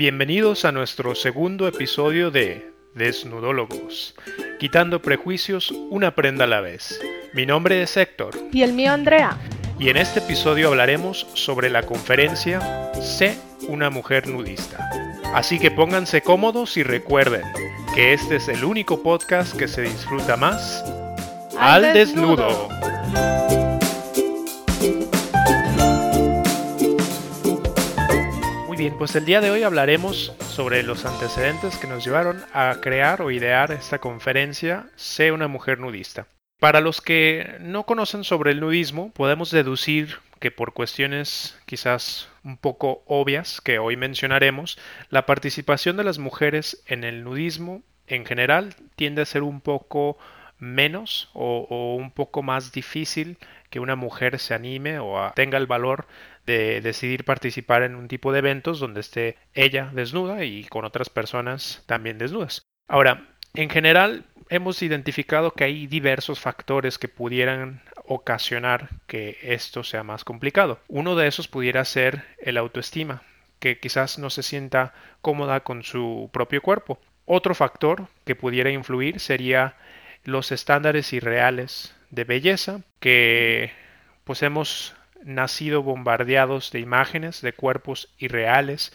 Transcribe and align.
Bienvenidos 0.00 0.64
a 0.64 0.72
nuestro 0.72 1.14
segundo 1.14 1.68
episodio 1.68 2.30
de 2.30 2.72
Desnudólogos, 2.94 4.14
quitando 4.58 5.02
prejuicios 5.02 5.70
una 5.90 6.14
prenda 6.14 6.44
a 6.44 6.46
la 6.46 6.62
vez. 6.62 6.98
Mi 7.34 7.44
nombre 7.44 7.82
es 7.82 7.98
Héctor. 7.98 8.34
Y 8.50 8.62
el 8.62 8.72
mío 8.72 8.94
Andrea. 8.94 9.36
Y 9.78 9.90
en 9.90 9.98
este 9.98 10.20
episodio 10.20 10.68
hablaremos 10.68 11.26
sobre 11.34 11.68
la 11.68 11.82
conferencia 11.82 12.90
Sé 12.94 13.36
una 13.68 13.90
mujer 13.90 14.26
nudista. 14.26 14.88
Así 15.34 15.58
que 15.58 15.70
pónganse 15.70 16.22
cómodos 16.22 16.78
y 16.78 16.82
recuerden 16.82 17.42
que 17.94 18.14
este 18.14 18.36
es 18.36 18.48
el 18.48 18.64
único 18.64 19.02
podcast 19.02 19.54
que 19.54 19.68
se 19.68 19.82
disfruta 19.82 20.38
más 20.38 20.82
al, 21.58 21.92
desnudo. 21.92 22.70
Pues 28.98 29.14
el 29.16 29.24
día 29.24 29.40
de 29.40 29.50
hoy 29.50 29.62
hablaremos 29.62 30.34
sobre 30.40 30.82
los 30.82 31.04
antecedentes 31.04 31.76
que 31.76 31.86
nos 31.86 32.04
llevaron 32.04 32.42
a 32.52 32.76
crear 32.80 33.22
o 33.22 33.30
idear 33.30 33.72
esta 33.72 33.98
conferencia 33.98 34.86
Sé 34.96 35.32
una 35.32 35.48
mujer 35.48 35.78
nudista. 35.78 36.26
Para 36.58 36.80
los 36.80 37.00
que 37.00 37.56
no 37.60 37.84
conocen 37.84 38.24
sobre 38.24 38.52
el 38.52 38.60
nudismo, 38.60 39.12
podemos 39.12 39.50
deducir 39.50 40.18
que 40.38 40.50
por 40.50 40.72
cuestiones 40.72 41.58
quizás 41.66 42.28
un 42.44 42.56
poco 42.56 43.02
obvias 43.06 43.60
que 43.60 43.78
hoy 43.78 43.96
mencionaremos, 43.96 44.78
la 45.08 45.26
participación 45.26 45.96
de 45.96 46.04
las 46.04 46.18
mujeres 46.18 46.82
en 46.86 47.04
el 47.04 47.24
nudismo 47.24 47.82
en 48.06 48.26
general 48.26 48.74
tiende 48.96 49.22
a 49.22 49.26
ser 49.26 49.42
un 49.42 49.60
poco 49.60 50.18
menos 50.58 51.30
o, 51.32 51.96
un 51.98 52.10
poco 52.10 52.42
más 52.42 52.72
difícil 52.72 53.38
que 53.70 53.80
una 53.80 53.96
mujer 53.96 54.38
se 54.38 54.54
anime 54.54 54.98
o 54.98 55.32
tenga 55.34 55.58
el 55.58 55.66
valor 55.66 56.06
de 56.46 56.80
decidir 56.80 57.24
participar 57.24 57.82
en 57.82 57.94
un 57.94 58.08
tipo 58.08 58.32
de 58.32 58.38
eventos 58.40 58.80
donde 58.80 59.00
esté 59.00 59.36
ella 59.54 59.90
desnuda 59.92 60.44
y 60.44 60.64
con 60.64 60.84
otras 60.84 61.08
personas 61.08 61.82
también 61.86 62.18
desnudas. 62.18 62.62
Ahora, 62.88 63.28
en 63.54 63.70
general, 63.70 64.24
hemos 64.48 64.82
identificado 64.82 65.52
que 65.52 65.64
hay 65.64 65.86
diversos 65.86 66.40
factores 66.40 66.98
que 66.98 67.08
pudieran 67.08 67.82
ocasionar 68.04 68.88
que 69.06 69.38
esto 69.42 69.84
sea 69.84 70.02
más 70.02 70.24
complicado. 70.24 70.80
Uno 70.88 71.14
de 71.14 71.28
esos 71.28 71.46
pudiera 71.46 71.84
ser 71.84 72.24
el 72.38 72.56
autoestima, 72.56 73.22
que 73.60 73.78
quizás 73.78 74.18
no 74.18 74.30
se 74.30 74.42
sienta 74.42 74.92
cómoda 75.20 75.60
con 75.60 75.84
su 75.84 76.30
propio 76.32 76.62
cuerpo. 76.62 77.00
Otro 77.26 77.54
factor 77.54 78.08
que 78.24 78.34
pudiera 78.34 78.70
influir 78.70 79.20
sería 79.20 79.76
los 80.24 80.50
estándares 80.50 81.12
irreales 81.12 81.94
de 82.10 82.24
belleza 82.24 82.80
que 82.98 83.72
pues 84.24 84.42
hemos 84.42 84.94
nacido 85.22 85.82
bombardeados 85.82 86.70
de 86.70 86.80
imágenes 86.80 87.42
de 87.42 87.52
cuerpos 87.52 88.14
irreales 88.18 88.92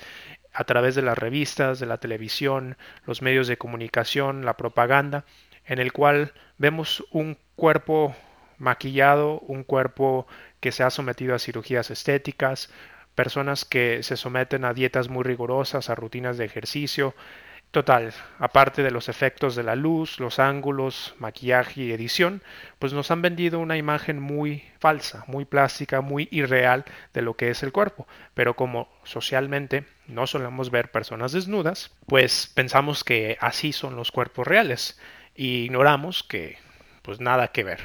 a 0.54 0.64
través 0.64 0.96
de 0.96 1.02
las 1.02 1.18
revistas, 1.18 1.80
de 1.80 1.86
la 1.86 1.98
televisión, 1.98 2.78
los 3.06 3.22
medios 3.22 3.48
de 3.48 3.58
comunicación, 3.58 4.46
la 4.46 4.58
propaganda, 4.58 5.26
en 5.66 5.80
el 5.80 5.92
cual 5.92 6.34
vemos 6.58 7.04
un 7.12 7.38
cuerpo 7.56 8.16
maquillado, 8.58 9.40
un 9.42 9.64
cuerpo 9.64 10.28
que 10.60 10.72
se 10.72 10.84
ha 10.84 10.90
sometido 10.90 11.36
a 11.36 11.40
cirugías 11.40 11.92
estéticas, 11.92 12.72
personas 13.16 13.66
que 13.66 14.04
se 14.04 14.18
someten 14.18 14.66
a 14.66 14.74
dietas 14.74 15.10
muy 15.10 15.24
rigurosas, 15.24 15.90
a 15.90 15.96
rutinas 15.96 16.38
de 16.38 16.46
ejercicio, 16.46 17.16
Total, 17.76 18.14
aparte 18.40 18.84
de 18.84 18.90
los 18.90 19.10
efectos 19.10 19.54
de 19.54 19.62
la 19.62 19.76
luz, 19.76 20.22
los 20.22 20.40
ángulos, 20.40 21.14
maquillaje 21.20 21.82
y 21.82 21.92
edición, 21.92 22.42
pues 22.80 22.94
nos 22.94 23.12
han 23.12 23.22
vendido 23.22 23.60
una 23.60 23.76
imagen 23.76 24.18
muy 24.18 24.64
falsa, 24.80 25.26
muy 25.28 25.44
plástica, 25.44 26.00
muy 26.00 26.30
irreal 26.32 26.86
de 27.14 27.22
lo 27.22 27.34
que 27.34 27.50
es 27.50 27.64
el 27.64 27.74
cuerpo. 27.74 28.08
Pero 28.34 28.56
como 28.56 28.88
socialmente 29.04 29.84
no 30.08 30.26
solemos 30.26 30.72
ver 30.72 30.90
personas 30.90 31.34
desnudas, 31.34 31.92
pues 32.08 32.50
pensamos 32.56 33.04
que 33.04 33.38
así 33.42 33.74
son 33.74 33.98
los 33.98 34.10
cuerpos 34.10 34.48
reales 34.48 34.98
y 35.36 35.66
ignoramos 35.66 36.24
que 36.24 36.58
pues 37.02 37.20
nada 37.20 37.50
que 37.50 37.66
ver. 37.66 37.82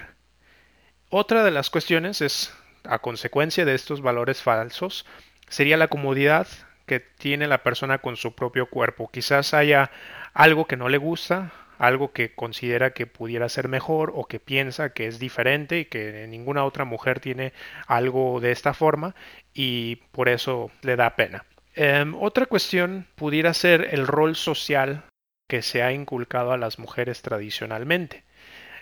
Otra 1.08 1.42
de 1.42 1.50
las 1.50 1.68
cuestiones 1.68 2.20
es, 2.20 2.54
a 2.84 3.00
consecuencia 3.00 3.64
de 3.64 3.74
estos 3.74 4.02
valores 4.02 4.40
falsos, 4.40 5.04
sería 5.48 5.76
la 5.76 5.88
comodidad 5.88 6.46
que 6.90 6.98
tiene 6.98 7.46
la 7.46 7.62
persona 7.62 7.98
con 7.98 8.16
su 8.16 8.34
propio 8.34 8.66
cuerpo. 8.66 9.08
Quizás 9.12 9.54
haya 9.54 9.92
algo 10.34 10.66
que 10.66 10.76
no 10.76 10.88
le 10.88 10.98
gusta, 10.98 11.52
algo 11.78 12.10
que 12.10 12.34
considera 12.34 12.94
que 12.94 13.06
pudiera 13.06 13.48
ser 13.48 13.68
mejor 13.68 14.10
o 14.12 14.24
que 14.24 14.40
piensa 14.40 14.92
que 14.92 15.06
es 15.06 15.20
diferente 15.20 15.78
y 15.78 15.84
que 15.84 16.26
ninguna 16.28 16.64
otra 16.64 16.84
mujer 16.84 17.20
tiene 17.20 17.52
algo 17.86 18.40
de 18.40 18.50
esta 18.50 18.74
forma 18.74 19.14
y 19.54 20.02
por 20.10 20.28
eso 20.28 20.72
le 20.82 20.96
da 20.96 21.14
pena. 21.14 21.44
Em, 21.76 22.16
otra 22.16 22.46
cuestión 22.46 23.06
pudiera 23.14 23.54
ser 23.54 23.90
el 23.92 24.08
rol 24.08 24.34
social 24.34 25.04
que 25.48 25.62
se 25.62 25.84
ha 25.84 25.92
inculcado 25.92 26.50
a 26.50 26.58
las 26.58 26.80
mujeres 26.80 27.22
tradicionalmente. 27.22 28.24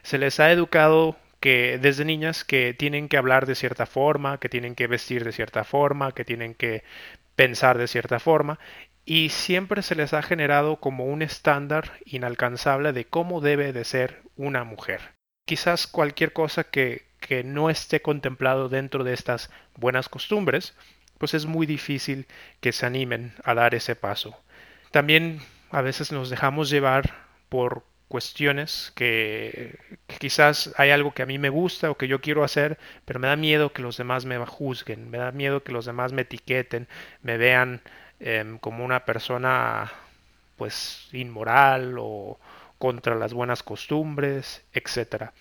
Se 0.03 0.17
les 0.17 0.41
ha 0.41 0.51
educado 0.51 1.19
que 1.41 1.79
desde 1.79 2.07
niñas 2.07 2.43
que 2.43 2.73
tienen 2.73 3.11
que 3.11 3.19
hablar 3.19 3.45
de 3.45 3.55
cierta 3.55 3.85
forma, 3.85 4.41
que 4.41 4.49
tienen 4.49 4.75
que 4.75 4.87
vestir 4.87 5.25
de 5.25 5.33
cierta 5.33 5.63
forma, 5.63 6.13
que 6.13 6.25
tienen 6.25 6.55
que 6.55 6.85
pensar 7.39 7.79
de 7.79 7.87
cierta 7.87 8.19
forma 8.19 8.59
y 9.05 9.29
siempre 9.29 9.83
se 9.83 9.95
les 9.95 10.13
ha 10.13 10.23
generado 10.23 10.81
como 10.81 11.05
un 11.05 11.23
estándar 11.23 11.93
inalcanzable 12.05 12.93
de 12.93 13.05
cómo 13.05 13.41
debe 13.41 13.73
de 13.73 13.85
ser 13.85 14.23
una 14.35 14.65
mujer. 14.65 15.15
Quizás 15.47 15.87
cualquier 15.87 16.33
cosa 16.33 16.65
que, 16.65 17.07
que 17.21 17.45
no 17.45 17.71
esté 17.71 18.03
contemplado 18.03 18.69
dentro 18.69 19.05
de 19.05 19.15
estas 19.15 19.51
buenas 19.77 20.09
costumbres, 20.09 20.75
pues 21.17 21.33
es 21.33 21.47
muy 21.47 21.65
difícil 21.65 22.27
que 22.61 22.73
se 22.73 22.87
animen 22.87 23.35
a 23.45 23.55
dar 23.55 23.77
ese 23.77 23.95
paso. 23.95 24.37
También 24.91 25.41
a 25.71 25.81
veces 25.81 26.11
nos 26.11 26.31
dejamos 26.31 26.71
llevar 26.71 27.15
por 27.49 27.85
cuestiones 28.09 28.93
que, 28.95 29.79
quizás 30.19 30.73
hay 30.77 30.91
algo 30.91 31.13
que 31.13 31.23
a 31.23 31.27
mí 31.27 31.39
me 31.39 31.51
gusta 31.51 31.91
o 31.91 31.97
que 31.97 32.09
yo 32.09 32.21
quiero 32.21 32.43
hacer, 32.45 32.79
pero 33.05 33.21
me 33.21 33.29
da 33.29 33.37
miedo 33.37 33.73
que 33.73 33.83
los 33.83 33.97
demás 33.97 34.25
me 34.25 34.39
juzguen, 34.39 35.11
me 35.11 35.19
da 35.19 35.33
miedo 35.33 35.63
que 35.63 35.73
los 35.73 35.85
demás 35.85 36.13
me 36.13 36.23
etiqueten, 36.23 36.89
me 37.23 37.37
vean 37.37 37.83
em, 38.21 38.59
como 38.59 38.85
una 38.85 39.05
persona 39.05 39.93
pues 40.57 41.09
inmoral 41.13 41.97
o 41.99 42.39
contra 42.79 43.15
las 43.15 43.33
buenas 43.35 43.63
costumbres, 43.63 44.65
etcétera. 44.73 45.33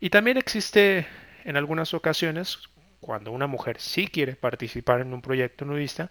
Y 0.00 0.10
también 0.10 0.36
existe 0.38 1.06
en 1.44 1.56
algunas 1.56 1.94
ocasiones 1.94 2.68
cuando 3.00 3.32
una 3.32 3.46
mujer 3.46 3.80
sí 3.80 4.08
quiere 4.08 4.36
participar 4.36 5.00
en 5.00 5.14
un 5.14 5.22
proyecto 5.22 5.64
nudista, 5.64 6.10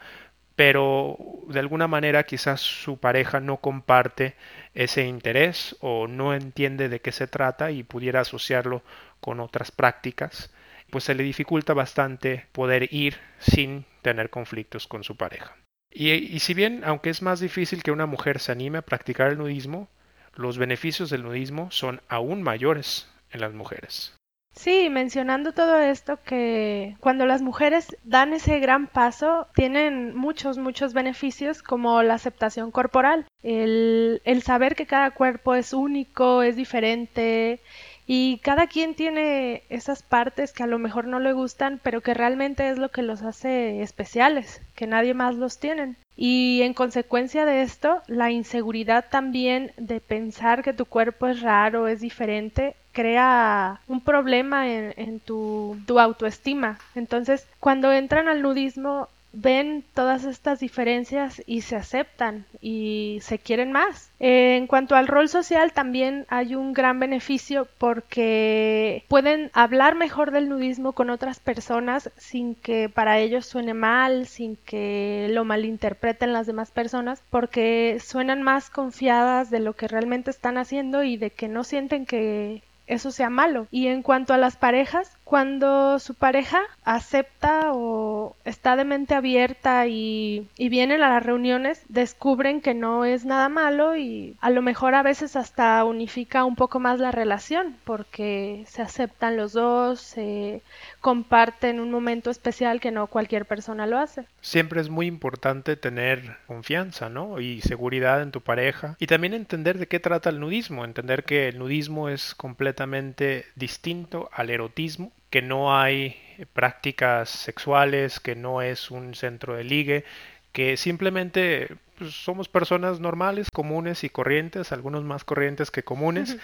pero 0.58 1.20
de 1.50 1.60
alguna 1.60 1.88
manera 1.88 2.24
quizás 2.24 2.62
su 2.62 2.98
pareja 2.98 3.40
no 3.40 3.58
comparte 3.58 4.34
ese 4.74 5.06
interés 5.06 5.78
o 5.82 6.08
no 6.08 6.34
entiende 6.34 6.90
de 6.90 7.00
qué 7.00 7.12
se 7.12 7.28
trata 7.28 7.70
y 7.70 7.84
pudiera 7.84 8.22
asociarlo 8.22 8.82
con 9.22 9.40
otras 9.40 9.70
prácticas, 9.70 10.52
pues 10.90 11.04
se 11.04 11.14
le 11.14 11.22
dificulta 11.22 11.76
bastante 11.76 12.48
poder 12.54 12.92
ir 12.92 13.18
sin 13.38 13.86
tener 14.02 14.32
conflictos 14.32 14.88
con 14.88 15.04
su 15.04 15.16
pareja. 15.16 15.56
Y, 15.92 16.40
si 16.40 16.56
bien, 16.56 16.82
aunque 16.84 17.12
es 17.12 17.22
más 17.22 17.40
difícil 17.40 17.84
que 17.84 17.92
una 17.92 18.08
mujer 18.08 18.40
se 18.40 18.52
anime 18.52 18.80
a 18.80 18.84
practicar 18.84 19.30
el 19.30 19.38
nudismo, 19.38 19.90
los 20.34 20.58
beneficios 20.58 21.12
del 21.12 21.22
nudismo 21.22 21.70
son 21.70 22.02
aún 22.08 22.42
mayores 22.42 23.08
en 23.30 23.42
las 23.42 23.54
mujeres. 23.54 24.16
Sí, 24.58 24.90
mencionando 24.90 25.54
todo 25.54 25.78
esto, 25.78 26.20
que 26.24 26.98
cuando 27.00 27.28
las 27.28 27.44
mujeres 27.44 27.96
dan 28.04 28.34
ese 28.34 28.60
gran 28.60 28.88
paso, 28.88 29.48
tienen 29.54 30.16
muchos, 30.16 30.58
muchos 30.58 30.94
beneficios 30.94 31.62
como 31.62 32.02
la 32.02 32.16
aceptación 32.16 32.72
corporal, 32.72 33.28
el, 33.44 34.20
el 34.26 34.42
saber 34.42 34.76
que 34.76 34.88
cada 34.88 35.12
cuerpo 35.12 35.54
es 35.54 35.74
único, 35.74 36.42
es 36.42 36.56
diferente 36.56 37.62
y 38.08 38.38
cada 38.38 38.68
quien 38.68 38.96
tiene 38.96 39.64
esas 39.70 40.02
partes 40.02 40.54
que 40.54 40.64
a 40.64 40.68
lo 40.68 40.80
mejor 40.80 41.08
no 41.08 41.20
le 41.20 41.34
gustan, 41.34 41.82
pero 41.84 42.00
que 42.00 42.14
realmente 42.14 42.70
es 42.70 42.78
lo 42.78 42.90
que 42.90 43.02
los 43.02 43.22
hace 43.22 43.82
especiales, 43.82 44.62
que 44.76 44.88
nadie 44.88 45.14
más 45.14 45.36
los 45.36 45.60
tienen. 45.60 45.98
Y 46.16 46.62
en 46.64 46.74
consecuencia 46.74 47.46
de 47.46 47.62
esto, 47.62 48.02
la 48.08 48.32
inseguridad 48.32 49.06
también 49.12 49.74
de 49.78 50.00
pensar 50.00 50.64
que 50.64 50.74
tu 50.74 50.86
cuerpo 50.86 51.28
es 51.28 51.42
raro, 51.42 51.88
es 51.88 52.00
diferente, 52.00 52.76
crea 52.94 53.82
un 53.88 54.02
problema 54.02 54.68
en, 54.70 55.20
tu, 55.20 55.78
tu 55.86 56.00
autoestima. 56.00 56.80
Entonces, 56.96 57.46
cuando 57.60 57.92
entran 57.92 58.30
al 58.30 58.42
nudismo, 58.42 59.10
ven 59.40 59.84
todas 59.94 60.24
estas 60.24 60.60
diferencias 60.60 61.44
y 61.46 61.62
se 61.62 61.76
aceptan 61.76 62.46
y 62.60 63.20
se 63.22 63.38
quieren 63.38 63.72
más. 63.72 64.10
En 64.20 64.66
cuanto 64.66 64.96
al 64.96 65.08
rol 65.08 65.30
social 65.30 65.74
también 65.74 66.26
hay 66.30 66.56
un 66.56 66.74
gran 66.74 67.00
beneficio 67.00 67.68
porque 67.78 69.06
pueden 69.08 69.52
hablar 69.54 69.96
mejor 69.96 70.32
del 70.32 70.50
nudismo 70.50 70.94
con 70.94 71.12
otras 71.12 71.40
personas 71.40 72.10
sin 72.18 72.56
que 72.56 72.90
para 72.90 73.20
ellos 73.20 73.46
suene 73.46 73.76
mal, 73.76 74.26
sin 74.26 74.56
que 74.56 75.28
lo 75.30 75.46
malinterpreten 75.46 76.34
las 76.34 76.48
demás 76.48 76.72
personas, 76.72 77.22
porque 77.30 78.00
suenan 78.04 78.42
más 78.42 78.72
confiadas 78.72 79.52
de 79.52 79.60
lo 79.60 79.74
que 79.74 79.88
realmente 79.88 80.32
están 80.32 80.58
haciendo 80.58 81.04
y 81.04 81.18
de 81.18 81.30
que 81.30 81.48
no 81.48 81.64
sienten 81.64 82.06
que 82.06 82.64
eso 82.88 83.12
sea 83.12 83.30
malo. 83.30 83.68
Y 83.70 83.88
en 83.88 84.02
cuanto 84.02 84.34
a 84.34 84.38
las 84.38 84.56
parejas, 84.56 85.17
Cuando 85.28 86.00
su 86.00 86.16
pareja 86.16 86.62
acepta 86.86 87.74
o 87.74 88.38
está 88.46 88.78
de 88.78 88.86
mente 88.86 89.14
abierta 89.14 89.86
y, 89.86 90.48
vienen 90.58 91.02
a 91.02 91.10
las 91.10 91.22
reuniones, 91.22 91.84
descubren 91.90 92.62
que 92.62 92.74
no 92.74 93.04
es 93.04 93.26
nada 93.26 93.50
malo 93.50 93.98
y 93.98 94.38
a 94.40 94.50
lo 94.50 94.62
mejor 94.62 94.96
a 94.96 95.04
veces 95.04 95.36
hasta 95.36 95.84
unifica 95.84 96.46
un 96.46 96.56
poco 96.56 96.80
más 96.80 97.02
la 97.02 97.12
relación 97.12 97.76
porque 97.84 98.64
se 98.68 98.82
aceptan 98.82 99.36
los 99.36 99.52
dos, 99.52 100.00
se 100.00 100.62
comparten 101.02 101.82
un 101.82 101.92
momento 101.92 102.30
especial 102.30 102.80
que 102.80 102.92
no 102.92 103.08
cualquier 103.08 103.46
persona 103.46 103.86
lo 103.86 103.98
hace. 103.98 104.26
Siempre 104.40 104.80
es 104.80 104.90
muy 104.90 105.08
importante 105.08 105.76
tener 105.76 106.38
confianza, 106.48 107.10
¿no? 107.10 107.42
Y 107.42 107.60
seguridad 107.60 108.22
en 108.22 108.32
tu 108.32 108.40
pareja 108.40 108.96
y 108.98 109.08
también 109.08 109.34
entender 109.34 109.78
de 109.78 109.88
qué 109.88 110.00
trata 110.00 110.30
el 110.30 110.40
nudismo, 110.40 110.86
entender 110.86 111.26
que 111.26 111.50
el 111.50 111.60
nudismo 111.60 112.08
es 112.08 112.34
completamente 112.34 113.44
distinto 113.56 114.30
al 114.32 114.52
erotismo 114.52 115.12
que 115.30 115.42
no 115.42 115.78
hay 115.78 116.18
prácticas 116.54 117.30
sexuales, 117.30 118.20
que 118.20 118.36
no 118.36 118.62
es 118.62 118.92
un 118.92 119.16
centro 119.16 119.56
de 119.56 119.64
ligue, 119.64 120.06
que 120.52 120.78
simplemente 120.78 121.68
pues, 121.98 122.14
somos 122.14 122.48
personas 122.48 123.00
normales, 123.00 123.52
comunes 123.52 124.04
y 124.04 124.10
corrientes, 124.10 124.72
algunos 124.72 125.04
más 125.04 125.24
corrientes 125.24 125.72
que 125.72 125.84
comunes, 125.84 126.38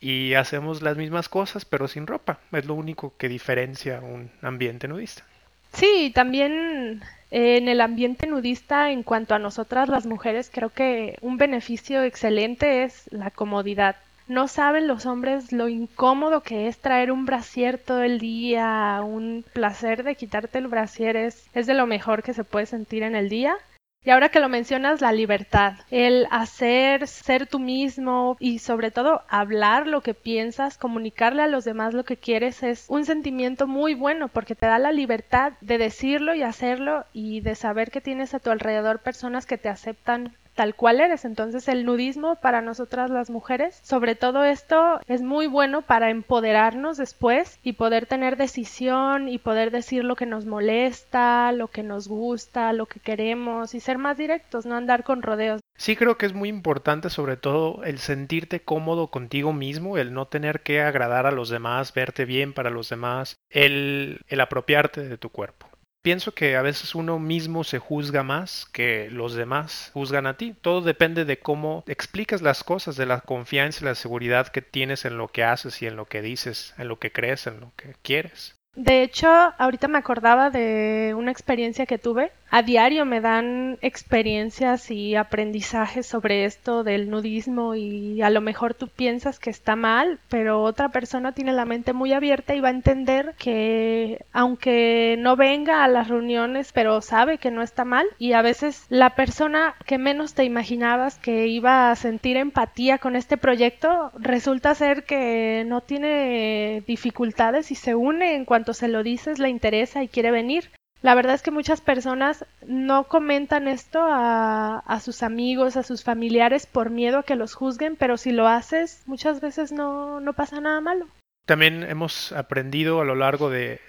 y 0.00 0.34
hacemos 0.34 0.82
las 0.82 0.96
mismas 0.96 1.28
cosas 1.28 1.64
pero 1.64 1.88
sin 1.88 2.06
ropa. 2.06 2.38
Es 2.52 2.66
lo 2.66 2.74
único 2.74 3.14
que 3.16 3.28
diferencia 3.28 4.00
un 4.00 4.30
ambiente 4.42 4.88
nudista. 4.88 5.24
Sí, 5.72 6.12
también 6.14 7.02
en 7.30 7.68
el 7.68 7.80
ambiente 7.80 8.26
nudista, 8.26 8.90
en 8.90 9.02
cuanto 9.02 9.34
a 9.34 9.38
nosotras 9.38 9.88
las 9.88 10.06
mujeres, 10.06 10.50
creo 10.52 10.70
que 10.70 11.18
un 11.20 11.36
beneficio 11.36 12.02
excelente 12.02 12.84
es 12.84 13.04
la 13.12 13.30
comodidad. 13.30 13.96
No 14.28 14.46
saben 14.46 14.86
los 14.86 15.06
hombres 15.06 15.52
lo 15.52 15.68
incómodo 15.68 16.42
que 16.42 16.68
es 16.68 16.78
traer 16.78 17.10
un 17.10 17.24
brasier 17.24 17.78
todo 17.78 18.02
el 18.02 18.18
día, 18.18 19.00
un 19.02 19.42
placer 19.54 20.02
de 20.02 20.16
quitarte 20.16 20.58
el 20.58 20.68
brasier 20.68 21.16
es, 21.16 21.48
es 21.54 21.66
de 21.66 21.72
lo 21.72 21.86
mejor 21.86 22.22
que 22.22 22.34
se 22.34 22.44
puede 22.44 22.66
sentir 22.66 23.02
en 23.02 23.16
el 23.16 23.30
día. 23.30 23.56
Y 24.04 24.10
ahora 24.10 24.28
que 24.28 24.40
lo 24.40 24.48
mencionas, 24.48 25.00
la 25.00 25.12
libertad, 25.12 25.74
el 25.90 26.26
hacer, 26.30 27.08
ser 27.08 27.46
tú 27.46 27.58
mismo 27.58 28.36
y 28.38 28.58
sobre 28.58 28.90
todo 28.90 29.22
hablar 29.28 29.86
lo 29.86 30.02
que 30.02 30.14
piensas, 30.14 30.78
comunicarle 30.78 31.42
a 31.42 31.48
los 31.48 31.64
demás 31.64 31.94
lo 31.94 32.04
que 32.04 32.16
quieres 32.16 32.62
es 32.62 32.84
un 32.88 33.06
sentimiento 33.06 33.66
muy 33.66 33.94
bueno 33.94 34.28
porque 34.28 34.54
te 34.54 34.66
da 34.66 34.78
la 34.78 34.92
libertad 34.92 35.54
de 35.62 35.78
decirlo 35.78 36.34
y 36.34 36.42
hacerlo 36.42 37.06
y 37.12 37.40
de 37.40 37.54
saber 37.54 37.90
que 37.90 38.00
tienes 38.00 38.34
a 38.34 38.40
tu 38.40 38.50
alrededor 38.50 39.00
personas 39.00 39.46
que 39.46 39.58
te 39.58 39.68
aceptan 39.68 40.36
tal 40.58 40.74
cual 40.74 41.00
eres. 41.00 41.24
Entonces 41.24 41.68
el 41.68 41.86
nudismo 41.86 42.34
para 42.34 42.60
nosotras 42.62 43.10
las 43.10 43.30
mujeres, 43.30 43.78
sobre 43.84 44.16
todo 44.16 44.42
esto, 44.42 44.98
es 45.06 45.22
muy 45.22 45.46
bueno 45.46 45.82
para 45.82 46.10
empoderarnos 46.10 46.96
después 46.96 47.60
y 47.62 47.74
poder 47.74 48.06
tener 48.06 48.36
decisión 48.36 49.28
y 49.28 49.38
poder 49.38 49.70
decir 49.70 50.02
lo 50.02 50.16
que 50.16 50.26
nos 50.26 50.46
molesta, 50.46 51.52
lo 51.52 51.68
que 51.68 51.84
nos 51.84 52.08
gusta, 52.08 52.72
lo 52.72 52.86
que 52.86 52.98
queremos 52.98 53.72
y 53.72 53.78
ser 53.78 53.98
más 53.98 54.18
directos, 54.18 54.66
no 54.66 54.74
andar 54.74 55.04
con 55.04 55.22
rodeos. 55.22 55.60
Sí 55.76 55.94
creo 55.94 56.18
que 56.18 56.26
es 56.26 56.34
muy 56.34 56.48
importante 56.48 57.08
sobre 57.08 57.36
todo 57.36 57.84
el 57.84 58.00
sentirte 58.00 58.58
cómodo 58.58 59.12
contigo 59.12 59.52
mismo, 59.52 59.96
el 59.96 60.12
no 60.12 60.26
tener 60.26 60.62
que 60.62 60.82
agradar 60.82 61.26
a 61.26 61.30
los 61.30 61.50
demás, 61.50 61.94
verte 61.94 62.24
bien 62.24 62.52
para 62.52 62.70
los 62.70 62.88
demás, 62.88 63.36
el, 63.48 64.22
el 64.26 64.40
apropiarte 64.40 65.08
de 65.08 65.18
tu 65.18 65.30
cuerpo. 65.30 65.67
Pienso 66.08 66.32
que 66.32 66.56
a 66.56 66.62
veces 66.62 66.94
uno 66.94 67.18
mismo 67.18 67.64
se 67.64 67.78
juzga 67.78 68.22
más 68.22 68.64
que 68.72 69.10
los 69.10 69.34
demás 69.34 69.90
juzgan 69.92 70.26
a 70.26 70.38
ti. 70.38 70.54
Todo 70.58 70.80
depende 70.80 71.26
de 71.26 71.38
cómo 71.38 71.84
explicas 71.86 72.40
las 72.40 72.64
cosas, 72.64 72.96
de 72.96 73.04
la 73.04 73.20
confianza 73.20 73.80
y 73.82 73.84
la 73.84 73.94
seguridad 73.94 74.48
que 74.48 74.62
tienes 74.62 75.04
en 75.04 75.18
lo 75.18 75.28
que 75.28 75.44
haces 75.44 75.82
y 75.82 75.86
en 75.86 75.96
lo 75.96 76.06
que 76.06 76.22
dices, 76.22 76.72
en 76.78 76.88
lo 76.88 76.98
que 76.98 77.12
crees, 77.12 77.46
en 77.46 77.60
lo 77.60 77.72
que 77.76 77.94
quieres. 78.00 78.56
De 78.74 79.02
hecho, 79.02 79.28
ahorita 79.28 79.86
me 79.86 79.98
acordaba 79.98 80.48
de 80.48 81.12
una 81.14 81.30
experiencia 81.30 81.84
que 81.84 81.98
tuve. 81.98 82.32
A 82.50 82.62
diario 82.62 83.04
me 83.04 83.20
dan 83.20 83.76
experiencias 83.82 84.90
y 84.90 85.16
aprendizajes 85.16 86.06
sobre 86.06 86.46
esto 86.46 86.82
del 86.82 87.10
nudismo 87.10 87.74
y 87.74 88.22
a 88.22 88.30
lo 88.30 88.40
mejor 88.40 88.72
tú 88.72 88.88
piensas 88.88 89.38
que 89.38 89.50
está 89.50 89.76
mal, 89.76 90.18
pero 90.30 90.62
otra 90.62 90.88
persona 90.88 91.32
tiene 91.32 91.52
la 91.52 91.66
mente 91.66 91.92
muy 91.92 92.14
abierta 92.14 92.54
y 92.54 92.60
va 92.60 92.68
a 92.68 92.70
entender 92.70 93.34
que 93.38 94.24
aunque 94.32 95.16
no 95.18 95.36
venga 95.36 95.84
a 95.84 95.88
las 95.88 96.08
reuniones, 96.08 96.72
pero 96.72 97.02
sabe 97.02 97.36
que 97.36 97.50
no 97.50 97.60
está 97.60 97.84
mal 97.84 98.06
y 98.18 98.32
a 98.32 98.40
veces 98.40 98.86
la 98.88 99.14
persona 99.14 99.74
que 99.84 99.98
menos 99.98 100.32
te 100.32 100.44
imaginabas 100.44 101.18
que 101.18 101.48
iba 101.48 101.90
a 101.90 101.96
sentir 101.96 102.38
empatía 102.38 102.96
con 102.96 103.14
este 103.14 103.36
proyecto 103.36 104.10
resulta 104.18 104.74
ser 104.74 105.04
que 105.04 105.64
no 105.66 105.82
tiene 105.82 106.82
dificultades 106.86 107.70
y 107.70 107.74
se 107.74 107.94
une 107.94 108.36
en 108.36 108.46
cuanto 108.46 108.72
se 108.72 108.88
lo 108.88 109.02
dices, 109.02 109.38
le 109.38 109.50
interesa 109.50 110.02
y 110.02 110.08
quiere 110.08 110.30
venir. 110.30 110.70
La 111.00 111.14
verdad 111.14 111.34
es 111.34 111.42
que 111.42 111.52
muchas 111.52 111.80
personas 111.80 112.44
no 112.66 113.04
comentan 113.04 113.68
esto 113.68 114.00
a, 114.02 115.00
sus 115.00 115.22
amigos, 115.22 115.76
a 115.76 115.84
sus 115.84 116.02
familiares 116.02 116.66
por 116.66 116.90
miedo 116.90 117.18
a 117.18 117.22
que 117.22 117.36
los 117.36 117.54
juzguen, 117.54 117.94
pero 117.96 118.16
si 118.16 118.32
lo 118.32 118.48
haces, 118.48 119.02
muchas 119.06 119.40
veces 119.40 119.70
no, 119.70 120.20
no 120.20 120.32
pasa 120.32 120.60
nada 120.60 120.80
malo. 120.80 121.06
También 121.48 121.82
hemos 121.82 122.32
aprendido 122.32 123.00
a 123.00 123.06
lo 123.06 123.14
largo 123.14 123.48
de, 123.48 123.80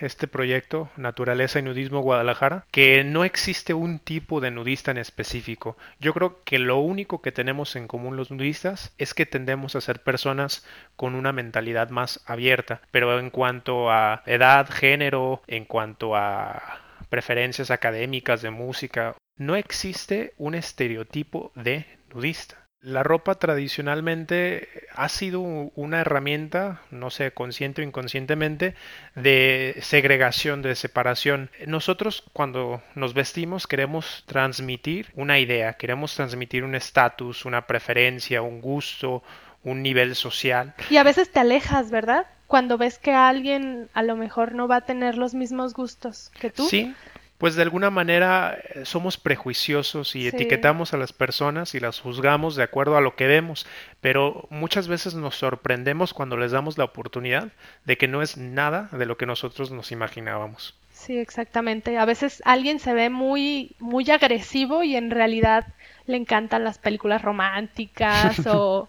este 0.00 0.28
proyecto, 0.28 0.88
Naturaleza 0.96 1.58
y 1.58 1.62
Nudismo 1.62 2.00
Guadalajara, 2.00 2.64
que 2.70 3.02
no 3.02 3.24
existe 3.24 3.74
un 3.74 3.98
tipo 3.98 4.40
de 4.40 4.52
nudista 4.52 4.92
en 4.92 4.98
específico. 4.98 5.76
Yo 5.98 6.14
creo 6.14 6.40
que 6.44 6.60
lo 6.60 6.78
único 6.78 7.20
que 7.20 7.32
tenemos 7.32 7.74
en 7.74 7.88
común 7.88 8.16
los 8.16 8.30
nudistas 8.30 8.94
es 8.98 9.14
que 9.14 9.26
tendemos 9.26 9.74
a 9.74 9.80
ser 9.80 10.00
personas 10.04 10.64
con 10.94 11.16
una 11.16 11.32
mentalidad 11.32 11.90
más 11.90 12.22
abierta, 12.24 12.82
pero 12.92 13.18
en 13.18 13.30
cuanto 13.30 13.90
a 13.90 14.22
edad, 14.24 14.70
género, 14.70 15.42
en 15.48 15.64
cuanto 15.64 16.14
a 16.14 16.82
preferencias 17.08 17.72
académicas 17.72 18.42
de 18.42 18.50
música, 18.50 19.16
no 19.36 19.56
existe 19.56 20.34
un 20.38 20.54
estereotipo 20.54 21.50
de 21.56 21.84
nudista. 22.14 22.61
La 22.82 23.04
ropa 23.04 23.36
tradicionalmente 23.36 24.88
ha 24.92 25.08
sido 25.08 25.40
una 25.40 26.00
herramienta, 26.00 26.80
no 26.90 27.10
sé, 27.10 27.30
consciente 27.30 27.80
o 27.80 27.84
inconscientemente, 27.84 28.74
de 29.14 29.76
segregación, 29.80 30.62
de 30.62 30.74
separación. 30.74 31.48
Nosotros 31.66 32.24
cuando 32.32 32.82
nos 32.96 33.14
vestimos 33.14 33.68
queremos 33.68 34.24
transmitir 34.26 35.12
una 35.14 35.38
idea, 35.38 35.74
queremos 35.74 36.16
transmitir 36.16 36.64
un 36.64 36.74
estatus, 36.74 37.44
una 37.44 37.68
preferencia, 37.68 38.42
un 38.42 38.60
gusto, 38.60 39.22
un 39.62 39.80
nivel 39.80 40.16
social. 40.16 40.74
Y 40.90 40.96
a 40.96 41.04
veces 41.04 41.30
te 41.30 41.38
alejas, 41.38 41.92
¿verdad? 41.92 42.26
Cuando 42.48 42.78
ves 42.78 42.98
que 42.98 43.12
alguien 43.12 43.90
a 43.94 44.02
lo 44.02 44.16
mejor 44.16 44.54
no 44.54 44.66
va 44.66 44.76
a 44.76 44.80
tener 44.80 45.16
los 45.16 45.34
mismos 45.34 45.72
gustos 45.72 46.32
que 46.40 46.50
tú. 46.50 46.66
Sí, 46.66 46.94
pues 47.42 47.56
de 47.56 47.62
alguna 47.62 47.90
manera 47.90 48.56
eh, 48.72 48.84
somos 48.84 49.16
prejuiciosos 49.16 50.14
y 50.14 50.28
etiquetamos 50.28 50.94
a 50.94 50.96
las 50.96 51.12
personas 51.12 51.74
y 51.74 51.80
las 51.80 51.98
juzgamos 51.98 52.54
de 52.54 52.62
acuerdo 52.62 52.96
a 52.96 53.00
lo 53.00 53.16
que 53.16 53.26
vemos, 53.26 53.66
pero 54.00 54.46
muchas 54.48 54.86
veces 54.86 55.16
nos 55.16 55.34
sorprendemos 55.34 56.14
cuando 56.14 56.36
les 56.36 56.52
damos 56.52 56.78
la 56.78 56.84
oportunidad 56.84 57.48
de 57.84 57.98
que 57.98 58.06
no 58.06 58.22
es 58.22 58.36
nada 58.36 58.88
de 58.92 59.06
lo 59.06 59.16
que 59.16 59.26
nosotros 59.26 59.72
nos 59.72 59.90
imaginábamos. 59.90 60.76
Sí, 60.92 61.18
exactamente. 61.18 61.98
A 61.98 62.04
veces 62.04 62.42
alguien 62.44 62.78
se 62.78 62.92
ve 62.92 63.10
muy 63.10 63.74
muy 63.80 64.08
agresivo 64.08 64.84
y 64.84 64.94
en 64.94 65.10
realidad 65.10 65.66
le 66.06 66.18
encantan 66.18 66.62
las 66.62 66.78
películas 66.78 67.22
románticas 67.22 68.38
o, 68.46 68.88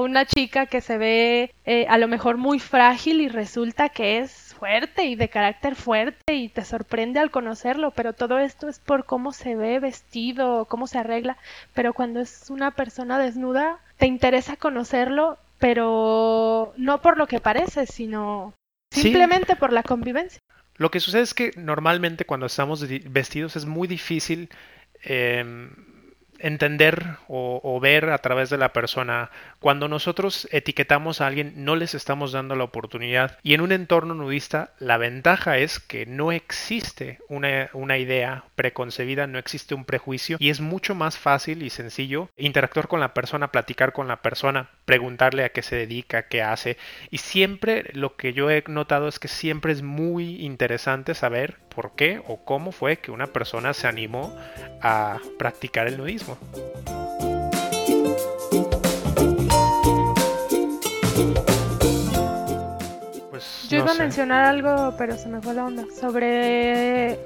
una 0.00 0.26
chica 0.26 0.66
que 0.66 0.80
se 0.80 0.98
ve 0.98 1.54
eh, 1.64 1.86
a 1.88 1.96
lo 1.98 2.08
mejor 2.08 2.38
muy 2.38 2.58
frágil 2.58 3.20
y 3.20 3.28
resulta 3.28 3.88
que 3.88 4.18
es 4.18 4.47
fuerte 4.58 5.04
y 5.04 5.14
de 5.14 5.28
carácter 5.28 5.76
fuerte 5.76 6.34
y 6.34 6.48
te 6.48 6.64
sorprende 6.64 7.20
al 7.20 7.30
conocerlo, 7.30 7.92
pero 7.92 8.12
todo 8.12 8.38
esto 8.38 8.68
es 8.68 8.78
por 8.78 9.04
cómo 9.04 9.32
se 9.32 9.54
ve 9.54 9.78
vestido, 9.78 10.64
cómo 10.66 10.86
se 10.86 10.98
arregla, 10.98 11.36
pero 11.74 11.92
cuando 11.92 12.20
es 12.20 12.50
una 12.50 12.72
persona 12.72 13.18
desnuda, 13.18 13.78
te 13.96 14.06
interesa 14.06 14.56
conocerlo, 14.56 15.38
pero 15.58 16.72
no 16.76 17.00
por 17.00 17.18
lo 17.18 17.26
que 17.26 17.40
parece, 17.40 17.86
sino 17.86 18.54
simplemente 18.92 19.56
por 19.56 19.72
la 19.72 19.82
convivencia. 19.82 20.40
Lo 20.76 20.90
que 20.90 21.00
sucede 21.00 21.22
es 21.22 21.34
que 21.34 21.52
normalmente 21.56 22.24
cuando 22.24 22.46
estamos 22.46 22.86
vestidos 23.10 23.56
es 23.56 23.66
muy 23.66 23.88
difícil 23.88 24.48
eh, 25.02 25.68
entender 26.38 27.16
o, 27.28 27.78
ver 27.80 28.10
a 28.10 28.18
través 28.18 28.50
de 28.50 28.58
la 28.58 28.72
persona. 28.72 29.30
Cuando 29.60 29.88
nosotros 29.88 30.48
etiquetamos 30.50 31.20
a 31.20 31.26
alguien, 31.26 31.52
no 31.64 31.76
les 31.76 31.94
estamos 31.94 32.32
dando 32.32 32.56
la 32.56 32.64
oportunidad. 32.64 33.38
Y 33.42 33.54
en 33.54 33.60
un 33.60 33.72
entorno 33.72 34.14
nudista, 34.14 34.72
la 34.78 34.96
ventaja 34.98 35.58
es 35.58 35.78
que 35.78 36.06
no 36.06 36.32
existe 36.32 37.18
una, 37.28 37.70
una 37.72 37.98
idea 37.98 38.44
preconcebida, 38.56 39.26
no 39.26 39.38
existe 39.38 39.74
un 39.74 39.84
prejuicio 39.84 40.36
y 40.40 40.50
es 40.50 40.60
mucho 40.60 40.94
más 40.94 41.18
fácil 41.18 41.62
y 41.62 41.70
sencillo 41.70 42.28
interactuar 42.36 42.88
con 42.88 43.00
la 43.00 43.14
persona, 43.14 43.52
platicar 43.52 43.92
con 43.92 44.08
la 44.08 44.22
persona, 44.22 44.70
preguntarle 44.88 45.44
a 45.44 45.50
qué 45.50 45.60
se 45.60 45.76
dedica, 45.76 46.28
qué 46.28 46.40
hace. 46.40 46.78
Y 47.10 47.18
siempre 47.18 47.90
lo 47.92 48.16
que 48.16 48.32
yo 48.32 48.50
he 48.50 48.64
notado 48.68 49.06
es 49.06 49.18
que 49.18 49.28
siempre 49.28 49.70
es 49.70 49.82
muy 49.82 50.42
interesante 50.42 51.14
saber 51.14 51.58
por 51.68 51.94
qué 51.94 52.22
o 52.26 52.38
cómo 52.38 52.72
fue 52.72 52.96
que 52.96 53.10
una 53.10 53.26
persona 53.26 53.74
se 53.74 53.86
animó 53.86 54.34
a 54.80 55.18
practicar 55.38 55.88
el 55.88 55.98
nudismo. 55.98 56.38
Pues 63.28 63.68
yo 63.68 63.76
iba 63.80 63.92
a 63.92 63.94
mencionar 63.94 64.46
algo, 64.46 64.94
pero 64.96 65.18
se 65.18 65.28
me 65.28 65.42
fue 65.42 65.52
la 65.52 65.66
onda. 65.66 65.84
Sobre... 66.00 67.18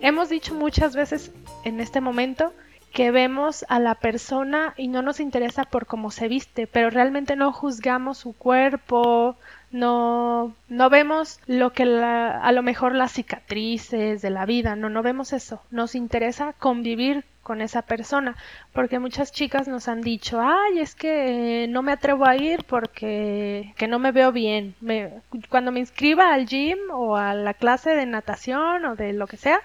hemos 0.00 0.28
dicho 0.28 0.54
muchas 0.54 0.94
veces 0.94 1.32
en 1.64 1.80
este 1.80 2.00
momento 2.00 2.54
que 2.92 3.10
vemos 3.10 3.64
a 3.68 3.78
la 3.78 3.94
persona 3.94 4.74
y 4.76 4.88
no 4.88 5.02
nos 5.02 5.20
interesa 5.20 5.64
por 5.64 5.86
cómo 5.86 6.10
se 6.10 6.28
viste, 6.28 6.66
pero 6.66 6.90
realmente 6.90 7.36
no 7.36 7.52
juzgamos 7.52 8.18
su 8.18 8.32
cuerpo, 8.32 9.36
no, 9.70 10.54
no 10.68 10.90
vemos 10.90 11.38
lo 11.46 11.72
que 11.72 11.84
a 11.84 12.52
lo 12.52 12.62
mejor 12.62 12.94
las 12.94 13.12
cicatrices 13.12 14.20
de 14.20 14.30
la 14.30 14.44
vida, 14.46 14.74
no, 14.74 14.90
no 14.90 15.02
vemos 15.02 15.32
eso. 15.32 15.62
Nos 15.70 15.94
interesa 15.94 16.54
convivir 16.58 17.24
con 17.42 17.62
esa 17.62 17.82
persona, 17.82 18.36
porque 18.72 18.98
muchas 18.98 19.32
chicas 19.32 19.66
nos 19.66 19.88
han 19.88 20.02
dicho, 20.02 20.40
ay, 20.40 20.78
es 20.78 20.94
que 20.94 21.66
no 21.68 21.82
me 21.82 21.92
atrevo 21.92 22.26
a 22.26 22.36
ir 22.36 22.64
porque 22.64 23.72
que 23.76 23.88
no 23.88 23.98
me 23.98 24.12
veo 24.12 24.30
bien. 24.32 24.74
Me, 24.80 25.10
cuando 25.48 25.72
me 25.72 25.80
inscriba 25.80 26.32
al 26.32 26.46
gym 26.46 26.78
o 26.92 27.16
a 27.16 27.34
la 27.34 27.54
clase 27.54 27.90
de 27.90 28.06
natación 28.06 28.84
o 28.84 28.94
de 28.96 29.12
lo 29.12 29.26
que 29.26 29.36
sea, 29.36 29.60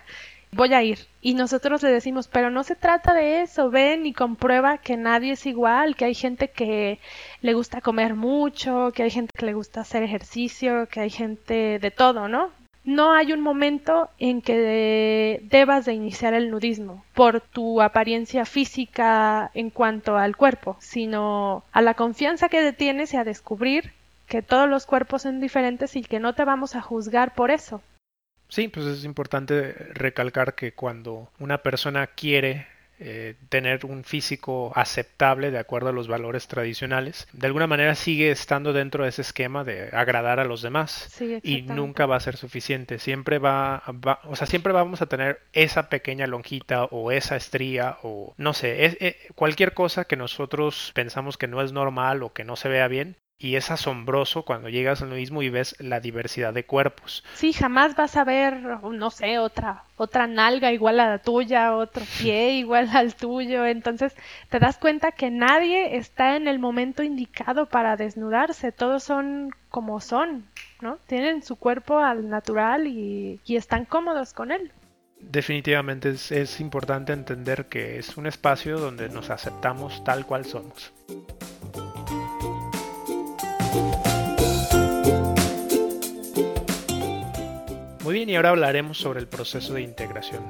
voy 0.52 0.74
a 0.74 0.84
ir. 0.84 1.00
Y 1.22 1.34
nosotros 1.34 1.84
le 1.84 1.90
decimos, 1.90 2.28
pero 2.28 2.50
no 2.50 2.64
se 2.64 2.76
trata 2.76 3.14
de 3.14 3.42
eso, 3.42 3.70
ven 3.70 4.06
y 4.06 4.14
comprueba 4.14 4.78
que 4.78 4.98
nadie 4.98 5.34
es 5.34 5.46
igual, 5.46 5.96
que 5.96 6.06
hay 6.06 6.16
gente 6.16 6.50
que 6.50 7.00
le 7.42 7.54
gusta 7.54 7.82
comer 7.82 8.16
mucho, 8.16 8.92
que 8.94 9.04
hay 9.04 9.12
gente 9.12 9.32
que 9.38 9.46
le 9.46 9.54
gusta 9.54 9.82
hacer 9.82 10.04
ejercicio, 10.04 10.88
que 10.88 11.02
hay 11.02 11.10
gente 11.10 11.80
de 11.80 11.92
todo, 11.92 12.28
¿no? 12.28 12.52
No 12.86 13.14
hay 13.14 13.34
un 13.34 13.42
momento 13.42 14.10
en 14.20 14.44
que 14.44 15.42
debas 15.50 15.86
de 15.86 15.94
iniciar 15.94 16.36
el 16.36 16.52
nudismo 16.52 17.04
por 17.16 17.42
tu 17.42 17.82
apariencia 17.82 18.46
física 18.46 19.50
en 19.56 19.72
cuanto 19.72 20.18
al 20.18 20.38
cuerpo, 20.38 20.78
sino 20.80 21.64
a 21.72 21.82
la 21.82 21.96
confianza 21.96 22.48
que 22.48 22.74
tienes 22.74 23.12
y 23.14 23.18
a 23.18 23.24
descubrir 23.24 23.94
que 24.28 24.44
todos 24.44 24.70
los 24.70 24.86
cuerpos 24.86 25.24
son 25.24 25.42
diferentes 25.42 25.96
y 25.96 26.04
que 26.04 26.20
no 26.20 26.34
te 26.34 26.46
vamos 26.46 26.76
a 26.76 26.82
juzgar 26.82 27.34
por 27.34 27.50
eso. 27.50 27.82
Sí, 28.48 28.68
pues 28.68 28.86
es 28.86 29.04
importante 29.04 29.74
recalcar 29.94 30.56
que 30.56 30.74
cuando 30.74 31.30
una 31.40 31.60
persona 31.60 32.08
quiere 32.08 32.68
eh, 32.98 33.36
tener 33.50 33.86
un 33.86 34.06
físico 34.06 34.72
aceptable 34.74 35.52
de 35.52 35.60
acuerdo 35.60 35.90
a 35.90 35.92
los 35.92 36.08
valores 36.08 36.48
tradicionales, 36.48 37.28
de 37.34 37.48
alguna 37.48 37.68
manera 37.68 37.94
sigue 37.94 38.32
estando 38.32 38.72
dentro 38.72 39.04
de 39.04 39.10
ese 39.10 39.22
esquema 39.22 39.66
de 39.66 39.90
agradar 39.92 40.40
a 40.40 40.46
los 40.46 40.62
demás 40.62 41.14
y 41.44 41.64
nunca 41.64 42.06
va 42.06 42.16
a 42.16 42.22
ser 42.22 42.38
suficiente. 42.38 42.98
Siempre 42.98 43.38
va, 43.38 43.84
o 44.24 44.38
sea, 44.38 44.48
siempre 44.48 44.72
vamos 44.72 45.02
a 45.02 45.08
tener 45.08 45.42
esa 45.52 45.90
pequeña 45.90 46.26
lonjita 46.26 46.86
o 46.86 47.12
esa 47.12 47.36
estría 47.36 47.98
o 48.02 48.34
no 48.38 48.54
sé, 48.54 48.86
es, 48.86 49.18
cualquier 49.36 49.74
cosa 49.74 50.06
que 50.06 50.16
nosotros 50.16 50.92
pensamos 50.96 51.38
que 51.38 51.48
no 51.48 51.62
es 51.62 51.74
normal 51.74 52.24
o 52.24 52.32
que 52.32 52.46
no 52.46 52.56
se 52.56 52.70
vea 52.70 52.88
bien, 52.88 53.18
y 53.38 53.56
es 53.56 53.70
asombroso 53.72 54.44
cuando 54.44 54.70
llegas 54.70 55.02
al 55.02 55.10
nudismo 55.10 55.42
y 55.42 55.50
ves 55.50 55.76
la 55.80 56.00
diversidad 56.00 56.54
de 56.54 56.66
cuerpos. 56.66 57.24
Sí, 57.34 57.54
jamás 57.54 57.96
vas 57.96 58.16
a 58.16 58.24
ver, 58.24 58.62
no 58.62 59.12
sé, 59.12 59.40
otra 59.40 59.84
otra 59.98 60.28
nalga 60.28 60.72
igual 60.72 61.00
a 61.00 61.10
la 61.10 61.18
tuya, 61.20 61.76
otro 61.76 62.04
pie 62.20 62.54
igual 62.54 62.90
al 62.94 63.16
tuyo. 63.16 63.66
Entonces 63.66 64.16
te 64.50 64.60
das 64.60 64.78
cuenta 64.78 65.12
que 65.12 65.32
nadie 65.32 65.98
está 65.98 66.36
en 66.36 66.48
el 66.48 66.60
momento 66.60 67.04
indicado 67.04 67.68
para 67.68 67.98
desnudarse. 67.98 68.72
Todos 68.72 69.04
son 69.04 69.52
como 69.70 70.00
son, 70.00 70.46
¿no? 70.82 70.98
Tienen 71.08 71.44
su 71.44 71.56
cuerpo 71.56 72.00
al 72.00 72.30
natural 72.30 72.88
y, 72.88 73.40
están 73.48 73.86
cómodos 73.86 74.34
con 74.34 74.52
él. 74.52 74.72
Definitivamente 75.20 76.10
es, 76.10 76.32
es 76.32 76.60
importante 76.60 77.14
entender 77.14 77.66
que 77.66 77.98
es 77.98 78.18
un 78.18 78.28
espacio 78.28 78.78
donde 78.78 79.10
nos 79.10 79.30
aceptamos 79.30 80.04
tal 80.04 80.26
cual 80.26 80.46
somos. 80.46 80.94
Muy 88.06 88.14
bien, 88.14 88.30
y 88.30 88.36
ahora 88.36 88.50
hablaremos 88.50 89.00
sobre 89.00 89.20
el 89.20 89.28
proceso 89.28 89.74
de 89.74 89.82
integración. 89.82 90.44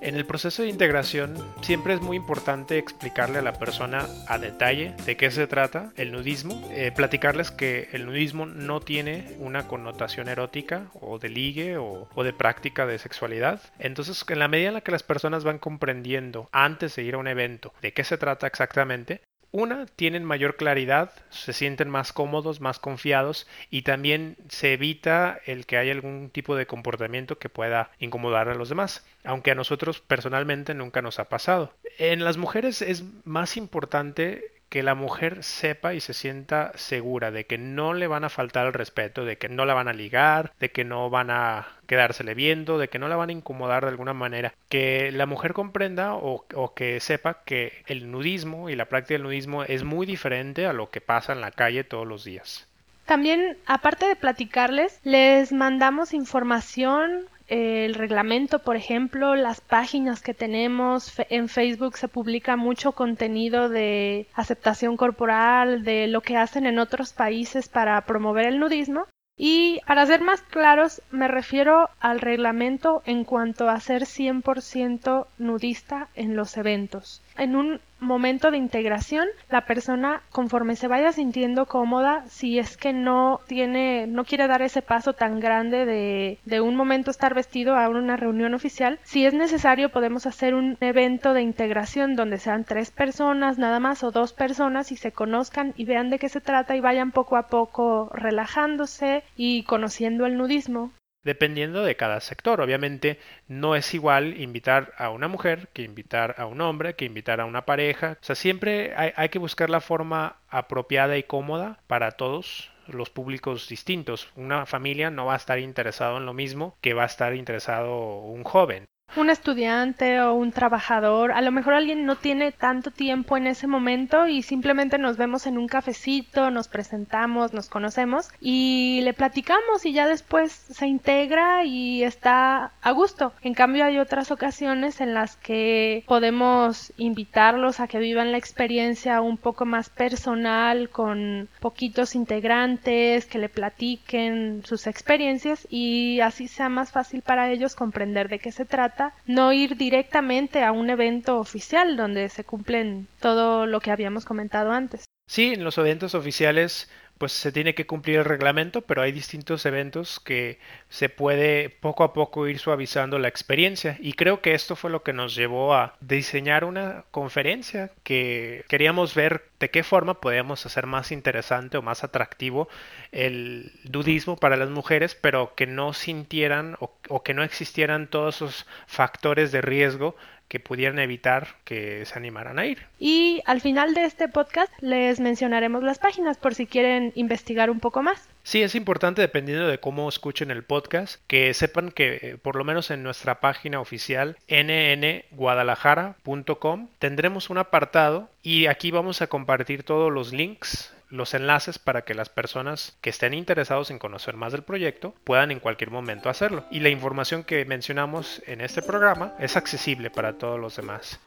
En 0.00 0.16
el 0.16 0.24
proceso 0.24 0.62
de 0.62 0.70
integración 0.70 1.36
siempre 1.60 1.92
es 1.92 2.00
muy 2.00 2.16
importante 2.16 2.78
explicarle 2.78 3.38
a 3.38 3.42
la 3.42 3.52
persona 3.52 4.08
a 4.28 4.38
detalle 4.38 4.94
de 5.04 5.18
qué 5.18 5.30
se 5.30 5.46
trata 5.46 5.92
el 5.96 6.10
nudismo, 6.10 6.66
eh, 6.72 6.90
platicarles 6.90 7.50
que 7.50 7.90
el 7.92 8.06
nudismo 8.06 8.46
no 8.46 8.80
tiene 8.80 9.36
una 9.40 9.68
connotación 9.68 10.30
erótica 10.30 10.86
o 11.02 11.18
de 11.18 11.28
ligue 11.28 11.76
o, 11.76 12.08
o, 12.14 12.24
de 12.24 12.32
práctica 12.32 12.86
de 12.86 12.98
sexualidad. 12.98 13.60
Entonces, 13.78 14.24
en 14.26 14.38
la 14.38 14.48
medida 14.48 14.68
en 14.68 14.74
la 14.74 14.80
que 14.80 14.92
las 14.92 15.02
personas 15.02 15.44
van 15.44 15.58
comprendiendo 15.58 16.48
antes 16.50 16.96
de 16.96 17.02
ir 17.02 17.14
a 17.14 17.18
un 17.18 17.28
evento 17.28 17.74
de 17.82 17.92
qué 17.92 18.04
se 18.04 18.16
trata 18.16 18.46
exactamente, 18.46 19.20
una, 19.52 19.86
tienen 19.86 20.24
mayor 20.24 20.56
claridad, 20.56 21.12
se 21.30 21.52
sienten 21.52 21.90
más 21.90 22.12
cómodos, 22.12 22.60
más 22.60 22.78
confiados 22.78 23.46
y 23.70 23.82
también 23.82 24.36
se 24.48 24.72
evita 24.72 25.38
el 25.44 25.66
que 25.66 25.76
haya 25.76 25.92
algún 25.92 26.30
tipo 26.30 26.56
de 26.56 26.66
comportamiento 26.66 27.38
que 27.38 27.50
pueda 27.50 27.90
incomodar 27.98 28.48
a 28.48 28.54
los 28.54 28.70
demás, 28.70 29.06
aunque 29.24 29.50
a 29.50 29.54
nosotros 29.54 30.00
personalmente 30.00 30.74
nunca 30.74 31.02
nos 31.02 31.18
ha 31.18 31.28
pasado. 31.28 31.74
En 31.98 32.24
las 32.24 32.38
mujeres 32.38 32.80
es 32.82 33.04
más 33.24 33.56
importante 33.58 34.61
que 34.72 34.82
la 34.82 34.94
mujer 34.94 35.44
sepa 35.44 35.92
y 35.92 36.00
se 36.00 36.14
sienta 36.14 36.72
segura 36.76 37.30
de 37.30 37.44
que 37.44 37.58
no 37.58 37.92
le 37.92 38.06
van 38.06 38.24
a 38.24 38.30
faltar 38.30 38.66
el 38.66 38.72
respeto, 38.72 39.26
de 39.26 39.36
que 39.36 39.50
no 39.50 39.66
la 39.66 39.74
van 39.74 39.86
a 39.86 39.92
ligar, 39.92 40.54
de 40.60 40.70
que 40.70 40.82
no 40.82 41.10
van 41.10 41.30
a 41.30 41.68
quedársele 41.86 42.32
viendo, 42.32 42.78
de 42.78 42.88
que 42.88 42.98
no 42.98 43.06
la 43.06 43.16
van 43.16 43.28
a 43.28 43.32
incomodar 43.32 43.82
de 43.82 43.90
alguna 43.90 44.14
manera. 44.14 44.54
Que 44.70 45.12
la 45.12 45.26
mujer 45.26 45.52
comprenda 45.52 46.14
o, 46.14 46.46
o, 46.54 46.72
que 46.72 47.00
sepa 47.00 47.44
que 47.44 47.82
el 47.86 48.10
nudismo 48.10 48.70
y 48.70 48.74
la 48.74 48.86
práctica 48.86 49.12
del 49.12 49.24
nudismo 49.24 49.62
es 49.62 49.84
muy 49.84 50.06
diferente 50.06 50.64
a 50.64 50.72
lo 50.72 50.88
que 50.88 51.02
pasa 51.02 51.34
en 51.34 51.42
la 51.42 51.50
calle 51.50 51.84
todos 51.84 52.06
los 52.06 52.24
días. 52.24 52.66
También, 53.04 53.58
aparte 53.66 54.06
de 54.06 54.16
platicarles, 54.16 55.00
les 55.04 55.52
mandamos 55.52 56.14
información 56.14 57.26
el 57.52 57.94
reglamento, 57.94 58.60
por 58.60 58.76
ejemplo, 58.76 59.34
las 59.34 59.60
páginas 59.60 60.22
que 60.22 60.32
tenemos. 60.32 61.12
En 61.28 61.50
Facebook 61.50 61.98
se 61.98 62.08
publica 62.08 62.56
mucho 62.56 62.92
contenido 62.92 63.68
de 63.68 64.26
aceptación 64.32 64.96
corporal, 64.96 65.84
de 65.84 66.06
lo 66.06 66.22
que 66.22 66.38
hacen 66.38 66.64
en 66.64 66.78
otros 66.78 67.12
países 67.12 67.68
para 67.68 68.00
promover 68.06 68.46
el 68.46 68.58
nudismo. 68.58 69.04
Y 69.36 69.80
para 69.86 70.06
ser 70.06 70.22
más 70.22 70.40
claros, 70.40 71.02
me 71.10 71.28
refiero 71.28 71.90
al 72.00 72.20
reglamento 72.20 73.02
en 73.04 73.24
cuanto 73.24 73.68
a 73.68 73.80
ser 73.80 74.04
100% 74.04 75.26
nudista 75.36 76.08
en 76.14 76.36
los 76.36 76.56
eventos. 76.56 77.20
En 77.36 77.56
un 77.56 77.80
momento 77.98 78.50
de 78.50 78.58
integración, 78.58 79.26
la 79.48 79.64
persona 79.64 80.22
conforme 80.30 80.76
se 80.76 80.88
vaya 80.88 81.12
sintiendo 81.12 81.66
cómoda, 81.66 82.24
si 82.28 82.58
es 82.58 82.76
que 82.76 82.92
no 82.92 83.40
tiene, 83.46 84.06
no 84.06 84.24
quiere 84.24 84.48
dar 84.48 84.60
ese 84.60 84.82
paso 84.82 85.12
tan 85.12 85.40
grande 85.40 85.86
de, 85.86 86.38
de 86.44 86.60
un 86.60 86.76
momento 86.76 87.10
estar 87.10 87.34
vestido 87.34 87.76
a 87.76 87.88
una 87.88 88.16
reunión 88.16 88.54
oficial, 88.54 88.98
si 89.04 89.24
es 89.24 89.34
necesario 89.34 89.90
podemos 89.90 90.26
hacer 90.26 90.54
un 90.54 90.76
evento 90.80 91.32
de 91.32 91.42
integración 91.42 92.16
donde 92.16 92.38
sean 92.38 92.64
tres 92.64 92.90
personas 92.90 93.58
nada 93.58 93.80
más 93.80 94.02
o 94.02 94.10
dos 94.10 94.32
personas 94.32 94.92
y 94.92 94.96
se 94.96 95.12
conozcan 95.12 95.72
y 95.76 95.84
vean 95.84 96.10
de 96.10 96.18
qué 96.18 96.28
se 96.28 96.40
trata 96.40 96.76
y 96.76 96.80
vayan 96.80 97.12
poco 97.12 97.36
a 97.36 97.46
poco 97.46 98.10
relajándose 98.12 99.22
y 99.36 99.62
conociendo 99.62 100.26
el 100.26 100.36
nudismo 100.36 100.92
dependiendo 101.24 101.82
de 101.82 101.96
cada 101.96 102.20
sector. 102.20 102.60
Obviamente 102.60 103.18
no 103.48 103.76
es 103.76 103.94
igual 103.94 104.40
invitar 104.40 104.92
a 104.96 105.10
una 105.10 105.28
mujer 105.28 105.68
que 105.72 105.82
invitar 105.82 106.34
a 106.38 106.46
un 106.46 106.60
hombre, 106.60 106.94
que 106.94 107.04
invitar 107.04 107.40
a 107.40 107.44
una 107.44 107.64
pareja. 107.64 108.18
O 108.20 108.24
sea, 108.24 108.36
siempre 108.36 108.94
hay, 108.96 109.28
que 109.28 109.38
buscar 109.38 109.70
la 109.70 109.80
forma 109.80 110.36
apropiada 110.48 111.16
y 111.16 111.22
cómoda 111.22 111.80
para 111.86 112.12
todos 112.12 112.70
los 112.86 113.10
públicos 113.10 113.68
distintos. 113.68 114.28
Una 114.36 114.66
familia 114.66 115.10
no 115.10 115.26
va 115.26 115.34
a 115.34 115.36
estar 115.36 115.58
interesado 115.58 116.18
en 116.18 116.26
lo 116.26 116.34
mismo 116.34 116.76
que 116.80 116.94
va 116.94 117.04
a 117.04 117.06
estar 117.06 117.34
interesado 117.34 118.18
un 118.18 118.44
joven 118.44 118.86
un 119.16 119.30
estudiante 119.30 120.20
o 120.20 120.34
un 120.34 120.52
trabajador, 120.52 121.32
a 121.32 121.42
lo 121.42 121.52
mejor 121.52 121.74
alguien 121.74 122.06
no 122.06 122.16
tiene 122.16 122.52
tanto 122.52 122.90
tiempo 122.90 123.36
en 123.36 123.46
ese 123.46 123.66
momento 123.66 124.26
y 124.26 124.42
simplemente 124.42 124.98
nos 124.98 125.16
vemos 125.16 125.46
en 125.46 125.58
un 125.58 125.68
cafecito, 125.68 126.50
nos 126.50 126.68
presentamos, 126.68 127.52
nos 127.52 127.68
conocemos 127.68 128.30
y 128.40 129.00
le 129.02 129.12
platicamos 129.12 129.84
y 129.84 129.92
ya 129.92 130.06
después 130.06 130.52
se 130.52 130.86
integra 130.86 131.64
y 131.64 132.02
está 132.02 132.72
a 132.80 132.90
gusto. 132.92 133.32
En 133.42 133.54
cambio 133.54 133.84
hay 133.84 133.98
otras 133.98 134.30
ocasiones 134.30 135.00
en 135.00 135.14
las 135.14 135.36
que 135.36 136.04
podemos 136.06 136.92
invitarlos 136.96 137.80
a 137.80 137.88
que 137.88 137.98
vivan 137.98 138.32
la 138.32 138.38
experiencia 138.38 139.20
un 139.20 139.36
poco 139.36 139.66
más 139.66 139.90
personal 139.90 140.88
con 140.88 141.48
poquitos 141.60 142.14
integrantes, 142.14 143.26
que 143.26 143.38
le 143.38 143.48
platiquen 143.48 144.62
sus 144.64 144.86
experiencias 144.86 145.66
y 145.70 146.20
así 146.20 146.48
sea 146.48 146.68
más 146.68 146.92
fácil 146.92 147.22
para 147.22 147.50
ellos 147.50 147.74
comprender 147.74 148.28
de 148.28 148.38
qué 148.38 148.52
se 148.52 148.64
trata 148.64 149.01
no 149.26 149.52
ir 149.52 149.76
directamente 149.76 150.62
a 150.62 150.72
un 150.72 150.90
evento 150.90 151.38
oficial 151.38 151.96
donde 151.96 152.28
se 152.28 152.44
cumplen 152.44 153.08
todo 153.20 153.66
lo 153.66 153.80
que 153.80 153.90
habíamos 153.90 154.24
comentado 154.24 154.72
antes. 154.72 155.04
Sí, 155.26 155.52
en 155.54 155.64
los 155.64 155.78
eventos 155.78 156.14
oficiales 156.14 156.90
pues 157.22 157.30
se 157.30 157.52
tiene 157.52 157.76
que 157.76 157.86
cumplir 157.86 158.18
el 158.18 158.24
reglamento, 158.24 158.80
pero 158.80 159.00
hay 159.00 159.12
distintos 159.12 159.64
eventos 159.64 160.18
que 160.18 160.58
se 160.88 161.08
puede 161.08 161.70
poco 161.70 162.02
a 162.02 162.12
poco 162.12 162.48
ir 162.48 162.58
suavizando 162.58 163.16
la 163.20 163.28
experiencia. 163.28 163.96
Y 164.00 164.14
creo 164.14 164.40
que 164.40 164.54
esto 164.54 164.74
fue 164.74 164.90
lo 164.90 165.04
que 165.04 165.12
nos 165.12 165.36
llevó 165.36 165.72
a 165.72 165.94
diseñar 166.00 166.64
una 166.64 167.04
conferencia 167.12 167.92
que 168.02 168.64
queríamos 168.66 169.14
ver 169.14 169.44
de 169.60 169.70
qué 169.70 169.84
forma 169.84 170.20
podíamos 170.20 170.66
hacer 170.66 170.86
más 170.86 171.12
interesante 171.12 171.76
o 171.76 171.82
más 171.82 172.02
atractivo 172.02 172.68
el 173.12 173.70
dudismo 173.84 174.36
para 174.36 174.56
las 174.56 174.70
mujeres, 174.70 175.14
pero 175.14 175.54
que 175.54 175.68
no 175.68 175.92
sintieran 175.92 176.76
o, 176.80 176.92
o 177.08 177.22
que 177.22 177.34
no 177.34 177.44
existieran 177.44 178.08
todos 178.08 178.34
esos 178.34 178.66
factores 178.88 179.52
de 179.52 179.60
riesgo 179.60 180.16
que 180.52 180.60
pudieran 180.60 180.98
evitar 180.98 181.56
que 181.64 182.04
se 182.04 182.18
animaran 182.18 182.58
a 182.58 182.66
ir. 182.66 182.86
Y 182.98 183.40
al 183.46 183.62
final 183.62 183.94
de 183.94 184.04
este 184.04 184.28
podcast 184.28 184.70
les 184.82 185.18
mencionaremos 185.18 185.82
las 185.82 185.98
páginas 185.98 186.36
por 186.36 186.54
si 186.54 186.66
quieren 186.66 187.10
investigar 187.14 187.70
un 187.70 187.80
poco 187.80 188.02
más. 188.02 188.28
Sí, 188.42 188.60
es 188.60 188.74
importante, 188.74 189.22
dependiendo 189.22 189.66
de 189.66 189.78
cómo 189.78 190.06
escuchen 190.10 190.50
el 190.50 190.62
podcast, 190.62 191.22
que 191.26 191.54
sepan 191.54 191.90
que 191.90 192.18
eh, 192.20 192.36
por 192.36 192.56
lo 192.56 192.64
menos 192.64 192.90
en 192.90 193.02
nuestra 193.02 193.40
página 193.40 193.80
oficial 193.80 194.36
nnguadalajara.com 194.46 196.88
tendremos 196.98 197.48
un 197.48 197.56
apartado 197.56 198.28
y 198.42 198.66
aquí 198.66 198.90
vamos 198.90 199.22
a 199.22 199.28
compartir 199.28 199.84
todos 199.84 200.12
los 200.12 200.34
links 200.34 200.92
los 201.12 201.34
enlaces 201.34 201.78
para 201.78 202.02
que 202.02 202.14
las 202.14 202.30
personas 202.30 202.96
que 203.02 203.10
estén 203.10 203.34
interesados 203.34 203.90
en 203.90 203.98
conocer 203.98 204.34
más 204.34 204.52
del 204.52 204.62
proyecto 204.62 205.14
puedan 205.24 205.50
en 205.50 205.60
cualquier 205.60 205.90
momento 205.90 206.30
hacerlo. 206.30 206.64
Y 206.70 206.80
la 206.80 206.88
información 206.88 207.44
que 207.44 207.66
mencionamos 207.66 208.42
en 208.46 208.62
este 208.62 208.80
programa 208.80 209.34
es 209.38 209.56
accesible 209.56 210.10
para 210.10 210.38
todos 210.38 210.58
los 210.58 210.74
demás. 210.74 211.20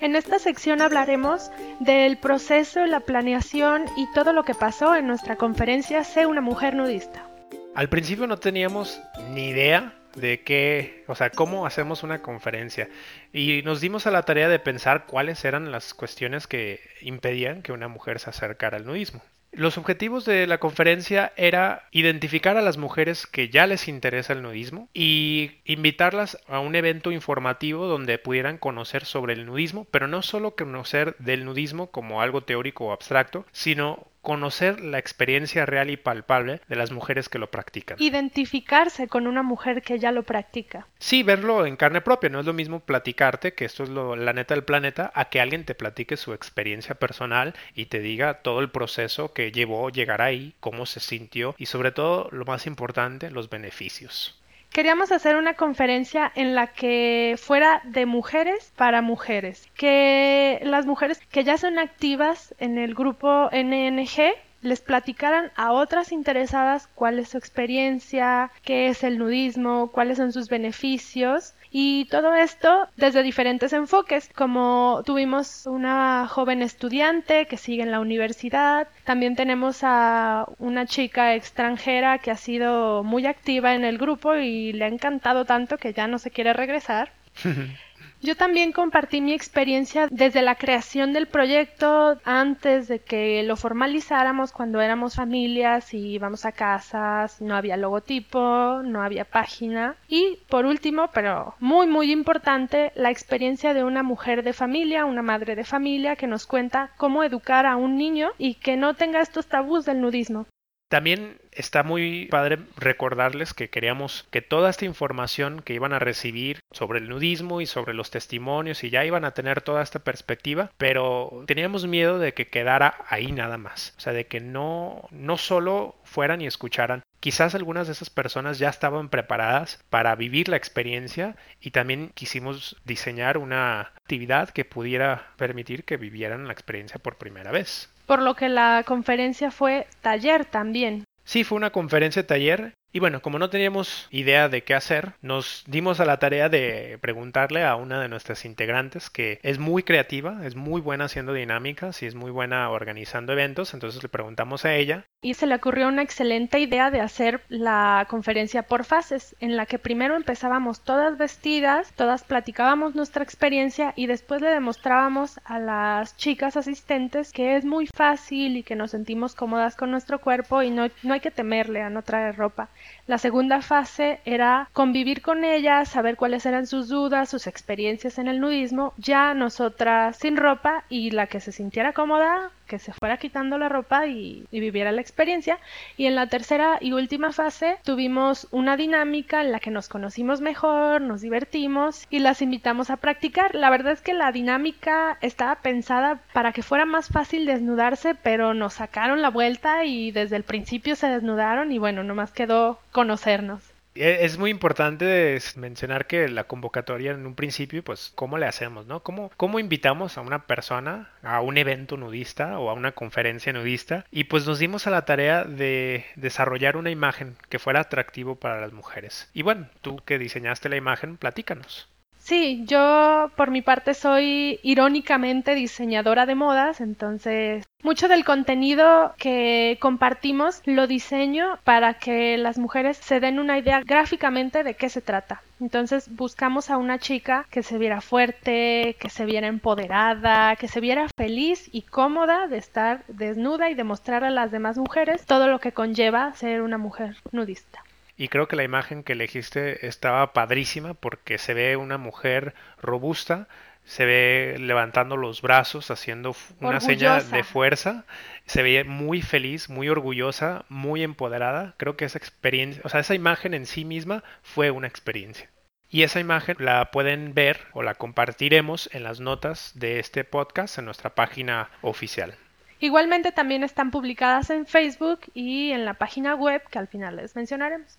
En 0.00 0.16
esta 0.16 0.38
sección 0.40 0.82
hablaremos 0.82 1.52
del 1.78 2.18
proceso, 2.18 2.84
la 2.86 3.00
planeación 3.00 3.84
y 3.96 4.06
todo 4.12 4.32
lo 4.32 4.42
que 4.42 4.54
pasó 4.54 4.96
en 4.96 5.06
nuestra 5.06 5.36
conferencia 5.36 6.02
Sé 6.02 6.26
una 6.26 6.40
mujer 6.40 6.74
nudista. 6.74 7.28
Al 7.76 7.88
principio 7.88 8.26
no 8.26 8.38
teníamos 8.38 9.00
ni 9.30 9.48
idea 9.50 9.92
de 10.16 10.42
qué, 10.42 11.04
o 11.06 11.14
sea, 11.14 11.30
cómo 11.30 11.66
hacemos 11.66 12.02
una 12.02 12.22
conferencia. 12.22 12.88
Y 13.32 13.62
nos 13.64 13.80
dimos 13.80 14.06
a 14.06 14.10
la 14.10 14.22
tarea 14.22 14.48
de 14.48 14.58
pensar 14.58 15.06
cuáles 15.06 15.44
eran 15.44 15.70
las 15.70 15.94
cuestiones 15.94 16.46
que 16.46 16.80
impedían 17.00 17.62
que 17.62 17.72
una 17.72 17.88
mujer 17.88 18.18
se 18.18 18.30
acercara 18.30 18.78
al 18.78 18.86
nudismo. 18.86 19.22
Los 19.56 19.78
objetivos 19.78 20.26
de 20.26 20.46
la 20.46 20.58
conferencia 20.58 21.32
era 21.34 21.88
identificar 21.90 22.58
a 22.58 22.62
las 22.62 22.76
mujeres 22.76 23.26
que 23.26 23.48
ya 23.48 23.66
les 23.66 23.88
interesa 23.88 24.34
el 24.34 24.42
nudismo 24.42 24.90
y 24.92 25.62
invitarlas 25.64 26.36
a 26.46 26.60
un 26.60 26.74
evento 26.74 27.10
informativo 27.10 27.86
donde 27.86 28.18
pudieran 28.18 28.58
conocer 28.58 29.06
sobre 29.06 29.32
el 29.32 29.46
nudismo, 29.46 29.86
pero 29.90 30.08
no 30.08 30.20
solo 30.20 30.56
conocer 30.56 31.16
del 31.20 31.46
nudismo 31.46 31.90
como 31.90 32.20
algo 32.20 32.42
teórico 32.42 32.86
o 32.86 32.92
abstracto, 32.92 33.46
sino 33.50 34.08
conocer 34.26 34.80
la 34.80 34.98
experiencia 34.98 35.66
real 35.66 35.88
y 35.88 35.96
palpable 35.96 36.60
de 36.66 36.74
las 36.74 36.90
mujeres 36.90 37.28
que 37.28 37.38
lo 37.38 37.48
practican. 37.52 37.96
Identificarse 38.00 39.06
con 39.06 39.28
una 39.28 39.44
mujer 39.44 39.82
que 39.82 40.00
ya 40.00 40.10
lo 40.10 40.24
practica. 40.24 40.88
Sí, 40.98 41.22
verlo 41.22 41.64
en 41.64 41.76
carne 41.76 42.00
propia, 42.00 42.28
no 42.28 42.40
es 42.40 42.46
lo 42.46 42.52
mismo 42.52 42.80
platicarte, 42.80 43.54
que 43.54 43.64
esto 43.64 43.84
es 43.84 43.88
lo, 43.88 44.16
la 44.16 44.32
neta 44.32 44.54
del 44.54 44.64
planeta, 44.64 45.12
a 45.14 45.26
que 45.26 45.40
alguien 45.40 45.64
te 45.64 45.76
platique 45.76 46.16
su 46.16 46.32
experiencia 46.32 46.96
personal 46.96 47.54
y 47.76 47.86
te 47.86 48.00
diga 48.00 48.42
todo 48.42 48.58
el 48.58 48.70
proceso 48.70 49.32
que 49.32 49.52
llevó 49.52 49.90
llegar 49.90 50.20
ahí, 50.20 50.54
cómo 50.58 50.86
se 50.86 50.98
sintió 50.98 51.54
y 51.56 51.66
sobre 51.66 51.92
todo, 51.92 52.28
lo 52.32 52.44
más 52.46 52.66
importante, 52.66 53.30
los 53.30 53.48
beneficios. 53.48 54.42
Queríamos 54.76 55.10
hacer 55.10 55.36
una 55.36 55.54
conferencia 55.54 56.30
en 56.34 56.54
la 56.54 56.66
que 56.66 57.36
fuera 57.38 57.80
de 57.84 58.04
mujeres 58.04 58.74
para 58.76 59.00
mujeres, 59.00 59.66
que 59.74 60.60
las 60.64 60.84
mujeres 60.84 61.18
que 61.30 61.44
ya 61.44 61.56
son 61.56 61.78
activas 61.78 62.54
en 62.58 62.76
el 62.76 62.94
grupo 62.94 63.48
NNG 63.52 64.34
les 64.60 64.82
platicaran 64.82 65.50
a 65.56 65.72
otras 65.72 66.12
interesadas 66.12 66.90
cuál 66.94 67.18
es 67.18 67.30
su 67.30 67.38
experiencia, 67.38 68.50
qué 68.64 68.88
es 68.88 69.02
el 69.02 69.16
nudismo, 69.16 69.90
cuáles 69.92 70.18
son 70.18 70.30
sus 70.30 70.50
beneficios 70.50 71.54
y 71.78 72.06
todo 72.06 72.34
esto 72.34 72.88
desde 72.96 73.22
diferentes 73.22 73.74
enfoques, 73.74 74.30
como 74.34 75.02
tuvimos 75.04 75.66
una 75.66 76.26
joven 76.26 76.62
estudiante 76.62 77.44
que 77.44 77.58
sigue 77.58 77.82
en 77.82 77.90
la 77.90 78.00
universidad, 78.00 78.88
también 79.04 79.36
tenemos 79.36 79.80
a 79.82 80.46
una 80.58 80.86
chica 80.86 81.34
extranjera 81.34 82.16
que 82.16 82.30
ha 82.30 82.38
sido 82.38 83.02
muy 83.02 83.26
activa 83.26 83.74
en 83.74 83.84
el 83.84 83.98
grupo 83.98 84.36
y 84.36 84.72
le 84.72 84.86
ha 84.86 84.88
encantado 84.88 85.44
tanto 85.44 85.76
que 85.76 85.92
ya 85.92 86.06
no 86.06 86.18
se 86.18 86.30
quiere 86.30 86.54
regresar. 86.54 87.12
Yo 88.22 88.34
también 88.34 88.72
compartí 88.72 89.20
mi 89.20 89.32
experiencia 89.32 90.08
desde 90.10 90.42
la 90.42 90.54
creación 90.54 91.12
del 91.12 91.26
proyecto, 91.26 92.18
antes 92.24 92.88
de 92.88 92.98
que 92.98 93.42
lo 93.42 93.56
formalizáramos, 93.56 94.52
cuando 94.52 94.80
éramos 94.80 95.14
familias 95.14 95.92
y 95.92 96.14
íbamos 96.14 96.44
a 96.46 96.52
casas, 96.52 97.40
no 97.40 97.54
había 97.54 97.76
logotipo, 97.76 98.80
no 98.82 99.02
había 99.02 99.24
página. 99.24 99.96
Y 100.08 100.38
por 100.48 100.64
último, 100.64 101.10
pero 101.12 101.54
muy 101.60 101.86
muy 101.86 102.10
importante, 102.10 102.90
la 102.94 103.10
experiencia 103.10 103.74
de 103.74 103.84
una 103.84 104.02
mujer 104.02 104.42
de 104.42 104.52
familia, 104.52 105.04
una 105.04 105.22
madre 105.22 105.54
de 105.54 105.64
familia 105.64 106.16
que 106.16 106.26
nos 106.26 106.46
cuenta 106.46 106.90
cómo 106.96 107.22
educar 107.22 107.66
a 107.66 107.76
un 107.76 107.96
niño 107.96 108.30
y 108.38 108.54
que 108.54 108.76
no 108.76 108.94
tenga 108.94 109.20
estos 109.20 109.46
tabús 109.46 109.84
del 109.84 110.00
nudismo. 110.00 110.46
También 110.88 111.40
está 111.50 111.82
muy 111.82 112.26
padre 112.26 112.58
recordarles 112.76 113.54
que 113.54 113.70
queríamos 113.70 114.26
que 114.30 114.40
toda 114.40 114.70
esta 114.70 114.84
información 114.84 115.60
que 115.62 115.74
iban 115.74 115.92
a 115.92 115.98
recibir 115.98 116.60
sobre 116.70 117.00
el 117.00 117.08
nudismo 117.08 117.60
y 117.60 117.66
sobre 117.66 117.92
los 117.92 118.10
testimonios 118.10 118.84
y 118.84 118.90
ya 118.90 119.04
iban 119.04 119.24
a 119.24 119.32
tener 119.32 119.62
toda 119.62 119.82
esta 119.82 119.98
perspectiva, 119.98 120.70
pero 120.76 121.44
teníamos 121.46 121.86
miedo 121.86 122.18
de 122.18 122.34
que 122.34 122.48
quedara 122.48 122.98
ahí 123.08 123.32
nada 123.32 123.58
más, 123.58 123.94
o 123.96 124.00
sea, 124.00 124.12
de 124.12 124.26
que 124.26 124.40
no 124.40 125.08
no 125.10 125.38
solo 125.38 125.96
fueran 126.04 126.40
y 126.40 126.46
escucharan. 126.46 127.02
Quizás 127.20 127.54
algunas 127.54 127.86
de 127.86 127.94
esas 127.94 128.10
personas 128.10 128.58
ya 128.58 128.68
estaban 128.68 129.08
preparadas 129.08 129.80
para 129.90 130.14
vivir 130.14 130.48
la 130.48 130.56
experiencia 130.56 131.36
y 131.60 131.70
también 131.70 132.10
quisimos 132.14 132.76
diseñar 132.84 133.38
una 133.38 133.80
actividad 133.80 134.50
que 134.50 134.64
pudiera 134.64 135.28
permitir 135.36 135.84
que 135.84 135.96
vivieran 135.96 136.46
la 136.46 136.52
experiencia 136.52 136.98
por 136.98 137.16
primera 137.16 137.50
vez 137.50 137.90
por 138.06 138.22
lo 138.22 138.34
que 138.34 138.48
la 138.48 138.84
conferencia 138.86 139.50
fue 139.50 139.86
taller 140.00 140.44
también. 140.44 141.04
Sí, 141.24 141.42
fue 141.42 141.56
una 141.56 141.70
conferencia 141.70 142.26
taller 142.26 142.72
y 142.96 142.98
bueno, 142.98 143.20
como 143.20 143.38
no 143.38 143.50
teníamos 143.50 144.08
idea 144.10 144.48
de 144.48 144.62
qué 144.62 144.74
hacer, 144.74 145.12
nos 145.20 145.64
dimos 145.66 146.00
a 146.00 146.06
la 146.06 146.18
tarea 146.18 146.48
de 146.48 146.96
preguntarle 147.02 147.62
a 147.62 147.76
una 147.76 148.00
de 148.00 148.08
nuestras 148.08 148.46
integrantes 148.46 149.10
que 149.10 149.38
es 149.42 149.58
muy 149.58 149.82
creativa, 149.82 150.46
es 150.46 150.56
muy 150.56 150.80
buena 150.80 151.04
haciendo 151.04 151.34
dinámicas 151.34 152.02
y 152.02 152.06
es 152.06 152.14
muy 152.14 152.30
buena 152.30 152.70
organizando 152.70 153.34
eventos, 153.34 153.74
entonces 153.74 154.02
le 154.02 154.08
preguntamos 154.08 154.64
a 154.64 154.74
ella. 154.74 155.04
Y 155.20 155.34
se 155.34 155.46
le 155.46 155.56
ocurrió 155.56 155.88
una 155.88 156.00
excelente 156.00 156.58
idea 156.58 156.90
de 156.90 157.00
hacer 157.02 157.42
la 157.50 158.06
conferencia 158.08 158.62
por 158.62 158.86
fases, 158.86 159.36
en 159.40 159.58
la 159.58 159.66
que 159.66 159.78
primero 159.78 160.16
empezábamos 160.16 160.80
todas 160.80 161.18
vestidas, 161.18 161.92
todas 161.96 162.24
platicábamos 162.24 162.94
nuestra 162.94 163.22
experiencia 163.22 163.92
y 163.94 164.06
después 164.06 164.40
le 164.40 164.48
demostrábamos 164.48 165.38
a 165.44 165.58
las 165.58 166.16
chicas 166.16 166.56
asistentes 166.56 167.32
que 167.32 167.56
es 167.56 167.66
muy 167.66 167.88
fácil 167.88 168.56
y 168.56 168.62
que 168.62 168.74
nos 168.74 168.92
sentimos 168.92 169.34
cómodas 169.34 169.76
con 169.76 169.90
nuestro 169.90 170.18
cuerpo 170.18 170.62
y 170.62 170.70
no, 170.70 170.88
no 171.02 171.12
hay 171.12 171.20
que 171.20 171.30
temerle 171.30 171.82
a 171.82 171.90
no 171.90 172.00
traer 172.00 172.36
ropa. 172.36 172.70
La 173.06 173.18
segunda 173.18 173.62
fase 173.62 174.20
era 174.24 174.68
convivir 174.72 175.22
con 175.22 175.44
ellas, 175.44 175.88
saber 175.88 176.16
cuáles 176.16 176.44
eran 176.44 176.66
sus 176.66 176.88
dudas, 176.88 177.28
sus 177.28 177.46
experiencias 177.46 178.18
en 178.18 178.26
el 178.26 178.40
nudismo, 178.40 178.94
ya 178.96 179.32
nosotras 179.34 180.16
sin 180.16 180.36
ropa 180.36 180.84
y 180.88 181.10
la 181.12 181.26
que 181.26 181.40
se 181.40 181.52
sintiera 181.52 181.92
cómoda 181.92 182.50
que 182.66 182.78
se 182.78 182.92
fuera 182.92 183.16
quitando 183.16 183.58
la 183.58 183.68
ropa 183.68 184.06
y, 184.06 184.46
viviera 184.50 184.92
la 184.92 185.00
experiencia. 185.00 185.58
Y 185.96 186.06
en 186.06 186.14
la 186.14 186.26
tercera 186.28 186.78
y 186.80 186.92
última 186.92 187.32
fase 187.32 187.78
tuvimos 187.84 188.48
una 188.50 188.76
dinámica 188.76 189.40
en 189.40 189.52
la 189.52 189.60
que 189.60 189.70
nos 189.70 189.88
conocimos 189.88 190.40
mejor, 190.40 191.00
nos 191.00 191.20
divertimos 191.20 192.06
y 192.10 192.18
las 192.18 192.42
invitamos 192.42 192.90
a 192.90 192.96
practicar. 192.96 193.54
La 193.54 193.70
verdad 193.70 193.92
es 193.92 194.00
que 194.00 194.14
la 194.14 194.32
dinámica 194.32 195.18
estaba 195.20 195.56
pensada 195.56 196.20
para 196.32 196.52
que 196.52 196.62
fuera 196.62 196.84
más 196.84 197.08
fácil 197.08 197.46
desnudarse, 197.46 198.14
pero 198.14 198.54
nos 198.54 198.74
sacaron 198.74 199.22
la 199.22 199.30
vuelta 199.30 199.84
y 199.84 200.10
desde 200.10 200.36
el 200.36 200.42
principio 200.42 200.96
se 200.96 201.08
desnudaron 201.08 201.72
y 201.72 201.78
bueno, 201.78 202.02
nomás 202.02 202.32
quedó 202.32 202.78
conocernos. 202.92 203.65
E, 203.96 204.24
es 204.24 204.38
muy 204.38 204.50
importante 204.50 205.38
mencionar 205.56 206.06
que 206.06 206.28
la 206.28 206.44
convocatoria 206.44 207.12
en 207.12 207.26
un 207.26 207.34
principio, 207.34 207.82
pues, 207.82 208.12
¿cómo 208.14 208.38
le 208.38 208.46
hacemos, 208.46 208.86
no? 208.86 209.02
¿Cómo, 209.02 209.30
¿Cómo 209.36 209.58
invitamos 209.58 210.18
a 210.18 210.20
una 210.20 210.46
persona 210.46 211.10
a 211.22 211.40
un 211.40 211.58
evento 211.58 211.96
nudista 211.96 212.58
o 212.58 212.70
a 212.70 212.74
una 212.74 212.92
conferencia 212.92 213.52
nudista? 213.52 214.06
Y 214.10 214.24
pues 214.24 214.46
nos 214.46 214.58
dimos 214.58 214.86
a 214.86 214.90
la 214.90 215.04
tarea 215.04 215.44
de 215.44 216.04
desarrollar 216.16 216.76
una 216.76 216.90
imagen 216.90 217.36
que 217.48 217.58
fuera 217.58 217.80
atractivo 217.80 218.36
para 218.36 218.60
las 218.60 218.72
mujeres. 218.72 219.30
Y 219.32 219.42
bueno, 219.42 219.68
tú 219.80 219.96
que 220.04 220.18
diseñaste 220.18 220.68
la 220.68 220.76
imagen, 220.76 221.16
platícanos. 221.16 221.88
Sí, 222.26 222.64
yo 222.66 223.30
por 223.36 223.52
mi 223.52 223.62
parte 223.62 223.94
soy 223.94 224.58
irónicamente 224.64 225.54
diseñadora 225.54 226.26
de 226.26 226.34
modas, 226.34 226.80
entonces 226.80 227.64
mucho 227.84 228.08
del 228.08 228.24
contenido 228.24 229.14
que 229.16 229.78
compartimos 229.80 230.60
lo 230.64 230.88
diseño 230.88 231.60
para 231.62 231.94
que 231.94 232.36
las 232.36 232.58
mujeres 232.58 232.96
se 232.96 233.20
den 233.20 233.38
una 233.38 233.58
idea 233.58 233.80
gráficamente 233.84 234.64
de 234.64 234.74
qué 234.74 234.88
se 234.88 235.02
trata. 235.02 235.40
Entonces 235.60 236.16
buscamos 236.16 236.68
a 236.68 236.78
una 236.78 236.98
chica 236.98 237.46
que 237.48 237.62
se 237.62 237.78
viera 237.78 238.00
fuerte, 238.00 238.96
que 238.98 239.08
se 239.08 239.24
viera 239.24 239.46
empoderada, 239.46 240.56
que 240.56 240.66
se 240.66 240.80
viera 240.80 241.06
feliz 241.16 241.68
y 241.70 241.82
cómoda 241.82 242.48
de 242.48 242.58
estar 242.58 243.04
desnuda 243.06 243.70
y 243.70 243.74
demostrar 243.74 244.24
a 244.24 244.30
las 244.30 244.50
demás 244.50 244.78
mujeres 244.78 245.24
todo 245.26 245.46
lo 245.46 245.60
que 245.60 245.70
conlleva 245.70 246.34
ser 246.34 246.62
una 246.62 246.76
mujer 246.76 247.14
nudista. 247.30 247.85
Y 248.16 248.28
creo 248.28 248.48
que 248.48 248.56
la 248.56 248.64
imagen 248.64 249.02
que 249.02 249.12
elegiste 249.12 249.86
estaba 249.86 250.32
padrísima 250.32 250.94
porque 250.94 251.36
se 251.36 251.52
ve 251.52 251.76
una 251.76 251.98
mujer 251.98 252.54
robusta, 252.80 253.46
se 253.84 254.06
ve 254.06 254.56
levantando 254.58 255.18
los 255.18 255.42
brazos, 255.42 255.90
haciendo 255.90 256.34
una 256.60 256.80
seña 256.80 257.20
de 257.20 257.44
fuerza, 257.44 258.04
se 258.46 258.62
ve 258.62 258.84
muy 258.84 259.20
feliz, 259.20 259.68
muy 259.68 259.90
orgullosa, 259.90 260.64
muy 260.70 261.02
empoderada. 261.02 261.74
Creo 261.76 261.96
que 261.96 262.06
esa 262.06 262.18
experiencia, 262.18 262.82
o 262.84 262.88
sea, 262.88 263.00
esa 263.00 263.14
imagen 263.14 263.52
en 263.52 263.66
sí 263.66 263.84
misma 263.84 264.24
fue 264.42 264.70
una 264.70 264.88
experiencia. 264.88 265.50
Y 265.88 266.02
esa 266.02 266.18
imagen 266.18 266.56
la 266.58 266.90
pueden 266.90 267.34
ver 267.34 267.60
o 267.74 267.82
la 267.82 267.94
compartiremos 267.94 268.88
en 268.92 269.04
las 269.04 269.20
notas 269.20 269.72
de 269.74 270.00
este 270.00 270.24
podcast 270.24 270.78
en 270.78 270.86
nuestra 270.86 271.14
página 271.14 271.70
oficial. 271.82 272.34
Igualmente 272.80 273.30
también 273.30 273.62
están 273.62 273.90
publicadas 273.90 274.50
en 274.50 274.66
Facebook 274.66 275.20
y 275.32 275.70
en 275.70 275.84
la 275.84 275.94
página 275.94 276.34
web 276.34 276.62
que 276.70 276.78
al 276.78 276.88
final 276.88 277.16
les 277.16 277.36
mencionaremos 277.36 277.98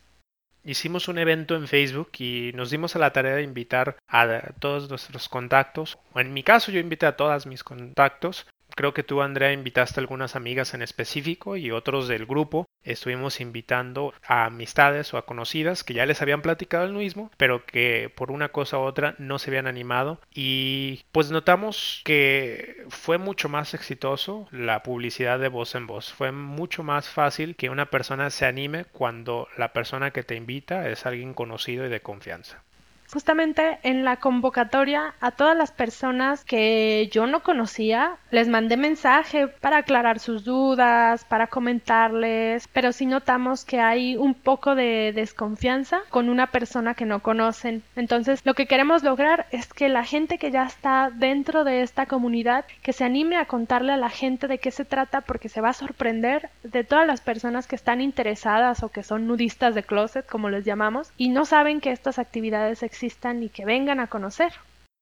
hicimos 0.68 1.08
un 1.08 1.18
evento 1.18 1.56
en 1.56 1.68
Facebook 1.68 2.12
y 2.20 2.52
nos 2.54 2.70
dimos 2.70 2.96
a 2.96 3.00
la 3.00 3.14
tarea 3.14 3.36
de 3.36 3.44
invitar 3.44 3.98
a 4.08 4.54
todos 4.60 4.90
nuestros 4.90 5.30
contactos. 5.30 5.98
En 6.14 6.34
mi 6.34 6.44
caso 6.44 6.72
yo 6.72 6.80
invité 6.80 7.06
a 7.06 7.16
todas 7.16 7.48
mis 7.48 7.64
contactos 7.64 8.46
Creo 8.78 8.94
que 8.94 9.02
tú, 9.02 9.24
Andrea, 9.24 9.54
invitaste 9.54 10.00
a 10.00 10.02
algunas 10.02 10.36
amigas 10.36 10.76
en 10.76 10.84
específico 10.84 11.58
y 11.58 11.72
otros 11.72 12.08
del 12.08 12.28
grupo. 12.28 12.67
Estuvimos 12.88 13.42
invitando 13.42 14.14
a 14.26 14.46
amistades 14.46 15.14
o 15.14 15.18
a 15.18 15.26
conocidas 15.26 15.84
que 15.84 15.94
ya 15.94 16.06
les 16.06 16.22
habían 16.22 16.42
platicado 16.42 16.86
el 16.86 16.94
nudismo, 16.94 17.32
pero 17.38 17.66
que 17.66 18.12
por 18.16 18.32
una 18.32 18.50
cosa 18.50 18.78
u 18.78 18.82
otra 18.82 19.16
no 19.18 19.40
se 19.40 19.50
habían 19.50 19.68
animado. 19.68 20.22
Y 20.34 21.04
pues 21.12 21.30
notamos 21.30 22.02
que 22.06 22.86
fue 22.90 23.18
mucho 23.18 23.50
más 23.50 23.74
exitoso 23.74 24.48
la 24.52 24.84
publicidad 24.84 25.38
de 25.40 25.50
voz 25.50 25.76
en 25.76 25.86
voz. 25.86 26.14
Fue 26.14 26.32
mucho 26.32 26.84
más 26.84 27.10
fácil 27.10 27.56
que 27.56 27.70
una 27.70 27.88
persona 27.88 28.30
se 28.30 28.46
anime 28.46 28.86
cuando 28.86 29.50
la 29.58 29.74
persona 29.74 30.12
que 30.12 30.24
te 30.24 30.36
invita 30.36 30.90
es 30.90 31.06
alguien 31.06 31.34
conocido 31.34 31.86
y 31.86 31.90
de 31.90 32.02
confianza 32.02 32.64
justamente 33.12 33.80
en 33.84 34.04
la 34.04 34.18
convocatoria 34.18 35.14
a 35.22 35.32
todas 35.32 35.58
las 35.58 35.72
personas 35.72 36.44
que 36.44 37.10
yo 37.12 37.26
no 37.26 37.42
conocía, 37.42 38.18
les 38.32 38.48
mandé 38.48 38.76
mensaje 38.76 39.48
para 39.48 39.78
aclarar 39.78 40.20
sus 40.20 40.44
dudas, 40.44 41.24
para 41.26 41.48
comentarles, 41.48 42.68
pero 42.74 42.92
sí 42.92 43.06
notamos 43.06 43.64
que 43.64 43.80
hay 43.80 44.18
un 44.18 44.34
poco 44.34 44.76
de 44.76 45.14
desconfianza 45.16 46.02
con 46.10 46.30
una 46.30 46.48
persona 46.48 46.94
que 46.94 47.06
no 47.06 47.22
conocen. 47.22 47.84
Entonces, 47.96 48.42
lo 48.44 48.54
que 48.54 48.68
queremos 48.68 49.04
lograr 49.04 49.48
es 49.52 49.74
que 49.74 49.90
la 49.90 50.04
gente 50.04 50.38
que 50.38 50.52
ya 50.52 50.66
está 50.66 51.10
dentro 51.14 51.64
de 51.64 51.82
esta 51.82 52.06
comunidad, 52.06 52.66
que 52.82 52.94
se 52.94 53.06
anime 53.06 53.38
a 53.38 53.46
contarle 53.46 53.94
a 53.94 53.98
la 53.98 54.10
gente 54.10 54.48
de 54.48 54.58
qué 54.58 54.72
se 54.72 54.86
trata 54.86 55.22
porque 55.22 55.50
se 55.50 55.62
va 55.62 55.70
a 55.70 55.74
sorprender 55.74 56.50
de 56.64 56.84
todas 56.84 57.08
las 57.08 57.22
personas 57.22 57.68
que 57.68 57.76
están 57.76 58.02
interesadas 58.02 58.84
o 58.84 58.90
que 58.90 59.04
son 59.04 59.28
nudistas 59.28 59.76
de 59.76 59.84
closet, 59.84 60.26
como 60.26 60.50
les 60.50 60.66
llamamos, 60.66 61.12
y 61.18 61.30
no 61.30 61.46
saben 61.46 61.80
que 61.80 61.92
estas 61.92 62.20
actividades 62.20 62.84
existen 62.84 62.97
existan 62.98 63.44
y 63.44 63.50
que 63.50 63.64
vengan 63.64 64.00
a 64.00 64.08
conocer. 64.08 64.54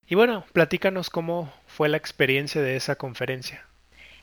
Y 0.07 0.15
bueno, 0.15 0.43
platícanos 0.51 1.09
cómo 1.09 1.51
fue 1.65 1.87
la 1.87 1.97
experiencia 1.97 2.61
de 2.61 2.75
esa 2.75 2.95
conferencia. 2.95 3.65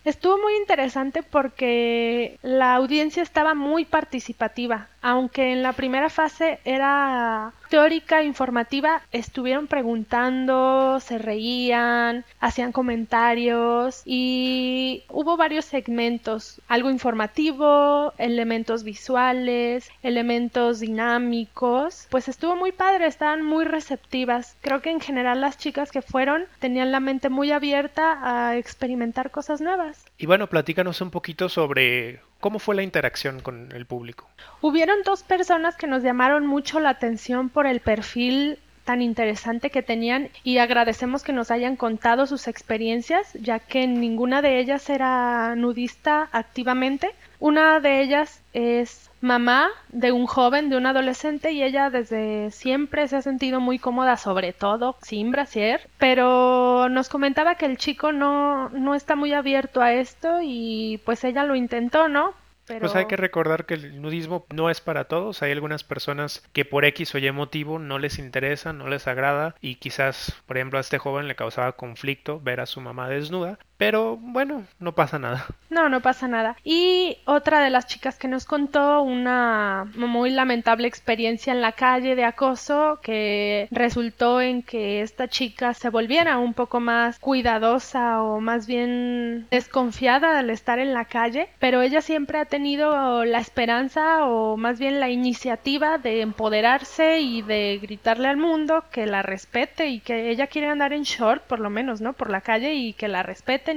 Estuvo 0.04 0.36
muy 0.38 0.54
interesante 0.56 1.22
porque 1.22 2.38
la 2.42 2.74
audiencia 2.74 3.22
estaba 3.22 3.54
muy 3.54 3.84
participativa, 3.84 4.88
aunque 5.02 5.52
en 5.52 5.62
la 5.62 5.72
primera 5.72 6.08
fase 6.08 6.60
era 6.64 7.52
teórica, 7.68 8.22
informativa, 8.22 9.00
estuvieron 9.12 9.66
preguntando, 9.66 11.00
se 11.00 11.16
reían, 11.16 12.24
hacían 12.38 12.70
comentarios 12.70 14.02
y 14.04 15.04
hubo 15.08 15.38
varios 15.38 15.64
segmentos, 15.64 16.60
algo 16.68 16.90
informativo, 16.90 18.12
elementos 18.18 18.84
visuales, 18.84 19.90
elementos 20.02 20.80
dinámicos, 20.80 22.06
pues 22.10 22.28
estuvo 22.28 22.56
muy 22.56 22.72
padre, 22.72 23.06
estaban 23.06 23.42
muy 23.42 23.64
receptivas. 23.64 24.54
Creo 24.60 24.82
que 24.82 24.90
en 24.90 25.00
general 25.00 25.40
las 25.40 25.56
chicas 25.56 25.90
que 25.90 26.02
fueron 26.02 26.44
tenían 26.58 26.92
la 26.92 27.00
mente 27.00 27.30
muy 27.30 27.52
abierta 27.52 28.18
a 28.22 28.58
experimentar 28.58 29.30
cosas 29.30 29.62
nuevas. 29.62 30.04
Y 30.18 30.26
bueno, 30.26 30.46
platícanos 30.46 31.00
un 31.00 31.10
poquito 31.10 31.48
sobre 31.48 32.20
cómo 32.42 32.58
fue 32.58 32.74
la 32.74 32.82
interacción 32.82 33.40
con 33.40 33.70
el 33.72 33.86
público. 33.86 34.28
Hubieron 34.60 35.04
dos 35.04 35.22
personas 35.22 35.76
que 35.76 35.86
nos 35.86 36.02
llamaron 36.02 36.44
mucho 36.44 36.80
la 36.80 36.90
atención 36.90 37.48
por 37.48 37.68
el 37.68 37.78
perfil 37.78 38.58
tan 38.84 39.00
interesante 39.00 39.70
que 39.70 39.80
tenían 39.80 40.28
y 40.42 40.58
agradecemos 40.58 41.22
que 41.22 41.32
nos 41.32 41.52
hayan 41.52 41.76
contado 41.76 42.26
sus 42.26 42.48
experiencias, 42.48 43.32
ya 43.34 43.60
que 43.60 43.86
ninguna 43.86 44.42
de 44.42 44.58
ellas 44.58 44.90
era 44.90 45.54
nudista 45.54 46.28
activamente. 46.32 47.14
Una 47.38 47.78
de 47.78 48.00
ellas 48.00 48.42
es 48.52 49.11
mamá 49.22 49.70
de 49.88 50.12
un 50.12 50.26
joven, 50.26 50.68
de 50.68 50.76
un 50.76 50.86
adolescente, 50.86 51.52
y 51.52 51.62
ella 51.62 51.88
desde 51.88 52.50
siempre 52.50 53.08
se 53.08 53.16
ha 53.16 53.22
sentido 53.22 53.60
muy 53.60 53.78
cómoda, 53.78 54.16
sobre 54.16 54.52
todo 54.52 54.96
sin 55.00 55.30
brasier, 55.30 55.88
pero 55.98 56.88
nos 56.90 57.08
comentaba 57.08 57.54
que 57.54 57.66
el 57.66 57.78
chico 57.78 58.12
no, 58.12 58.68
no 58.70 58.94
está 58.94 59.16
muy 59.16 59.32
abierto 59.32 59.80
a 59.80 59.92
esto 59.92 60.40
y 60.42 61.00
pues 61.04 61.24
ella 61.24 61.44
lo 61.44 61.54
intentó, 61.54 62.08
¿no? 62.08 62.34
Pues 62.66 62.94
hay 62.94 63.06
que 63.06 63.16
recordar 63.16 63.66
que 63.66 63.74
el 63.74 64.00
nudismo 64.00 64.46
no 64.54 64.70
es 64.70 64.80
para 64.80 65.04
todos. 65.04 65.42
Hay 65.42 65.50
algunas 65.50 65.82
personas 65.82 66.48
que 66.52 66.64
por 66.64 66.84
X 66.84 67.14
o 67.14 67.18
Y 67.18 67.30
motivo 67.32 67.78
no 67.78 67.98
les 67.98 68.18
interesa, 68.18 68.72
no 68.72 68.88
les 68.88 69.08
agrada 69.08 69.56
y 69.60 69.76
quizás, 69.76 70.40
por 70.46 70.56
ejemplo, 70.56 70.78
a 70.78 70.80
este 70.80 70.98
joven 70.98 71.28
le 71.28 71.34
causaba 71.34 71.72
conflicto 71.72 72.40
ver 72.40 72.60
a 72.60 72.66
su 72.66 72.80
mamá 72.80 73.08
desnuda. 73.08 73.58
Pero 73.82 74.16
bueno, 74.16 74.62
no 74.78 74.94
pasa 74.94 75.18
nada. 75.18 75.44
No, 75.68 75.88
no 75.88 76.00
pasa 76.00 76.28
nada. 76.28 76.56
Y 76.62 77.16
otra 77.24 77.64
de 77.64 77.70
las 77.70 77.86
chicas 77.86 78.16
que 78.16 78.28
nos 78.28 78.44
contó 78.44 79.02
una 79.02 79.90
muy 79.96 80.30
lamentable 80.30 80.86
experiencia 80.86 81.52
en 81.52 81.62
la 81.62 81.72
calle 81.72 82.14
de 82.14 82.24
acoso 82.24 83.00
que 83.02 83.66
resultó 83.72 84.40
en 84.40 84.62
que 84.62 85.00
esta 85.00 85.26
chica 85.26 85.74
se 85.74 85.88
volviera 85.88 86.38
un 86.38 86.54
poco 86.54 86.78
más 86.78 87.18
cuidadosa 87.18 88.22
o 88.22 88.38
más 88.38 88.68
bien 88.68 89.48
desconfiada 89.50 90.38
al 90.38 90.50
estar 90.50 90.78
en 90.78 90.94
la 90.94 91.06
calle, 91.06 91.48
pero 91.58 91.82
ella 91.82 92.02
siempre 92.02 92.38
ha 92.38 92.44
tenido 92.44 93.24
la 93.24 93.38
esperanza 93.38 94.26
o 94.26 94.56
más 94.56 94.78
bien 94.78 95.00
la 95.00 95.08
iniciativa 95.08 95.98
de 95.98 96.20
empoderarse 96.20 97.20
y 97.20 97.42
de 97.42 97.80
gritarle 97.82 98.28
al 98.28 98.36
mundo 98.36 98.84
que 98.92 99.06
la 99.06 99.22
respete 99.22 99.88
y 99.88 99.98
que 99.98 100.30
ella 100.30 100.46
quiere 100.46 100.68
andar 100.68 100.92
en 100.92 101.02
short 101.02 101.42
por 101.44 101.58
lo 101.58 101.70
menos, 101.70 102.00
¿no? 102.00 102.12
Por 102.12 102.30
la 102.30 102.42
calle 102.42 102.74
y 102.74 102.92
que 102.92 103.08
la 103.08 103.24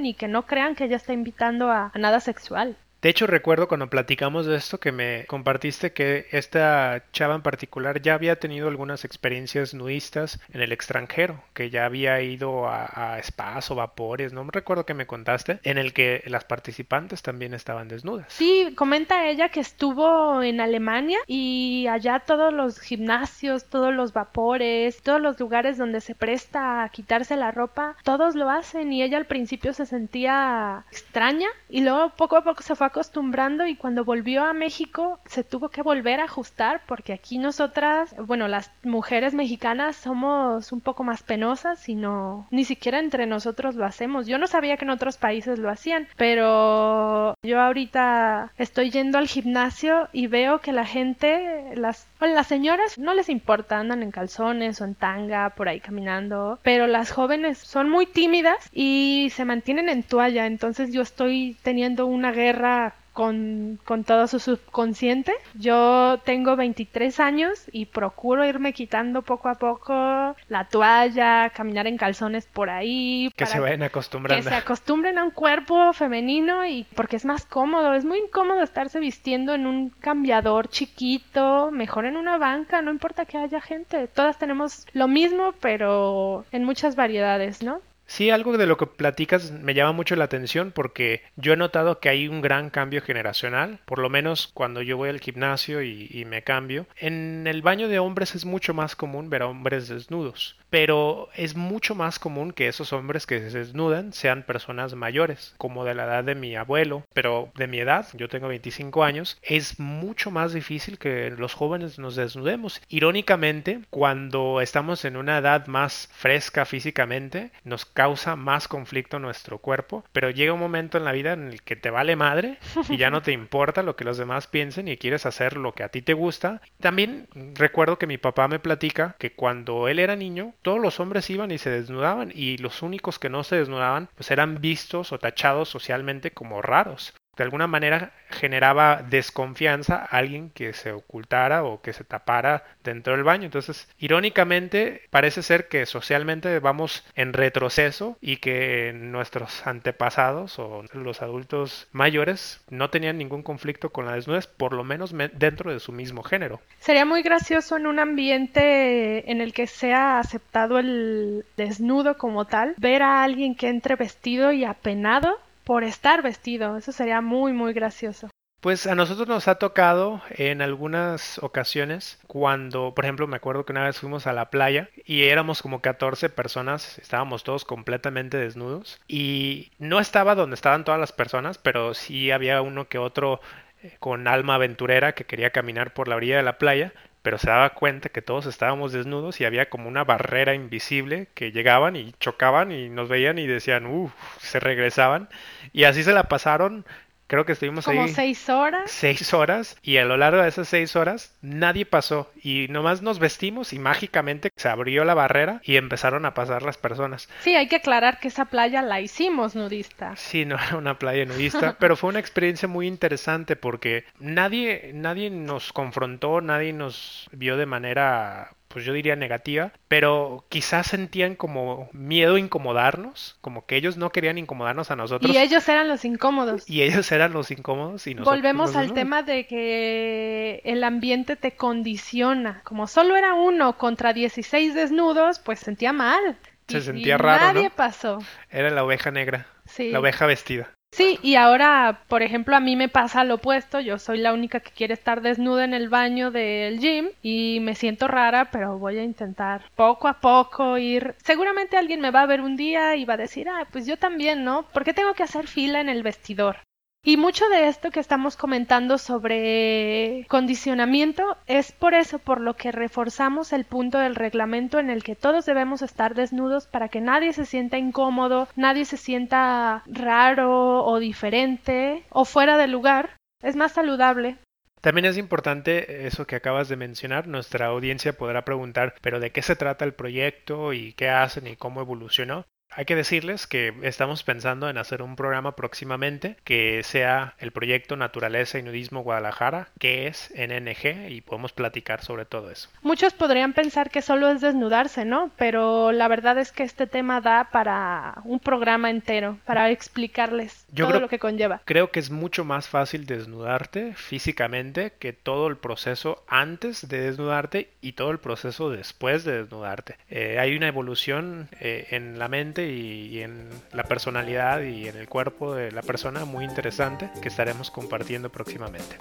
y 0.04 0.14
que 0.14 0.28
no 0.28 0.46
crean 0.46 0.74
que 0.74 0.84
ella 0.84 0.96
está 0.96 1.12
invitando 1.12 1.70
a, 1.70 1.92
nada 1.94 2.20
sexual. 2.20 2.76
De 3.06 3.10
hecho, 3.10 3.28
recuerdo 3.28 3.68
cuando 3.68 3.88
platicamos 3.88 4.46
de 4.46 4.56
esto 4.56 4.80
que 4.80 4.90
me 4.90 5.26
compartiste 5.26 5.92
que 5.92 6.26
esta 6.32 7.04
chava 7.12 7.36
en 7.36 7.42
particular 7.42 8.02
ya 8.02 8.14
había 8.14 8.40
tenido 8.40 8.66
algunas 8.66 9.04
experiencias 9.04 9.74
nudistas 9.74 10.40
en 10.52 10.60
el 10.60 10.72
extranjero, 10.72 11.40
que 11.54 11.70
ya 11.70 11.84
había 11.84 12.20
ido 12.20 12.66
a, 12.66 13.14
a 13.14 13.20
o 13.68 13.74
vapores, 13.76 14.32
no 14.32 14.42
me 14.42 14.50
recuerdo 14.50 14.86
que 14.86 14.94
me 14.94 15.06
contaste, 15.06 15.60
en 15.62 15.78
el 15.78 15.92
que 15.92 16.24
las 16.26 16.44
participantes 16.44 17.22
también 17.22 17.54
estaban 17.54 17.86
desnudas. 17.86 18.26
Sí, 18.32 18.74
comenta 18.74 19.28
ella 19.28 19.50
que 19.50 19.60
estuvo 19.60 20.42
en 20.42 20.60
Alemania 20.60 21.20
y 21.28 21.86
allá 21.88 22.18
todos 22.26 22.52
los 22.52 22.80
gimnasios, 22.80 23.66
todos 23.66 23.94
los 23.94 24.14
vapores, 24.14 25.00
todos 25.00 25.20
los 25.20 25.38
lugares 25.38 25.78
donde 25.78 26.00
se 26.00 26.16
presta 26.16 26.82
a 26.82 26.88
quitarse 26.88 27.36
la 27.36 27.52
ropa, 27.52 27.94
todos 28.02 28.34
lo 28.34 28.50
hacen 28.50 28.92
y 28.92 29.04
ella 29.04 29.16
al 29.16 29.26
principio 29.26 29.72
se 29.74 29.86
sentía 29.86 30.84
extraña 30.90 31.46
y 31.68 31.82
luego 31.82 32.10
poco 32.16 32.36
a 32.36 32.42
poco 32.42 32.64
se 32.64 32.74
fue 32.74 32.95
acostumbrando 32.96 33.66
y 33.66 33.76
cuando 33.76 34.06
volvió 34.06 34.44
a 34.44 34.54
México 34.54 35.20
se 35.26 35.44
tuvo 35.44 35.68
que 35.68 35.82
volver 35.82 36.18
a 36.18 36.24
ajustar 36.24 36.80
porque 36.86 37.12
aquí 37.12 37.36
nosotras, 37.36 38.14
bueno, 38.26 38.48
las 38.48 38.70
mujeres 38.84 39.34
mexicanas 39.34 39.96
somos 39.96 40.72
un 40.72 40.80
poco 40.80 41.04
más 41.04 41.22
penosas 41.22 41.90
y 41.90 41.94
no, 41.94 42.46
ni 42.50 42.64
siquiera 42.64 42.98
entre 42.98 43.26
nosotros 43.26 43.74
lo 43.74 43.84
hacemos. 43.84 44.26
Yo 44.26 44.38
no 44.38 44.46
sabía 44.46 44.78
que 44.78 44.86
en 44.86 44.92
otros 44.92 45.18
países 45.18 45.58
lo 45.58 45.68
hacían, 45.68 46.08
pero 46.16 47.34
yo 47.42 47.60
ahorita 47.60 48.52
estoy 48.56 48.90
yendo 48.90 49.18
al 49.18 49.28
gimnasio 49.28 50.08
y 50.14 50.26
veo 50.28 50.62
que 50.62 50.72
la 50.72 50.86
gente, 50.86 51.74
las, 51.74 52.08
las 52.20 52.46
señoras 52.46 52.98
no 52.98 53.14
les 53.14 53.28
importa, 53.28 53.78
andan 53.78 54.02
en 54.02 54.10
calzones 54.10 54.80
o 54.80 54.84
en 54.84 54.94
tanga 54.94 55.50
por 55.50 55.68
ahí 55.68 55.80
caminando, 55.80 56.58
pero 56.62 56.86
las 56.86 57.10
jóvenes 57.10 57.58
son 57.58 57.90
muy 57.90 58.06
tímidas 58.06 58.70
y 58.72 59.28
se 59.34 59.44
mantienen 59.44 59.88
en 59.88 60.02
toalla, 60.02 60.46
entonces 60.46 60.92
yo 60.92 61.02
estoy 61.02 61.56
teniendo 61.62 62.06
una 62.06 62.32
guerra 62.32 62.94
con, 63.16 63.80
con 63.86 64.04
todo 64.04 64.28
su 64.28 64.38
subconsciente. 64.38 65.32
Yo 65.54 66.20
tengo 66.24 66.54
23 66.54 67.18
años 67.18 67.64
y 67.72 67.86
procuro 67.86 68.44
irme 68.44 68.74
quitando 68.74 69.22
poco 69.22 69.48
a 69.48 69.54
poco 69.54 70.36
la 70.48 70.68
toalla, 70.70 71.48
caminar 71.48 71.86
en 71.86 71.96
calzones 71.96 72.46
por 72.46 72.68
ahí. 72.68 73.32
Que 73.34 73.46
se 73.46 73.58
vayan 73.58 73.82
acostumbrando. 73.82 74.44
Que 74.44 74.50
se 74.50 74.54
acostumbren 74.54 75.16
a 75.16 75.24
un 75.24 75.30
cuerpo 75.30 75.94
femenino 75.94 76.66
y 76.66 76.86
porque 76.94 77.16
es 77.16 77.24
más 77.24 77.46
cómodo. 77.46 77.94
Es 77.94 78.04
muy 78.04 78.18
incómodo 78.18 78.62
estarse 78.62 79.00
vistiendo 79.00 79.54
en 79.54 79.66
un 79.66 79.88
cambiador 79.88 80.68
chiquito, 80.68 81.70
mejor 81.70 82.04
en 82.04 82.18
una 82.18 82.36
banca, 82.36 82.82
no 82.82 82.90
importa 82.90 83.24
que 83.24 83.38
haya 83.38 83.62
gente. 83.62 84.08
Todas 84.08 84.36
tenemos 84.36 84.86
lo 84.92 85.08
mismo, 85.08 85.54
pero 85.62 86.44
en 86.52 86.64
muchas 86.64 86.96
variedades, 86.96 87.62
¿no? 87.62 87.80
Sí, 88.06 88.30
algo 88.30 88.56
de 88.56 88.66
lo 88.66 88.76
que 88.76 88.86
platicas 88.86 89.50
me 89.50 89.74
llama 89.74 89.92
mucho 89.92 90.14
la 90.14 90.24
atención 90.24 90.70
porque 90.72 91.22
yo 91.34 91.52
he 91.52 91.56
notado 91.56 91.98
que 91.98 92.08
hay 92.08 92.28
un 92.28 92.40
gran 92.40 92.70
cambio 92.70 93.02
generacional, 93.02 93.80
por 93.84 93.98
lo 93.98 94.08
menos 94.08 94.46
cuando 94.54 94.80
yo 94.80 94.96
voy 94.96 95.08
al 95.08 95.20
gimnasio 95.20 95.82
y, 95.82 96.08
y, 96.10 96.24
me 96.24 96.42
cambio. 96.42 96.86
En 96.96 97.46
el 97.46 97.62
baño 97.62 97.88
de 97.88 97.98
hombres 97.98 98.34
es 98.36 98.44
mucho 98.44 98.74
más 98.74 98.94
común 98.94 99.28
ver 99.28 99.42
a 99.42 99.48
hombres 99.48 99.88
desnudos 99.88 100.56
pero 100.76 101.30
es 101.34 101.56
mucho 101.56 101.94
más 101.94 102.18
común 102.18 102.52
que 102.52 102.68
esos 102.68 102.92
hombres 102.92 103.24
que 103.24 103.38
se 103.48 103.60
desnudan 103.60 104.12
sean 104.12 104.42
personas 104.42 104.94
mayores, 104.94 105.54
como 105.56 105.86
de 105.86 105.94
la 105.94 106.04
edad 106.04 106.22
de 106.22 106.34
mi 106.34 106.54
abuelo, 106.54 107.02
pero 107.14 107.50
de 107.54 107.66
mi 107.66 107.78
edad, 107.78 108.06
yo 108.12 108.28
tengo 108.28 108.48
25 108.48 109.02
años, 109.02 109.38
es 109.40 109.80
mucho 109.80 110.30
más 110.30 110.52
difícil 110.52 110.98
que 110.98 111.30
los 111.30 111.54
jóvenes 111.54 111.98
nos 111.98 112.14
desnudemos. 112.14 112.82
Irónicamente, 112.90 113.80
cuando 113.88 114.60
estamos 114.60 115.06
en 115.06 115.16
una 115.16 115.38
edad 115.38 115.66
más 115.66 116.10
fresca 116.12 116.66
físicamente, 116.66 117.52
nos 117.64 117.86
causa 117.86 118.36
más 118.36 118.68
conflicto 118.68 119.18
nuestro 119.18 119.56
cuerpo, 119.56 120.04
pero 120.12 120.28
llega 120.28 120.52
un 120.52 120.60
momento 120.60 120.98
en 120.98 121.04
la 121.04 121.12
vida 121.12 121.32
en 121.32 121.48
el 121.48 121.62
que 121.62 121.76
te 121.76 121.88
vale 121.88 122.16
madre 122.16 122.58
y 122.90 122.98
ya 122.98 123.08
no 123.08 123.22
te 123.22 123.32
importa 123.32 123.82
lo 123.82 123.96
que 123.96 124.04
los 124.04 124.18
demás 124.18 124.46
piensen 124.46 124.88
y 124.88 124.98
quieres 124.98 125.24
hacer 125.24 125.56
lo 125.56 125.72
que 125.72 125.84
a 125.84 125.88
ti 125.88 126.02
te 126.02 126.12
gusta. 126.12 126.60
También 126.80 127.28
recuerdo 127.54 127.98
que 127.98 128.06
mi 128.06 128.18
papá 128.18 128.46
me 128.46 128.58
platica 128.58 129.16
que 129.18 129.32
cuando 129.32 129.88
él 129.88 130.00
era 130.00 130.16
niño, 130.16 130.52
todos 130.66 130.80
los 130.80 130.98
hombres 130.98 131.30
iban 131.30 131.52
y 131.52 131.58
se 131.58 131.70
desnudaban 131.70 132.32
y 132.34 132.56
los 132.56 132.82
únicos 132.82 133.20
que 133.20 133.28
no 133.28 133.44
se 133.44 133.54
desnudaban 133.54 134.08
pues 134.16 134.32
eran 134.32 134.60
vistos 134.60 135.12
o 135.12 135.18
tachados 135.20 135.68
socialmente 135.68 136.32
como 136.32 136.60
raros 136.60 137.14
de 137.36 137.44
alguna 137.44 137.66
manera 137.66 138.12
generaba 138.30 139.02
desconfianza 139.08 139.96
a 139.96 140.16
alguien 140.16 140.50
que 140.50 140.72
se 140.72 140.92
ocultara 140.92 141.64
o 141.64 141.80
que 141.80 141.92
se 141.92 142.04
tapara 142.04 142.64
dentro 142.82 143.14
del 143.14 143.24
baño. 143.24 143.44
Entonces, 143.44 143.88
irónicamente, 143.98 145.02
parece 145.10 145.42
ser 145.42 145.68
que 145.68 145.86
socialmente 145.86 146.58
vamos 146.58 147.04
en 147.14 147.32
retroceso 147.32 148.16
y 148.20 148.38
que 148.38 148.92
nuestros 148.94 149.66
antepasados 149.66 150.58
o 150.58 150.84
los 150.92 151.22
adultos 151.22 151.88
mayores 151.92 152.64
no 152.70 152.90
tenían 152.90 153.18
ningún 153.18 153.42
conflicto 153.42 153.90
con 153.90 154.06
la 154.06 154.14
desnudez, 154.14 154.46
por 154.46 154.72
lo 154.72 154.84
menos 154.84 155.14
dentro 155.34 155.72
de 155.72 155.80
su 155.80 155.92
mismo 155.92 156.22
género. 156.22 156.60
Sería 156.80 157.04
muy 157.04 157.22
gracioso 157.22 157.76
en 157.76 157.86
un 157.86 157.98
ambiente 157.98 159.30
en 159.30 159.40
el 159.40 159.52
que 159.52 159.66
sea 159.66 160.18
aceptado 160.18 160.78
el 160.78 161.44
desnudo 161.56 162.16
como 162.16 162.46
tal, 162.46 162.74
ver 162.78 163.02
a 163.02 163.22
alguien 163.22 163.54
que 163.54 163.68
entre 163.68 163.96
vestido 163.96 164.52
y 164.52 164.64
apenado 164.64 165.38
por 165.66 165.82
estar 165.82 166.22
vestido. 166.22 166.76
Eso 166.76 166.92
sería 166.92 167.20
muy, 167.20 167.52
muy 167.52 167.72
gracioso. 167.72 168.30
Pues 168.60 168.86
a 168.86 168.94
nosotros 168.94 169.26
nos 169.28 169.48
ha 169.48 169.56
tocado 169.56 170.22
en 170.30 170.62
algunas 170.62 171.38
ocasiones 171.42 172.18
cuando, 172.28 172.94
por 172.94 173.04
ejemplo, 173.04 173.26
me 173.26 173.36
acuerdo 173.36 173.66
que 173.66 173.72
una 173.72 173.84
vez 173.84 173.98
fuimos 173.98 174.26
a 174.26 174.32
la 174.32 174.48
playa 174.48 174.88
y 175.04 175.24
éramos 175.24 175.62
como 175.62 175.82
14 175.82 176.30
personas, 176.30 176.98
estábamos 176.98 177.42
todos 177.44 177.64
completamente 177.64 178.38
desnudos 178.38 179.00
y 179.08 179.72
no 179.78 179.98
estaba 179.98 180.36
donde 180.36 180.54
estaban 180.54 180.84
todas 180.84 181.00
las 181.00 181.12
personas, 181.12 181.58
pero 181.58 181.94
sí 181.94 182.30
había 182.30 182.62
uno 182.62 182.88
que 182.88 182.98
otro 182.98 183.40
eh, 183.82 183.96
con 183.98 184.26
alma 184.26 184.54
aventurera 184.54 185.14
que 185.14 185.26
quería 185.26 185.50
caminar 185.50 185.92
por 185.92 186.08
la 186.08 186.16
orilla 186.16 186.38
de 186.38 186.42
la 186.42 186.58
playa, 186.58 186.92
pero 187.26 187.38
se 187.38 187.50
daba 187.50 187.70
cuenta 187.70 188.08
que 188.08 188.22
todos 188.22 188.46
estábamos 188.46 188.92
desnudos 188.92 189.40
y 189.40 189.44
había 189.44 189.68
como 189.68 189.88
una 189.88 190.04
barrera 190.04 190.54
invisible 190.54 191.26
que 191.34 191.50
llegaban 191.50 191.96
y 191.96 192.12
chocaban 192.20 192.70
y 192.70 192.88
nos 192.88 193.08
veían 193.08 193.40
y 193.40 193.48
decían, 193.48 193.86
uff, 193.86 194.12
se 194.38 194.60
regresaban. 194.60 195.28
Y 195.72 195.82
así 195.82 196.04
se 196.04 196.12
la 196.12 196.28
pasaron 196.28 196.86
Creo 197.26 197.44
que 197.44 197.52
estuvimos 197.52 197.88
ahí. 197.88 197.96
Como 197.96 198.08
seis 198.08 198.48
horas. 198.48 198.90
Seis 198.90 199.34
horas. 199.34 199.76
Y 199.82 199.96
a 199.96 200.04
lo 200.04 200.16
largo 200.16 200.42
de 200.42 200.48
esas 200.48 200.68
seis 200.68 200.94
horas 200.96 201.34
nadie 201.42 201.84
pasó. 201.86 202.30
Y 202.42 202.66
nomás 202.68 203.02
nos 203.02 203.18
vestimos 203.18 203.72
y 203.72 203.78
mágicamente 203.78 204.50
se 204.56 204.68
abrió 204.68 205.04
la 205.04 205.14
barrera 205.14 205.60
y 205.64 205.76
empezaron 205.76 206.24
a 206.24 206.34
pasar 206.34 206.62
las 206.62 206.76
personas. 206.76 207.28
Sí, 207.40 207.54
hay 207.54 207.68
que 207.68 207.76
aclarar 207.76 208.20
que 208.20 208.28
esa 208.28 208.44
playa 208.44 208.82
la 208.82 209.00
hicimos 209.00 209.56
nudista. 209.56 210.14
Sí, 210.16 210.44
no 210.44 210.56
era 210.56 210.76
una 210.76 210.98
playa 210.98 211.24
nudista, 211.24 211.76
pero 211.80 211.96
fue 211.96 212.10
una 212.10 212.20
experiencia 212.20 212.68
muy 212.68 212.86
interesante 212.86 213.56
porque 213.56 214.04
nadie, 214.20 214.92
nadie 214.94 215.30
nos 215.30 215.72
confrontó, 215.72 216.40
nadie 216.40 216.72
nos 216.72 217.28
vio 217.32 217.56
de 217.56 217.66
manera 217.66 218.52
pues 218.76 218.84
yo 218.84 218.92
diría 218.92 219.16
negativa, 219.16 219.72
pero 219.88 220.44
quizás 220.50 220.88
sentían 220.88 221.34
como 221.34 221.88
miedo 221.94 222.34
a 222.34 222.38
incomodarnos, 222.38 223.38
como 223.40 223.64
que 223.64 223.76
ellos 223.76 223.96
no 223.96 224.12
querían 224.12 224.36
incomodarnos 224.36 224.90
a 224.90 224.96
nosotros. 224.96 225.34
Y 225.34 225.38
ellos 225.38 225.66
eran 225.70 225.88
los 225.88 226.04
incómodos. 226.04 226.68
Y 226.68 226.82
ellos 226.82 227.10
eran 227.10 227.32
los 227.32 227.50
incómodos 227.50 228.06
y 228.06 228.14
nosotros. 228.14 228.36
Volvemos 228.36 228.76
al 228.76 228.92
tema 228.92 229.22
de 229.22 229.46
que 229.46 230.60
el 230.62 230.84
ambiente 230.84 231.36
te 231.36 231.52
condiciona. 231.52 232.60
Como 232.64 232.86
solo 232.86 233.16
era 233.16 233.32
uno 233.32 233.78
contra 233.78 234.12
16 234.12 234.74
desnudos, 234.74 235.38
pues 235.38 235.60
sentía 235.60 235.94
mal. 235.94 236.36
Se 236.68 236.82
sentía 236.82 237.16
raro. 237.16 237.54
Nadie 237.54 237.70
pasó. 237.70 238.18
Era 238.50 238.68
la 238.68 238.84
oveja 238.84 239.10
negra. 239.10 239.46
Sí. 239.64 239.90
La 239.90 240.00
oveja 240.00 240.26
vestida. 240.26 240.68
Sí, 240.90 241.18
y 241.22 241.34
ahora, 241.36 242.02
por 242.08 242.22
ejemplo, 242.22 242.56
a 242.56 242.60
mí 242.60 242.74
me 242.74 242.88
pasa 242.88 243.22
lo 243.22 243.34
opuesto, 243.34 243.78
yo 243.80 243.98
soy 243.98 244.18
la 244.18 244.32
única 244.32 244.58
que 244.60 244.72
quiere 244.72 244.94
estar 244.94 245.20
desnuda 245.20 245.64
en 245.64 245.74
el 245.74 245.88
baño 245.88 246.30
del 246.32 246.80
gym 246.80 247.10
y 247.22 247.58
me 247.60 247.74
siento 247.76 248.08
rara, 248.08 248.50
pero 248.50 248.78
voy 248.78 248.98
a 248.98 249.04
intentar 249.04 249.70
poco 249.76 250.08
a 250.08 250.20
poco 250.20 250.76
ir. 250.78 251.14
Seguramente 251.22 251.76
alguien 251.76 252.00
me 252.00 252.10
va 252.10 252.22
a 252.22 252.26
ver 252.26 252.40
un 252.40 252.56
día 252.56 252.96
y 252.96 253.04
va 253.04 253.14
a 253.14 253.18
decir, 253.18 253.48
ah, 253.48 253.68
pues 253.70 253.86
yo 253.86 253.96
también, 253.98 254.42
¿no? 254.42 254.64
¿Por 254.72 254.82
qué 254.84 254.94
tengo 254.94 255.14
que 255.14 255.22
hacer 255.22 255.46
fila 255.46 255.80
en 255.80 255.88
el 255.90 256.02
vestidor? 256.02 256.65
Y 257.08 257.16
mucho 257.16 257.48
de 257.48 257.68
esto 257.68 257.92
que 257.92 258.00
estamos 258.00 258.36
comentando 258.36 258.98
sobre 258.98 260.26
condicionamiento 260.26 261.36
es 261.46 261.70
por 261.70 261.94
eso 261.94 262.18
por 262.18 262.40
lo 262.40 262.54
que 262.54 262.72
reforzamos 262.72 263.52
el 263.52 263.64
punto 263.64 264.00
del 264.00 264.16
reglamento 264.16 264.80
en 264.80 264.90
el 264.90 265.04
que 265.04 265.14
todos 265.14 265.46
debemos 265.46 265.82
estar 265.82 266.16
desnudos 266.16 266.66
para 266.66 266.88
que 266.88 267.00
nadie 267.00 267.32
se 267.32 267.46
sienta 267.46 267.78
incómodo, 267.78 268.48
nadie 268.56 268.84
se 268.84 268.96
sienta 268.96 269.84
raro 269.86 270.84
o 270.84 270.98
diferente 270.98 272.02
o 272.10 272.24
fuera 272.24 272.58
de 272.58 272.66
lugar. 272.66 273.16
Es 273.40 273.54
más 273.54 273.70
saludable. 273.70 274.38
También 274.80 275.04
es 275.04 275.16
importante 275.16 276.08
eso 276.08 276.26
que 276.26 276.34
acabas 276.34 276.68
de 276.68 276.74
mencionar. 276.74 277.28
Nuestra 277.28 277.66
audiencia 277.66 278.14
podrá 278.14 278.44
preguntar, 278.44 278.96
pero 279.00 279.20
¿de 279.20 279.30
qué 279.30 279.42
se 279.42 279.54
trata 279.54 279.84
el 279.84 279.94
proyecto 279.94 280.72
y 280.72 280.92
qué 280.94 281.08
hacen 281.08 281.46
y 281.46 281.54
cómo 281.54 281.80
evolucionó? 281.80 282.46
Hay 282.70 282.84
que 282.84 282.94
decirles 282.94 283.46
que 283.46 283.72
estamos 283.82 284.22
pensando 284.22 284.68
en 284.68 284.76
hacer 284.76 285.00
un 285.00 285.16
programa 285.16 285.56
próximamente 285.56 286.36
que 286.44 286.82
sea 286.82 287.34
el 287.38 287.50
proyecto 287.50 287.96
Naturaleza 287.96 288.58
y 288.58 288.62
Nudismo 288.62 289.02
Guadalajara, 289.02 289.68
que 289.78 290.06
es 290.06 290.30
NNG, 290.36 291.10
y 291.10 291.22
podemos 291.22 291.52
platicar 291.52 292.04
sobre 292.04 292.26
todo 292.26 292.50
eso. 292.50 292.68
Muchos 292.82 293.14
podrían 293.14 293.54
pensar 293.54 293.90
que 293.90 294.02
solo 294.02 294.30
es 294.30 294.42
desnudarse, 294.42 295.06
¿no? 295.06 295.30
Pero 295.38 295.90
la 295.92 296.08
verdad 296.08 296.38
es 296.38 296.52
que 296.52 296.64
este 296.64 296.86
tema 296.86 297.22
da 297.22 297.48
para 297.50 298.20
un 298.24 298.40
programa 298.40 298.90
entero, 298.90 299.38
para 299.46 299.70
explicarles 299.70 300.66
todo 300.74 301.00
lo 301.00 301.08
que 301.08 301.18
conlleva. 301.18 301.62
Creo 301.64 301.90
que 301.90 302.00
es 302.00 302.10
mucho 302.10 302.44
más 302.44 302.68
fácil 302.68 303.06
desnudarte 303.06 303.94
físicamente 303.94 304.92
que 304.98 305.12
todo 305.14 305.46
el 305.46 305.56
proceso 305.56 306.24
antes 306.28 306.88
de 306.88 307.00
desnudarte 307.00 307.70
y 307.80 307.92
todo 307.92 308.10
el 308.10 308.18
proceso 308.18 308.70
después 308.70 309.24
de 309.24 309.42
desnudarte. 309.42 309.96
Eh, 310.10 310.38
hay 310.38 310.54
una 310.56 310.68
evolución 310.68 311.48
eh, 311.60 311.86
en 311.90 312.18
la 312.18 312.28
mente 312.28 312.55
y, 312.64 313.22
en 313.22 313.48
la 313.72 313.84
personalidad 313.84 314.62
y 314.62 314.88
en 314.88 314.96
el 314.96 315.08
cuerpo 315.08 315.54
de 315.54 315.72
la 315.72 315.82
persona 315.82 316.24
muy 316.24 316.44
interesante 316.44 317.10
que 317.20 317.28
estaremos 317.28 317.70
compartiendo 317.70 318.30
próximamente. 318.30 318.96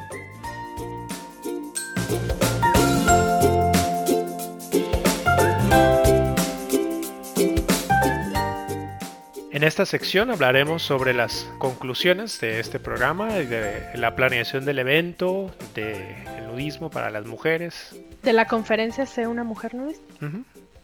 En 9.52 9.64
esta 9.64 9.86
sección 9.86 10.32
hablaremos 10.32 10.84
sobre 10.84 11.14
las 11.14 11.50
conclusiones 11.60 12.42
de 12.42 12.60
este 12.60 12.78
programa 12.78 13.40
y 13.40 13.46
de 13.46 13.96
la 13.96 14.14
planeación 14.14 14.66
del 14.66 14.80
evento, 14.80 15.50
del 15.74 16.48
nudismo 16.48 16.90
para 16.90 17.10
las 17.10 17.26
mujeres. 17.26 17.96
De 18.22 18.34
la 18.34 18.48
conferencia 18.48 19.06
Sé 19.06 19.28
una 19.28 19.46
mujer 19.46 19.74
nudista. 19.74 20.04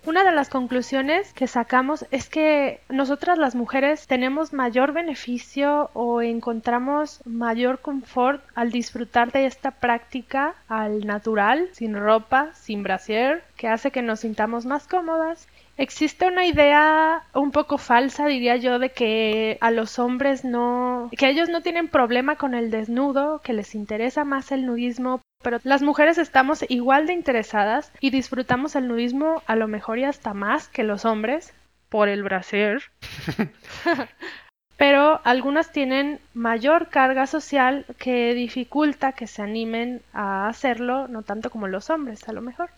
Una 0.04 0.24
de 0.24 0.32
las 0.32 0.50
conclusiones 0.50 1.32
que 1.34 1.46
sacamos 1.46 2.08
es 2.10 2.28
que 2.28 2.80
nosotras 2.90 3.38
las 3.38 3.54
mujeres 3.54 4.08
tenemos 4.08 4.52
mayor 4.52 4.94
beneficio 4.94 5.92
o 5.94 6.24
encontramos 6.24 7.22
mayor 7.26 7.82
confort 7.82 8.44
al 8.56 8.72
disfrutar 8.72 9.32
de 9.32 9.46
esta 9.46 9.70
práctica 9.70 10.56
al 10.68 11.06
natural, 11.06 11.70
sin 11.74 11.96
ropa, 11.96 12.50
sin 12.56 12.82
brasier, 12.82 13.44
que 13.56 13.68
hace 13.68 13.92
que 13.92 14.02
nos 14.02 14.22
sintamos 14.22 14.66
más 14.66 14.88
cómodas. 14.88 15.48
Existe 15.78 16.26
una 16.28 16.48
idea 16.48 17.22
un 17.36 17.52
poco 17.52 17.78
falsa, 17.78 18.26
diría 18.26 18.56
yo, 18.56 18.80
de 18.80 18.90
que 18.90 19.60
a 19.62 19.70
los 19.70 20.00
hombres 20.00 20.44
no, 20.44 21.12
que 21.16 21.30
ellos 21.30 21.48
no 21.48 21.62
tienen 21.62 21.88
problema 21.88 22.38
con 22.38 22.56
el 22.56 22.72
desnudo, 22.72 23.40
que 23.44 23.54
les 23.54 23.76
interesa 23.76 24.26
más 24.26 24.52
el 24.52 24.66
nudismo, 24.66 25.22
pero 25.42 25.60
las 25.64 25.82
mujeres 25.82 26.18
estamos 26.18 26.66
igual 26.70 27.08
de 27.08 27.14
interesadas 27.14 27.92
y 28.00 28.10
disfrutamos 28.10 28.76
el 28.76 28.88
nudismo 28.88 29.42
a 29.46 29.56
lo 29.56 29.68
mejor 29.68 30.00
y 30.00 30.06
hasta 30.06 30.34
más 30.34 30.68
que 30.68 30.84
los 30.84 31.06
hombres 31.06 31.54
por 31.90 32.08
el 32.10 32.24
brasier. 32.24 32.84
pero 34.78 35.22
algunas 35.26 35.72
tienen 35.72 36.20
mayor 36.34 36.90
carga 36.90 37.28
social 37.28 37.86
que 38.00 38.34
dificulta 38.34 39.12
que 39.12 39.28
se 39.28 39.44
animen 39.44 40.02
a 40.12 40.48
hacerlo, 40.48 41.08
no 41.08 41.22
tanto 41.22 41.52
como 41.52 41.68
los 41.68 41.92
hombres, 41.92 42.28
a 42.28 42.34
lo 42.34 42.42
mejor. 42.42 42.72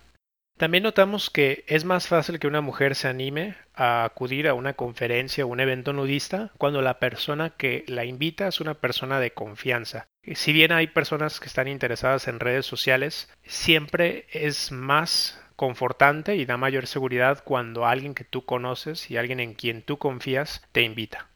También 0.58 0.84
notamos 0.84 1.30
que 1.30 1.64
es 1.68 1.86
más 1.86 2.08
fácil 2.08 2.40
que 2.40 2.48
una 2.48 2.62
mujer 2.62 2.96
se 2.96 3.08
anime 3.08 3.56
a 3.74 4.04
acudir 4.04 4.48
a 4.48 4.54
una 4.54 4.74
conferencia 4.74 5.46
o 5.46 5.48
un 5.48 5.60
evento 5.60 5.94
nudista 5.94 6.52
cuando 6.58 6.82
la 6.82 7.00
persona 7.00 7.52
que 7.52 7.86
la 7.88 8.06
invita 8.06 8.48
es 8.48 8.60
una 8.60 8.76
persona 8.76 9.20
de 9.20 9.32
confianza. 9.32 10.08
Si 10.36 10.54
bien 10.54 10.72
hay 10.72 10.88
personas 10.88 11.40
que 11.40 11.48
están 11.48 11.68
interesadas 11.68 12.28
en 12.28 12.40
redes 12.40 12.66
sociales, 12.66 13.30
siempre 13.44 14.26
es 14.32 14.72
más 14.72 15.42
confortante 15.58 16.38
y 16.38 16.46
da 16.46 16.58
mayor 16.58 16.88
seguridad 16.88 17.44
cuando 17.44 17.86
alguien 17.86 18.16
que 18.16 18.24
tú 18.24 18.46
conoces 18.46 19.12
y 19.12 19.18
alguien 19.18 19.40
en 19.40 19.54
quien 19.54 19.82
tú 19.82 19.98
confías 19.98 20.66
te 20.72 20.82
invita. 20.82 21.28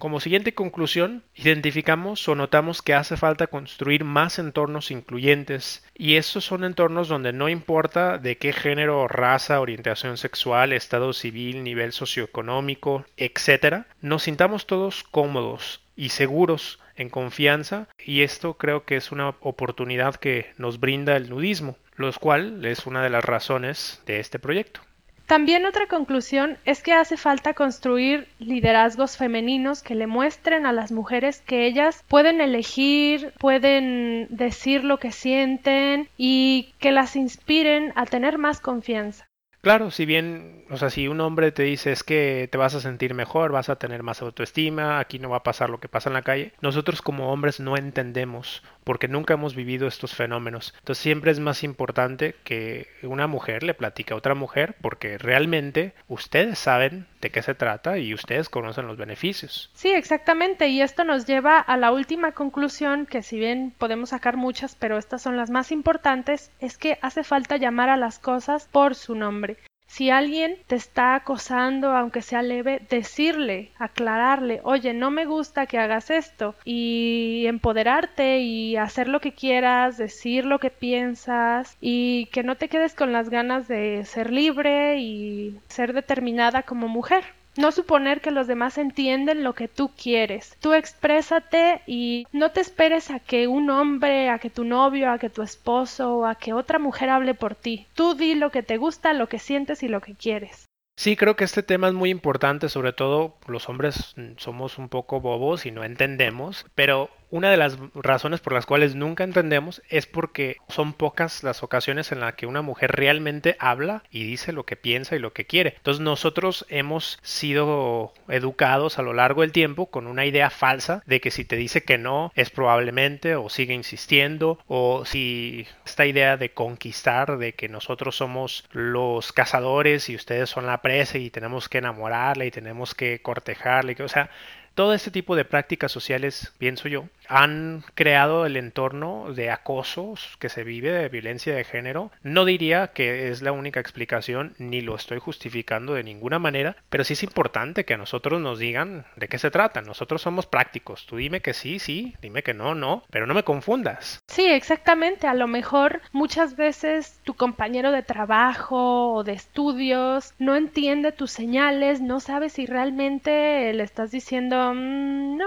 Como 0.00 0.18
siguiente 0.18 0.54
conclusión, 0.54 1.24
identificamos 1.34 2.26
o 2.26 2.34
notamos 2.34 2.80
que 2.80 2.94
hace 2.94 3.18
falta 3.18 3.48
construir 3.48 4.04
más 4.04 4.38
entornos 4.38 4.90
incluyentes 4.90 5.84
y 5.94 6.16
estos 6.16 6.46
son 6.46 6.64
entornos 6.64 7.08
donde 7.08 7.34
no 7.34 7.50
importa 7.50 8.16
de 8.16 8.38
qué 8.38 8.54
género, 8.54 9.06
raza, 9.08 9.60
orientación 9.60 10.16
sexual, 10.16 10.72
estado 10.72 11.12
civil, 11.12 11.62
nivel 11.62 11.92
socioeconómico, 11.92 13.04
etc., 13.18 13.84
nos 14.00 14.22
sintamos 14.22 14.66
todos 14.66 15.04
cómodos 15.04 15.82
y 15.96 16.08
seguros 16.08 16.80
en 17.00 17.08
confianza 17.08 17.88
y 18.04 18.22
esto 18.22 18.54
creo 18.54 18.84
que 18.84 18.96
es 18.96 19.10
una 19.10 19.30
oportunidad 19.40 20.16
que 20.16 20.52
nos 20.58 20.78
brinda 20.78 21.16
el 21.16 21.30
nudismo, 21.30 21.76
lo 21.96 22.12
cual 22.12 22.64
es 22.64 22.86
una 22.86 23.02
de 23.02 23.10
las 23.10 23.24
razones 23.24 24.02
de 24.06 24.20
este 24.20 24.38
proyecto. 24.38 24.80
También 25.26 25.64
otra 25.64 25.86
conclusión 25.86 26.58
es 26.64 26.82
que 26.82 26.92
hace 26.92 27.16
falta 27.16 27.54
construir 27.54 28.26
liderazgos 28.40 29.16
femeninos 29.16 29.80
que 29.80 29.94
le 29.94 30.08
muestren 30.08 30.66
a 30.66 30.72
las 30.72 30.90
mujeres 30.90 31.40
que 31.40 31.66
ellas 31.66 32.04
pueden 32.08 32.40
elegir, 32.40 33.32
pueden 33.38 34.26
decir 34.28 34.82
lo 34.82 34.98
que 34.98 35.12
sienten 35.12 36.08
y 36.16 36.74
que 36.80 36.90
las 36.90 37.14
inspiren 37.14 37.92
a 37.94 38.06
tener 38.06 38.38
más 38.38 38.58
confianza. 38.58 39.29
Claro, 39.62 39.90
si 39.90 40.06
bien, 40.06 40.64
o 40.70 40.78
sea, 40.78 40.88
si 40.88 41.06
un 41.06 41.20
hombre 41.20 41.52
te 41.52 41.64
dice 41.64 41.92
es 41.92 42.02
que 42.02 42.48
te 42.50 42.56
vas 42.56 42.74
a 42.74 42.80
sentir 42.80 43.12
mejor, 43.12 43.52
vas 43.52 43.68
a 43.68 43.76
tener 43.76 44.02
más 44.02 44.22
autoestima, 44.22 44.98
aquí 44.98 45.18
no 45.18 45.28
va 45.28 45.38
a 45.38 45.42
pasar 45.42 45.68
lo 45.68 45.80
que 45.80 45.88
pasa 45.88 46.08
en 46.08 46.14
la 46.14 46.22
calle, 46.22 46.54
nosotros 46.62 47.02
como 47.02 47.30
hombres 47.30 47.60
no 47.60 47.76
entendemos 47.76 48.62
porque 48.84 49.06
nunca 49.06 49.34
hemos 49.34 49.54
vivido 49.54 49.86
estos 49.86 50.14
fenómenos. 50.14 50.72
Entonces 50.78 51.02
siempre 51.02 51.30
es 51.30 51.40
más 51.40 51.62
importante 51.62 52.36
que 52.42 52.88
una 53.02 53.26
mujer 53.26 53.62
le 53.62 53.74
platique 53.74 54.14
a 54.14 54.16
otra 54.16 54.34
mujer 54.34 54.76
porque 54.80 55.18
realmente 55.18 55.92
ustedes 56.08 56.58
saben 56.58 57.06
de 57.20 57.30
qué 57.30 57.42
se 57.42 57.54
trata 57.54 57.98
y 57.98 58.14
ustedes 58.14 58.48
conocen 58.48 58.86
los 58.86 58.96
beneficios. 58.96 59.70
Sí, 59.74 59.90
exactamente, 59.90 60.68
y 60.68 60.82
esto 60.82 61.04
nos 61.04 61.26
lleva 61.26 61.58
a 61.58 61.76
la 61.76 61.92
última 61.92 62.32
conclusión 62.32 63.06
que 63.06 63.22
si 63.22 63.38
bien 63.38 63.74
podemos 63.76 64.10
sacar 64.10 64.36
muchas, 64.36 64.74
pero 64.74 64.98
estas 64.98 65.22
son 65.22 65.36
las 65.36 65.50
más 65.50 65.72
importantes, 65.72 66.50
es 66.60 66.78
que 66.78 66.98
hace 67.02 67.24
falta 67.24 67.56
llamar 67.56 67.88
a 67.88 67.96
las 67.96 68.18
cosas 68.18 68.68
por 68.70 68.94
su 68.94 69.14
nombre. 69.14 69.56
Si 69.90 70.08
alguien 70.08 70.56
te 70.68 70.76
está 70.76 71.16
acosando, 71.16 71.96
aunque 71.96 72.22
sea 72.22 72.42
leve, 72.42 72.80
decirle, 72.88 73.72
aclararle, 73.76 74.60
oye, 74.62 74.94
no 74.94 75.10
me 75.10 75.26
gusta 75.26 75.66
que 75.66 75.78
hagas 75.78 76.10
esto, 76.10 76.54
y 76.64 77.42
empoderarte 77.46 78.38
y 78.38 78.76
hacer 78.76 79.08
lo 79.08 79.20
que 79.20 79.34
quieras, 79.34 79.98
decir 79.98 80.46
lo 80.46 80.60
que 80.60 80.70
piensas, 80.70 81.76
y 81.80 82.26
que 82.26 82.44
no 82.44 82.54
te 82.56 82.68
quedes 82.68 82.94
con 82.94 83.12
las 83.12 83.30
ganas 83.30 83.66
de 83.66 84.04
ser 84.04 84.30
libre 84.30 84.98
y 85.00 85.58
ser 85.66 85.92
determinada 85.92 86.62
como 86.62 86.86
mujer. 86.86 87.24
No 87.56 87.72
suponer 87.72 88.20
que 88.20 88.30
los 88.30 88.46
demás 88.46 88.78
entienden 88.78 89.42
lo 89.42 89.54
que 89.54 89.68
tú 89.68 89.90
quieres. 90.00 90.56
Tú 90.60 90.72
exprésate 90.72 91.82
y 91.86 92.26
no 92.32 92.52
te 92.52 92.60
esperes 92.60 93.10
a 93.10 93.18
que 93.18 93.48
un 93.48 93.70
hombre, 93.70 94.28
a 94.28 94.38
que 94.38 94.50
tu 94.50 94.64
novio, 94.64 95.10
a 95.10 95.18
que 95.18 95.30
tu 95.30 95.42
esposo 95.42 96.18
o 96.18 96.26
a 96.26 96.36
que 96.36 96.52
otra 96.52 96.78
mujer 96.78 97.10
hable 97.10 97.34
por 97.34 97.54
ti. 97.54 97.86
Tú 97.94 98.14
di 98.14 98.34
lo 98.34 98.50
que 98.50 98.62
te 98.62 98.76
gusta, 98.76 99.12
lo 99.12 99.28
que 99.28 99.38
sientes 99.38 99.82
y 99.82 99.88
lo 99.88 100.00
que 100.00 100.14
quieres. 100.14 100.66
Sí, 100.96 101.16
creo 101.16 101.34
que 101.34 101.44
este 101.44 101.62
tema 101.62 101.88
es 101.88 101.94
muy 101.94 102.10
importante, 102.10 102.68
sobre 102.68 102.92
todo 102.92 103.38
los 103.46 103.70
hombres 103.70 104.14
somos 104.36 104.76
un 104.76 104.90
poco 104.90 105.20
bobos 105.20 105.64
y 105.64 105.70
no 105.70 105.82
entendemos, 105.82 106.66
pero 106.74 107.08
una 107.30 107.50
de 107.50 107.56
las 107.56 107.78
razones 107.94 108.40
por 108.40 108.52
las 108.52 108.66
cuales 108.66 108.94
nunca 108.94 109.24
entendemos 109.24 109.82
es 109.88 110.06
porque 110.06 110.56
son 110.68 110.92
pocas 110.92 111.42
las 111.42 111.62
ocasiones 111.62 112.12
en 112.12 112.20
las 112.20 112.34
que 112.34 112.46
una 112.46 112.62
mujer 112.62 112.92
realmente 112.92 113.56
habla 113.58 114.02
y 114.10 114.24
dice 114.24 114.52
lo 114.52 114.64
que 114.64 114.76
piensa 114.76 115.16
y 115.16 115.20
lo 115.20 115.32
que 115.32 115.46
quiere. 115.46 115.74
Entonces 115.76 116.00
nosotros 116.00 116.66
hemos 116.68 117.18
sido 117.22 118.12
educados 118.28 118.98
a 118.98 119.02
lo 119.02 119.12
largo 119.12 119.42
del 119.42 119.52
tiempo 119.52 119.86
con 119.86 120.06
una 120.06 120.26
idea 120.26 120.50
falsa 120.50 121.02
de 121.06 121.20
que 121.20 121.30
si 121.30 121.44
te 121.44 121.56
dice 121.56 121.82
que 121.82 121.98
no 121.98 122.32
es 122.34 122.50
probablemente 122.50 123.36
o 123.36 123.48
sigue 123.48 123.74
insistiendo 123.74 124.58
o 124.66 125.04
si 125.04 125.66
esta 125.84 126.06
idea 126.06 126.36
de 126.36 126.52
conquistar 126.52 127.38
de 127.38 127.52
que 127.52 127.68
nosotros 127.68 128.16
somos 128.16 128.64
los 128.72 129.32
cazadores 129.32 130.08
y 130.08 130.16
ustedes 130.16 130.50
son 130.50 130.66
la 130.66 130.82
presa 130.82 131.18
y 131.18 131.30
tenemos 131.30 131.68
que 131.68 131.78
enamorarle 131.78 132.46
y 132.46 132.50
tenemos 132.50 132.94
que 132.94 133.20
cortejarle, 133.22 133.96
o 134.02 134.08
sea, 134.08 134.30
todo 134.74 134.94
este 134.94 135.10
tipo 135.10 135.36
de 135.36 135.44
prácticas 135.44 135.92
sociales, 135.92 136.52
pienso 136.58 136.88
yo, 136.88 137.04
han 137.30 137.84
creado 137.94 138.46
el 138.46 138.56
entorno 138.56 139.32
de 139.32 139.50
acoso 139.50 140.14
que 140.38 140.48
se 140.48 140.64
vive, 140.64 140.90
de 140.90 141.08
violencia 141.08 141.54
de 141.54 141.64
género. 141.64 142.10
No 142.22 142.44
diría 142.44 142.88
que 142.88 143.28
es 143.30 143.42
la 143.42 143.52
única 143.52 143.80
explicación, 143.80 144.54
ni 144.58 144.80
lo 144.80 144.94
estoy 144.94 145.18
justificando 145.18 145.94
de 145.94 146.04
ninguna 146.04 146.38
manera, 146.38 146.76
pero 146.88 147.04
sí 147.04 147.14
es 147.14 147.22
importante 147.22 147.84
que 147.84 147.94
a 147.94 147.98
nosotros 147.98 148.40
nos 148.40 148.58
digan 148.58 149.06
de 149.16 149.28
qué 149.28 149.38
se 149.38 149.50
trata. 149.50 149.80
Nosotros 149.80 150.22
somos 150.22 150.46
prácticos. 150.46 151.06
Tú 151.06 151.16
dime 151.16 151.40
que 151.40 151.54
sí, 151.54 151.78
sí, 151.78 152.14
dime 152.20 152.42
que 152.42 152.54
no, 152.54 152.74
no, 152.74 153.04
pero 153.10 153.26
no 153.26 153.34
me 153.34 153.44
confundas. 153.44 154.20
Sí, 154.26 154.46
exactamente. 154.46 155.26
A 155.26 155.34
lo 155.34 155.46
mejor 155.46 156.00
muchas 156.12 156.56
veces 156.56 157.20
tu 157.24 157.34
compañero 157.34 157.92
de 157.92 158.02
trabajo 158.02 159.14
o 159.14 159.24
de 159.24 159.32
estudios 159.32 160.34
no 160.38 160.56
entiende 160.56 161.12
tus 161.12 161.30
señales, 161.30 162.00
no 162.00 162.20
sabe 162.20 162.48
si 162.48 162.66
realmente 162.66 163.72
le 163.72 163.82
estás 163.82 164.10
diciendo 164.10 164.60
Mm, 164.80 165.36
no, 165.36 165.46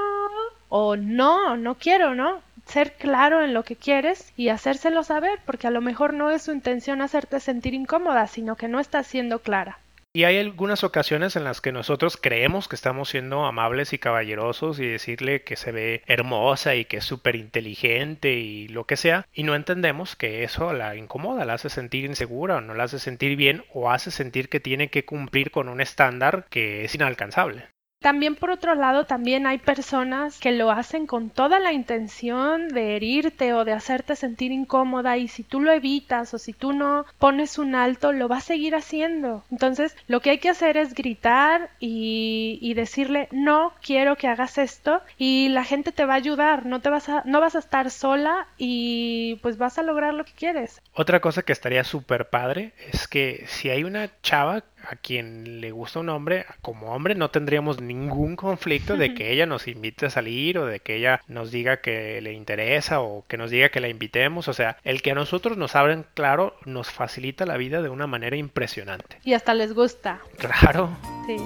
o 0.75 0.95
no, 0.95 1.55
no 1.55 1.75
quiero, 1.75 2.15
¿no? 2.15 2.41
Ser 2.65 2.93
claro 2.93 3.43
en 3.43 3.53
lo 3.53 3.63
que 3.63 3.75
quieres 3.75 4.33
y 4.35 4.49
hacérselo 4.49 5.03
saber, 5.03 5.37
porque 5.45 5.67
a 5.67 5.69
lo 5.69 5.81
mejor 5.81 6.15
no 6.15 6.31
es 6.31 6.41
su 6.41 6.51
intención 6.51 7.03
hacerte 7.03 7.39
sentir 7.39 7.75
incómoda, 7.75 8.25
sino 8.25 8.55
que 8.55 8.67
no 8.67 8.79
estás 8.79 9.05
siendo 9.05 9.37
clara. 9.43 9.77
Y 10.13 10.23
hay 10.23 10.39
algunas 10.39 10.83
ocasiones 10.83 11.35
en 11.35 11.43
las 11.43 11.61
que 11.61 11.71
nosotros 11.71 12.17
creemos 12.17 12.67
que 12.67 12.75
estamos 12.75 13.09
siendo 13.09 13.45
amables 13.45 13.93
y 13.93 13.99
caballerosos 13.99 14.79
y 14.79 14.87
decirle 14.87 15.43
que 15.43 15.57
se 15.57 15.71
ve 15.71 16.01
hermosa 16.07 16.73
y 16.73 16.85
que 16.85 16.97
es 16.97 17.05
súper 17.05 17.35
inteligente 17.35 18.33
y 18.33 18.67
lo 18.67 18.85
que 18.85 18.97
sea, 18.97 19.27
y 19.31 19.43
no 19.43 19.53
entendemos 19.53 20.15
que 20.15 20.43
eso 20.43 20.73
la 20.73 20.95
incomoda, 20.95 21.45
la 21.45 21.53
hace 21.53 21.69
sentir 21.69 22.05
insegura 22.05 22.57
o 22.57 22.61
no 22.61 22.73
la 22.73 22.85
hace 22.85 22.97
sentir 22.97 23.35
bien 23.35 23.63
o 23.73 23.91
hace 23.91 24.09
sentir 24.09 24.49
que 24.49 24.59
tiene 24.59 24.89
que 24.89 25.05
cumplir 25.05 25.51
con 25.51 25.69
un 25.69 25.81
estándar 25.81 26.47
que 26.49 26.83
es 26.83 26.95
inalcanzable. 26.95 27.72
También 28.03 28.35
por 28.35 28.51
otro 28.51 28.75
lado, 28.75 29.05
también 29.05 29.47
hay 29.47 29.59
personas 29.59 30.37
que 30.37 30.51
lo 30.51 30.71
hacen 30.71 31.07
con 31.07 31.29
toda 31.29 31.59
la 31.59 31.71
intención 31.71 32.67
de 32.67 32.97
herirte 32.97 33.53
o 33.53 33.63
de 33.63 33.71
hacerte 33.71 34.17
sentir 34.17 34.51
incómoda 34.51 35.15
y 35.15 35.29
si 35.29 35.41
tú 35.41 35.61
lo 35.61 35.71
evitas 35.71 36.33
o 36.33 36.37
si 36.37 36.51
tú 36.51 36.73
no 36.73 37.05
pones 37.17 37.57
un 37.57 37.75
alto, 37.75 38.11
lo 38.11 38.27
va 38.27 38.39
a 38.39 38.41
seguir 38.41 38.75
haciendo. 38.75 39.45
Entonces, 39.51 39.95
lo 40.07 40.19
que 40.19 40.31
hay 40.31 40.39
que 40.39 40.49
hacer 40.49 40.75
es 40.75 40.95
gritar 40.95 41.69
y, 41.79 42.73
decirle, 42.73 43.29
no 43.31 43.71
quiero 43.81 44.17
que 44.17 44.27
hagas 44.27 44.57
esto 44.57 45.01
y 45.17 45.47
la 45.49 45.63
gente 45.63 45.93
te 45.93 46.03
va 46.03 46.15
a 46.15 46.17
ayudar, 46.17 46.65
no, 46.65 46.81
te 46.81 46.89
vas 46.89 47.07
a, 47.07 47.23
no 47.23 47.39
vas 47.39 47.55
a 47.55 47.59
estar 47.59 47.89
sola 47.89 48.47
y 48.57 49.39
pues 49.41 49.57
vas 49.57 49.77
a 49.77 49.83
lograr 49.83 50.13
lo 50.13 50.25
que 50.25 50.33
quieres. 50.33 50.81
Otra 50.93 51.21
cosa 51.21 51.43
que 51.43 51.53
estaría 51.53 51.85
súper 51.85 52.29
padre 52.29 52.73
es 52.91 53.07
que 53.07 53.45
si 53.47 53.69
hay 53.69 53.85
una 53.85 54.09
chava 54.21 54.65
a 54.87 54.95
quien 54.95 55.61
le 55.61 55.71
gusta 55.71 55.99
un 55.99 56.09
hombre, 56.09 56.45
como 56.61 56.93
hombre 56.93 57.15
no 57.15 57.29
tendríamos 57.29 57.81
ningún 57.81 58.35
conflicto 58.35 58.97
de 58.97 59.13
que 59.13 59.31
ella 59.31 59.45
nos 59.45 59.67
invite 59.67 60.07
a 60.07 60.09
salir 60.09 60.57
o 60.57 60.65
de 60.65 60.79
que 60.79 60.95
ella 60.95 61.21
nos 61.27 61.51
diga 61.51 61.77
que 61.77 62.21
le 62.21 62.33
interesa 62.33 63.01
o 63.01 63.25
que 63.27 63.37
nos 63.37 63.51
diga 63.51 63.69
que 63.69 63.79
la 63.79 63.89
invitemos. 63.89 64.47
O 64.47 64.53
sea, 64.53 64.77
el 64.83 65.01
que 65.01 65.11
a 65.11 65.15
nosotros 65.15 65.57
nos 65.57 65.75
abren 65.75 66.05
claro 66.13 66.55
nos 66.65 66.89
facilita 66.89 67.45
la 67.45 67.57
vida 67.57 67.81
de 67.81 67.89
una 67.89 68.07
manera 68.07 68.35
impresionante. 68.35 69.19
Y 69.23 69.33
hasta 69.33 69.53
les 69.53 69.73
gusta. 69.73 70.19
Claro. 70.37 70.89
Sí. 71.25 71.37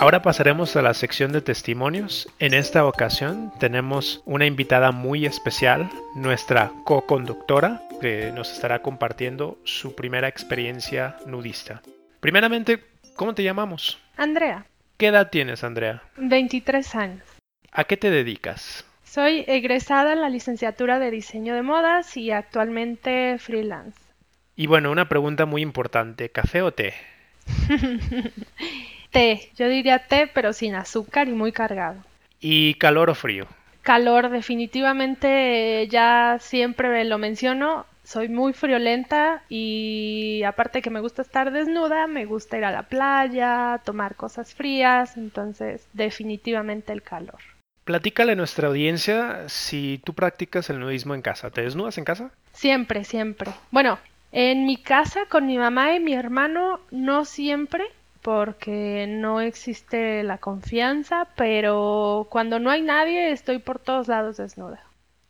Ahora 0.00 0.22
pasaremos 0.22 0.76
a 0.76 0.82
la 0.82 0.94
sección 0.94 1.32
de 1.32 1.40
testimonios. 1.40 2.32
En 2.38 2.54
esta 2.54 2.86
ocasión 2.86 3.52
tenemos 3.58 4.22
una 4.26 4.46
invitada 4.46 4.92
muy 4.92 5.26
especial, 5.26 5.90
nuestra 6.14 6.70
co-conductora, 6.84 7.82
que 8.00 8.30
nos 8.30 8.52
estará 8.52 8.80
compartiendo 8.80 9.58
su 9.64 9.96
primera 9.96 10.28
experiencia 10.28 11.16
nudista. 11.26 11.82
Primeramente, 12.20 12.84
¿cómo 13.16 13.34
te 13.34 13.42
llamamos? 13.42 13.98
Andrea. 14.16 14.66
¿Qué 14.98 15.08
edad 15.08 15.30
tienes, 15.30 15.64
Andrea? 15.64 16.00
23 16.16 16.94
años. 16.94 17.24
¿A 17.72 17.82
qué 17.82 17.96
te 17.96 18.10
dedicas? 18.10 18.84
Soy 19.02 19.44
egresada 19.48 20.12
en 20.12 20.20
la 20.20 20.28
licenciatura 20.28 21.00
de 21.00 21.10
diseño 21.10 21.56
de 21.56 21.62
modas 21.62 22.16
y 22.16 22.30
actualmente 22.30 23.36
freelance. 23.40 23.98
Y 24.54 24.68
bueno, 24.68 24.92
una 24.92 25.08
pregunta 25.08 25.44
muy 25.44 25.62
importante, 25.62 26.30
¿café 26.30 26.62
o 26.62 26.72
té? 26.72 26.94
té, 29.10 29.50
yo 29.56 29.68
diría 29.68 29.98
té, 30.00 30.30
pero 30.32 30.52
sin 30.52 30.74
azúcar 30.74 31.28
y 31.28 31.32
muy 31.32 31.52
cargado. 31.52 32.02
¿Y 32.40 32.74
calor 32.74 33.10
o 33.10 33.14
frío? 33.14 33.46
Calor, 33.82 34.28
definitivamente 34.30 35.88
ya 35.88 36.38
siempre 36.40 37.04
lo 37.04 37.18
menciono, 37.18 37.86
soy 38.04 38.28
muy 38.28 38.52
friolenta 38.54 39.42
y 39.48 40.42
aparte 40.44 40.80
que 40.82 40.90
me 40.90 41.00
gusta 41.00 41.22
estar 41.22 41.50
desnuda, 41.52 42.06
me 42.06 42.24
gusta 42.24 42.56
ir 42.58 42.64
a 42.64 42.70
la 42.70 42.84
playa, 42.84 43.80
tomar 43.84 44.14
cosas 44.14 44.54
frías, 44.54 45.16
entonces 45.16 45.86
definitivamente 45.92 46.92
el 46.92 47.02
calor. 47.02 47.38
Platícale 47.84 48.32
a 48.32 48.36
nuestra 48.36 48.68
audiencia 48.68 49.48
si 49.48 50.00
tú 50.04 50.12
practicas 50.12 50.68
el 50.68 50.80
nudismo 50.80 51.14
en 51.14 51.22
casa. 51.22 51.50
¿Te 51.50 51.62
desnudas 51.62 51.96
en 51.96 52.04
casa? 52.04 52.30
Siempre, 52.52 53.04
siempre. 53.04 53.50
Bueno, 53.70 53.98
en 54.32 54.66
mi 54.66 54.76
casa 54.76 55.20
con 55.28 55.46
mi 55.46 55.56
mamá 55.56 55.94
y 55.94 56.00
mi 56.00 56.12
hermano 56.12 56.80
no 56.90 57.24
siempre, 57.24 57.84
porque 58.28 59.06
no 59.08 59.40
existe 59.40 60.22
la 60.22 60.36
confianza, 60.36 61.28
pero 61.34 62.26
cuando 62.28 62.58
no 62.58 62.68
hay 62.68 62.82
nadie 62.82 63.32
estoy 63.32 63.58
por 63.58 63.78
todos 63.78 64.06
lados 64.06 64.36
desnuda. 64.36 64.82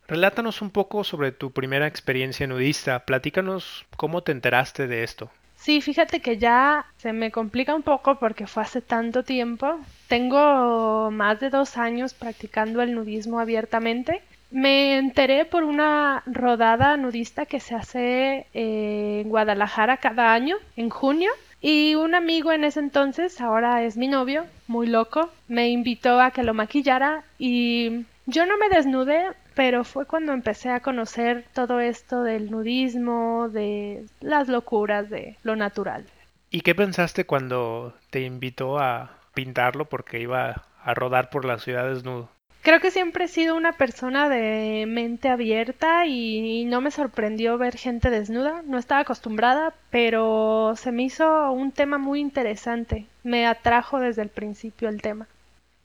Relátanos 0.05 0.61
un 0.61 0.69
poco 0.69 1.05
sobre 1.05 1.31
tu 1.31 1.51
primera 1.51 1.87
experiencia 1.87 2.45
nudista. 2.45 3.05
Platícanos 3.05 3.85
cómo 3.95 4.21
te 4.21 4.33
enteraste 4.33 4.87
de 4.87 5.03
esto. 5.03 5.29
Sí, 5.55 5.79
fíjate 5.79 6.19
que 6.19 6.37
ya 6.39 6.87
se 6.97 7.13
me 7.13 7.31
complica 7.31 7.73
un 7.73 7.83
poco 7.83 8.19
porque 8.19 8.47
fue 8.47 8.63
hace 8.63 8.81
tanto 8.81 9.23
tiempo. 9.23 9.79
Tengo 10.09 11.09
más 11.09 11.39
de 11.39 11.49
dos 11.49 11.77
años 11.77 12.13
practicando 12.13 12.81
el 12.81 12.93
nudismo 12.95 13.39
abiertamente. 13.39 14.21
Me 14.51 14.97
enteré 14.97 15.45
por 15.45 15.63
una 15.63 16.21
rodada 16.25 16.97
nudista 16.97 17.45
que 17.45 17.61
se 17.61 17.75
hace 17.75 18.45
eh, 18.53 19.21
en 19.23 19.29
Guadalajara 19.29 19.95
cada 19.97 20.33
año, 20.33 20.57
en 20.75 20.89
junio. 20.89 21.31
Y 21.61 21.95
un 21.95 22.15
amigo 22.15 22.51
en 22.51 22.63
ese 22.63 22.79
entonces, 22.79 23.41
ahora 23.41 23.83
es 23.83 23.97
mi 23.97 24.07
novio, 24.07 24.45
muy 24.67 24.87
loco, 24.87 25.29
me 25.47 25.69
invitó 25.69 26.21
a 26.21 26.31
que 26.31 26.43
lo 26.43 26.53
maquillara 26.53 27.23
y 27.37 28.05
yo 28.25 28.45
no 28.45 28.57
me 28.57 28.69
desnudé, 28.69 29.27
pero 29.55 29.83
fue 29.83 30.05
cuando 30.05 30.31
empecé 30.31 30.69
a 30.69 30.79
conocer 30.79 31.45
todo 31.53 31.81
esto 31.81 32.23
del 32.23 32.49
nudismo, 32.49 33.49
de 33.49 34.05
las 34.21 34.47
locuras 34.47 35.09
de 35.09 35.35
lo 35.43 35.57
natural. 35.57 36.05
¿Y 36.49 36.61
qué 36.61 36.75
pensaste 36.75 37.25
cuando 37.25 37.93
te 38.09 38.21
invitó 38.21 38.79
a 38.79 39.17
pintarlo 39.33 39.85
porque 39.85 40.19
iba 40.21 40.63
a 40.83 40.93
rodar 40.93 41.29
por 41.29 41.43
la 41.43 41.59
ciudad 41.59 41.89
desnudo? 41.89 42.29
Creo 42.61 42.81
que 42.81 42.91
siempre 42.91 43.25
he 43.25 43.29
sido 43.29 43.55
una 43.55 43.71
persona 43.71 44.27
de 44.27 44.85
mente 44.85 45.29
abierta 45.29 46.05
y 46.05 46.65
no 46.65 46.81
me 46.81 46.91
sorprendió 46.91 47.57
ver 47.57 47.77
gente 47.77 48.09
desnuda. 48.09 48.63
No 48.65 48.77
estaba 48.77 49.01
acostumbrada, 49.01 49.73
pero 49.89 50.73
se 50.75 50.91
me 50.91 51.03
hizo 51.03 51.51
un 51.51 51.71
tema 51.71 51.97
muy 51.97 52.19
interesante. 52.19 53.05
Me 53.23 53.47
atrajo 53.47 53.99
desde 53.99 54.23
el 54.23 54.29
principio 54.29 54.89
el 54.89 55.01
tema. 55.01 55.27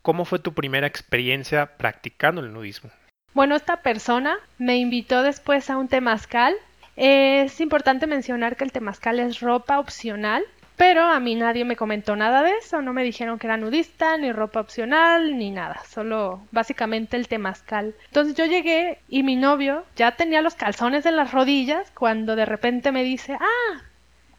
¿Cómo 0.03 0.25
fue 0.25 0.41
tu 0.41 0.53
primera 0.53 0.87
experiencia 0.87 1.77
practicando 1.77 2.41
el 2.41 2.53
nudismo? 2.53 2.91
Bueno, 3.35 3.55
esta 3.55 3.79
persona 3.81 4.37
me 4.59 4.77
invitó 4.77 5.23
después 5.23 5.71
a 5.71 5.77
un 5.77 5.89
temazcal. 5.89 6.55
Es 6.97 7.61
importante 7.61 8.07
mencionar 8.07 8.57
que 8.57 8.65
el 8.65 8.73
temazcal 8.73 9.21
es 9.21 9.41
ropa 9.41 9.79
opcional 9.79 10.45
pero 10.77 11.05
a 11.05 11.21
mí 11.21 11.35
nadie 11.35 11.65
me 11.65 11.77
comentó 11.77 12.17
nada 12.17 12.43
de 12.43 12.53
eso, 12.59 12.83
no 12.83 12.93
me 12.93 13.05
dijeron 13.05 13.39
que 13.39 13.47
era 13.47 13.57
nudista, 13.57 14.17
ni 14.17 14.33
ropa 14.33 14.61
opcional, 14.61 15.39
ni 15.39 15.51
nada, 15.51 15.83
solo 15.89 16.43
básicamente 16.51 17.17
el 17.17 17.29
temazcal. 17.29 17.95
Entonces 18.07 18.35
yo 18.35 18.45
llegué 18.45 18.99
y 19.09 19.23
mi 19.23 19.37
novio 19.37 19.85
ya 19.97 20.13
tenía 20.17 20.43
los 20.43 20.55
calzones 20.55 21.07
en 21.07 21.17
las 21.17 21.33
rodillas 21.33 21.91
cuando 21.93 22.35
de 22.37 22.47
repente 22.47 22.91
me 22.91 23.05
dice, 23.05 23.37
ah, 23.41 23.83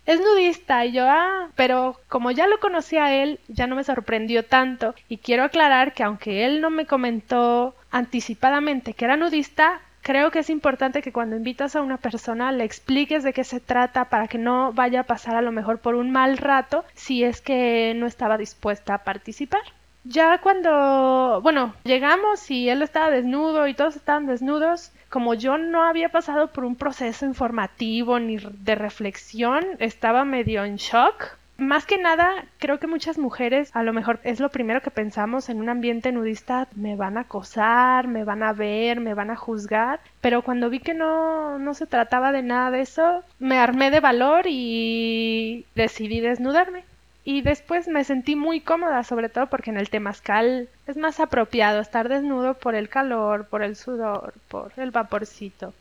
es 0.06 0.20
nudista 0.20 0.86
y 0.86 0.92
yo, 0.92 1.06
ah, 1.08 1.50
pero 1.56 2.00
como 2.08 2.32
ya 2.32 2.48
lo 2.48 2.60
conocía 2.60 3.06
a 3.06 3.16
él, 3.16 3.40
ya 3.48 3.66
no 3.66 3.76
me 3.76 3.84
sorprendió 3.84 4.46
tanto 4.46 4.94
y 5.10 5.18
quiero 5.18 5.44
aclarar 5.44 5.94
que 5.94 6.04
aunque 6.04 6.46
él 6.46 6.62
no 6.62 6.70
me 6.70 6.86
comentó 6.86 7.76
anticipadamente 7.92 8.94
que 8.94 9.06
era 9.06 9.18
nudista, 9.18 9.82
creo 10.06 10.30
que 10.30 10.38
es 10.38 10.52
importante 10.52 11.02
que 11.02 11.12
cuando 11.12 11.36
invitas 11.36 11.76
a 11.76 11.82
una 11.82 11.98
persona 11.98 12.52
le 12.52 12.64
expliques 12.64 13.24
de 13.24 13.34
qué 13.34 13.44
se 13.44 13.60
trata 13.60 14.06
para 14.06 14.28
que 14.28 14.38
no 14.38 14.72
vaya 14.72 15.00
a 15.00 15.04
pasar 15.06 15.36
a 15.36 15.42
lo 15.42 15.52
mejor 15.52 15.80
por 15.80 15.96
un 15.96 16.12
mal 16.12 16.38
rato 16.38 16.86
si 16.94 17.24
es 17.24 17.42
que 17.42 17.92
no 17.96 18.06
estaba 18.06 18.38
dispuesta 18.38 18.94
a 18.94 19.04
participar. 19.04 19.64
Ya 20.04 20.38
cuando, 20.38 21.40
bueno, 21.42 21.74
llegamos 21.84 22.52
y 22.52 22.70
él 22.70 22.84
estaba 22.84 23.10
desnudo 23.10 23.68
y 23.68 23.74
todos 23.74 23.96
estaban 23.96 24.28
desnudos, 24.28 24.92
como 25.10 25.34
yo 25.34 25.58
no 25.58 25.82
había 25.82 26.10
pasado 26.10 26.52
por 26.52 26.66
un 26.66 26.76
proceso 26.76 27.26
informativo 27.26 28.20
ni 28.20 28.38
de 28.38 28.76
reflexión, 28.76 29.66
estaba 29.80 30.24
medio 30.24 30.64
en 30.66 30.76
shock 30.76 31.36
más 31.58 31.86
que 31.86 31.98
nada, 31.98 32.46
creo 32.60 32.80
que 32.80 32.88
muchas 32.88 33.18
mujeres 33.18 33.72
a 33.74 33.84
lo 33.84 33.94
mejor 33.94 34.20
es 34.24 34.40
lo 34.40 34.50
primero 34.50 34.82
que 34.82 34.92
pensamos 34.92 35.50
en 35.50 35.60
un 35.60 35.70
ambiente 35.70 36.12
nudista, 36.12 36.68
me 36.76 36.96
van 36.96 37.18
a 37.18 37.22
acosar, 37.22 38.08
me 38.08 38.24
van 38.24 38.44
a 38.44 38.54
ver, 38.54 39.00
me 39.00 39.14
van 39.14 39.32
a 39.32 39.36
juzgar, 39.36 40.00
pero 40.22 40.42
cuando 40.42 40.70
vi 40.70 40.80
que 40.80 40.94
no, 40.94 41.58
no 41.60 41.74
se 41.74 41.88
trataba 41.88 42.32
de 42.32 42.44
nada 42.44 42.72
de 42.72 42.82
eso, 42.82 43.24
me 43.40 43.58
armé 43.58 43.92
de 43.92 44.02
valor 44.02 44.46
y 44.48 45.66
decidí 45.76 46.20
desnudarme. 46.20 46.84
Y 47.24 47.42
después 47.42 47.88
me 47.88 48.04
sentí 48.04 48.36
muy 48.36 48.62
cómoda, 48.62 49.04
sobre 49.04 49.30
todo 49.30 49.48
porque 49.48 49.72
en 49.72 49.78
el 49.78 49.90
temazcal 49.90 50.70
es 50.86 50.96
más 50.96 51.20
apropiado 51.20 51.80
estar 51.82 52.08
desnudo 52.08 52.54
por 52.54 52.76
el 52.76 52.88
calor, 52.88 53.48
por 53.48 53.64
el 53.64 53.76
sudor, 53.76 54.34
por 54.48 54.72
el 54.78 54.92
vaporcito. 54.92 55.74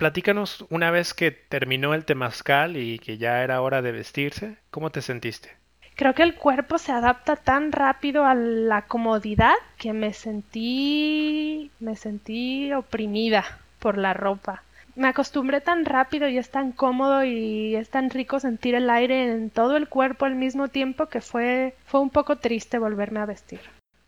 Platícanos 0.00 0.64
una 0.70 0.90
vez 0.90 1.12
que 1.12 1.30
terminó 1.30 1.92
el 1.92 2.06
temazcal 2.06 2.78
y 2.78 2.98
que 3.00 3.18
ya 3.18 3.42
era 3.42 3.60
hora 3.60 3.82
de 3.82 3.92
vestirse, 3.92 4.56
¿cómo 4.70 4.88
te 4.88 5.02
sentiste? 5.02 5.50
Creo 5.94 6.14
que 6.14 6.22
el 6.22 6.36
cuerpo 6.36 6.78
se 6.78 6.90
adapta 6.90 7.36
tan 7.36 7.70
rápido 7.70 8.24
a 8.24 8.32
la 8.34 8.86
comodidad 8.86 9.52
que 9.76 9.92
me 9.92 10.14
sentí 10.14 11.70
me 11.80 11.96
sentí 11.96 12.72
oprimida 12.72 13.44
por 13.78 13.98
la 13.98 14.14
ropa. 14.14 14.62
Me 14.96 15.08
acostumbré 15.08 15.60
tan 15.60 15.84
rápido 15.84 16.30
y 16.30 16.38
es 16.38 16.50
tan 16.50 16.72
cómodo 16.72 17.22
y 17.22 17.76
es 17.76 17.90
tan 17.90 18.08
rico 18.08 18.40
sentir 18.40 18.74
el 18.74 18.88
aire 18.88 19.30
en 19.30 19.50
todo 19.50 19.76
el 19.76 19.86
cuerpo 19.86 20.24
al 20.24 20.34
mismo 20.34 20.68
tiempo 20.68 21.10
que 21.10 21.20
fue 21.20 21.74
fue 21.84 22.00
un 22.00 22.08
poco 22.08 22.36
triste 22.36 22.78
volverme 22.78 23.20
a 23.20 23.26
vestir. 23.26 23.60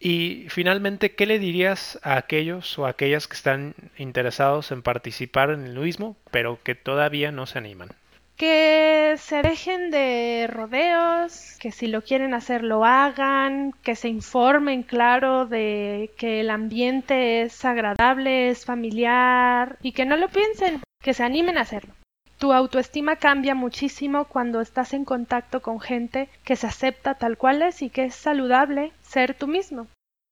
Y 0.05 0.47
finalmente, 0.49 1.15
¿qué 1.15 1.27
le 1.27 1.39
dirías 1.39 1.97
a 2.03 2.17
aquellos 2.17 2.77
o 2.77 2.87
aquellas 2.87 3.29
que 3.29 3.37
están 3.37 3.75
interesados 3.97 4.73
en 4.73 4.83
participar 4.83 5.51
en 5.51 5.65
el 5.65 5.75
nudismo, 5.75 6.17
pero 6.33 6.59
que 6.65 6.75
todavía 6.75 7.31
no 7.31 7.47
se 7.47 7.59
animan? 7.59 7.91
Que 8.37 9.15
se 9.19 9.43
dejen 9.43 9.93
de 9.93 10.49
rodeos, 10.51 11.57
que 11.61 11.71
si 11.71 11.87
lo 11.87 12.03
quieren 12.03 12.35
hacer 12.35 12.65
lo 12.65 12.85
hagan, 12.85 13.71
que 13.85 13.95
se 13.95 14.09
informen, 14.09 14.83
claro, 14.83 15.47
de 15.47 16.11
que 16.17 16.41
el 16.41 16.51
ambiente 16.51 17.43
es 17.43 17.65
agradable, 17.65 18.51
es 18.51 18.65
familiar 18.65 19.79
y 19.83 19.93
que 19.93 20.05
no 20.05 20.17
lo 20.17 20.29
piensen, 20.29 20.81
que 21.01 21.15
se 21.15 21.23
animen 21.23 21.59
a 21.59 21.61
hacerlo. 21.61 21.95
Tu 22.43 22.53
autoestima 22.53 23.15
cambia 23.15 23.55
muchísimo 23.55 24.25
cuando 24.25 24.61
estás 24.61 24.95
en 24.95 25.05
contacto 25.05 25.63
con 25.63 25.79
gente 25.79 26.29
que 26.43 26.57
se 26.57 26.67
acepta 26.67 27.15
tal 27.15 27.39
cual 27.39 27.63
es 27.63 27.83
y 27.83 27.89
que 27.89 28.07
es 28.07 28.17
saludable 28.17 28.91
ser 29.01 29.35
tú 29.35 29.47
mismo. 29.47 29.87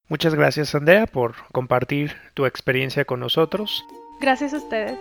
Muchas 0.08 0.34
gracias 0.34 0.74
Andrea 0.74 1.06
por 1.06 1.36
compartir 1.52 2.16
tu 2.34 2.46
experiencia 2.46 3.04
con 3.04 3.20
nosotros. 3.20 3.84
Gracias 4.20 4.54
a 4.54 4.56
ustedes. 4.56 4.98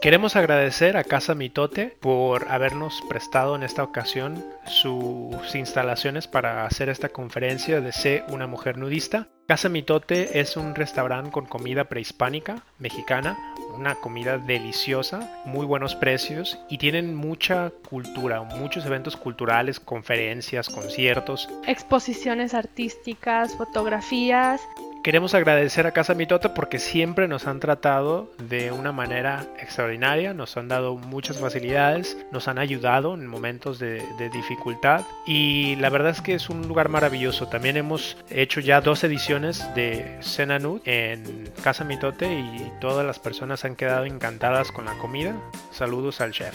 Queremos 0.00 0.36
agradecer 0.36 0.96
a 0.96 1.02
Casa 1.02 1.34
Mitote 1.34 1.96
por 1.98 2.52
habernos 2.52 3.02
prestado 3.08 3.56
en 3.56 3.64
esta 3.64 3.82
ocasión 3.82 4.44
sus 4.64 5.56
instalaciones 5.56 6.28
para 6.28 6.66
hacer 6.66 6.88
esta 6.88 7.08
conferencia 7.08 7.80
de 7.80 7.90
Sé 7.90 8.22
una 8.28 8.46
mujer 8.46 8.78
nudista. 8.78 9.26
Casa 9.48 9.68
Mitote 9.68 10.38
es 10.38 10.56
un 10.56 10.76
restaurante 10.76 11.32
con 11.32 11.46
comida 11.46 11.88
prehispánica 11.88 12.62
mexicana, 12.78 13.36
una 13.74 13.96
comida 13.96 14.38
deliciosa, 14.38 15.42
muy 15.44 15.66
buenos 15.66 15.96
precios 15.96 16.60
y 16.68 16.78
tienen 16.78 17.16
mucha 17.16 17.72
cultura, 17.88 18.42
muchos 18.42 18.86
eventos 18.86 19.16
culturales, 19.16 19.80
conferencias, 19.80 20.68
conciertos, 20.68 21.48
exposiciones 21.66 22.54
artísticas, 22.54 23.56
fotografías 23.56 24.60
Queremos 25.08 25.32
agradecer 25.32 25.86
a 25.86 25.92
Casa 25.92 26.12
Mitota 26.12 26.52
porque 26.52 26.78
siempre 26.78 27.28
nos 27.28 27.46
han 27.46 27.60
tratado 27.60 28.30
de 28.36 28.72
una 28.72 28.92
manera 28.92 29.46
extraordinaria, 29.58 30.34
nos 30.34 30.58
han 30.58 30.68
dado 30.68 30.96
muchas 30.96 31.38
facilidades, 31.38 32.18
nos 32.30 32.46
han 32.46 32.58
ayudado 32.58 33.14
en 33.14 33.26
momentos 33.26 33.78
de, 33.78 34.02
dificultad 34.30 35.06
y 35.26 35.76
la 35.76 35.88
verdad 35.88 36.10
es 36.10 36.20
que 36.20 36.34
es 36.34 36.50
un 36.50 36.68
lugar 36.68 36.90
maravilloso. 36.90 37.48
También 37.48 37.78
hemos 37.78 38.18
hecho 38.28 38.60
ya 38.60 38.82
dos 38.82 39.02
ediciones 39.02 39.66
de 39.74 40.18
Cena 40.20 40.58
Nud 40.58 40.82
en 40.84 41.48
Casa 41.64 41.84
Mitote 41.84 42.30
y 42.30 42.70
todas 42.78 43.06
las 43.06 43.18
personas 43.18 43.64
han 43.64 43.76
quedado 43.76 44.04
encantadas 44.04 44.70
con 44.72 44.84
la 44.84 44.98
comida. 44.98 45.34
Saludos 45.72 46.20
al 46.20 46.32
chef. 46.32 46.54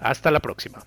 Hasta 0.00 0.30
la 0.30 0.40
próxima. 0.40 0.78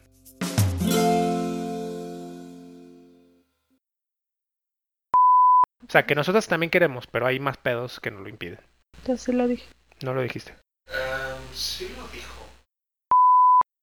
O 5.88 5.92
sea, 5.92 6.08
que 6.08 6.16
nosotros 6.16 6.48
también 6.48 6.72
queremos, 6.72 7.06
pero 7.06 7.28
hay 7.28 7.40
más 7.40 7.58
pedos 7.58 8.00
que 8.00 8.10
nos 8.10 8.22
lo 8.22 8.30
impiden. 8.30 8.58
Yo 9.06 9.16
sí 9.16 9.32
lo 9.32 9.48
dije. 9.48 9.68
No 10.04 10.16
lo 10.16 10.24
dijiste. 10.24 10.56
Um, 10.88 11.54
sí 11.54 11.88
lo 11.96 12.08
dijo. 12.08 12.48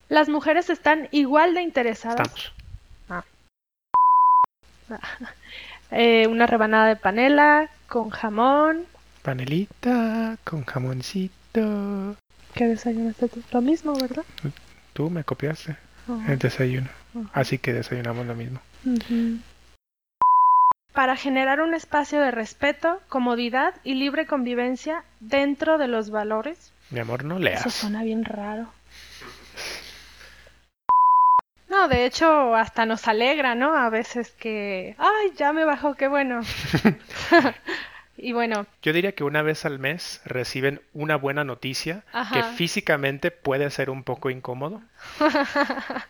Las 0.08 0.28
mujeres 0.28 0.70
están 0.70 1.08
igual 1.12 1.54
de 1.54 1.62
interesadas. 1.62 2.20
Estamos. 2.20 2.52
Eh, 5.92 6.26
una 6.26 6.48
rebanada 6.48 6.88
de 6.88 6.96
panela 6.96 7.70
con 7.86 8.10
jamón. 8.10 8.88
Panelita 9.26 10.38
con 10.44 10.64
jamoncito. 10.64 12.14
¿Qué 12.54 12.64
desayunaste 12.66 13.26
tú? 13.28 13.42
Lo 13.50 13.60
mismo, 13.60 13.92
¿verdad? 13.98 14.22
Tú 14.92 15.10
me 15.10 15.24
copiaste 15.24 15.76
el 16.28 16.38
desayuno. 16.38 16.86
Así 17.32 17.58
que 17.58 17.72
desayunamos 17.72 18.24
lo 18.24 18.36
mismo. 18.36 18.60
Para 20.92 21.16
generar 21.16 21.60
un 21.60 21.74
espacio 21.74 22.20
de 22.20 22.30
respeto, 22.30 23.00
comodidad 23.08 23.74
y 23.82 23.94
libre 23.94 24.26
convivencia 24.26 25.02
dentro 25.18 25.76
de 25.76 25.88
los 25.88 26.10
valores. 26.10 26.72
Mi 26.90 27.00
amor, 27.00 27.24
no 27.24 27.40
leas. 27.40 27.66
Eso 27.66 27.70
suena 27.70 28.04
bien 28.04 28.24
raro. 28.24 28.68
No, 31.68 31.88
de 31.88 32.06
hecho, 32.06 32.54
hasta 32.54 32.86
nos 32.86 33.08
alegra, 33.08 33.56
¿no? 33.56 33.76
A 33.76 33.90
veces 33.90 34.30
que, 34.38 34.94
ay, 34.98 35.32
ya 35.36 35.52
me 35.52 35.64
bajó, 35.64 35.94
qué 35.94 36.06
bueno. 36.06 36.42
y 38.16 38.32
bueno. 38.32 38.66
Yo 38.82 38.92
diría 38.92 39.12
que 39.12 39.24
una 39.24 39.42
vez 39.42 39.64
al 39.64 39.78
mes 39.78 40.20
reciben 40.24 40.80
una 40.92 41.16
buena 41.16 41.44
noticia 41.44 42.04
que 42.32 42.42
físicamente 42.42 43.30
puede 43.30 43.70
ser 43.70 43.90
un 43.90 44.04
poco 44.04 44.30
incómodo. 44.30 44.82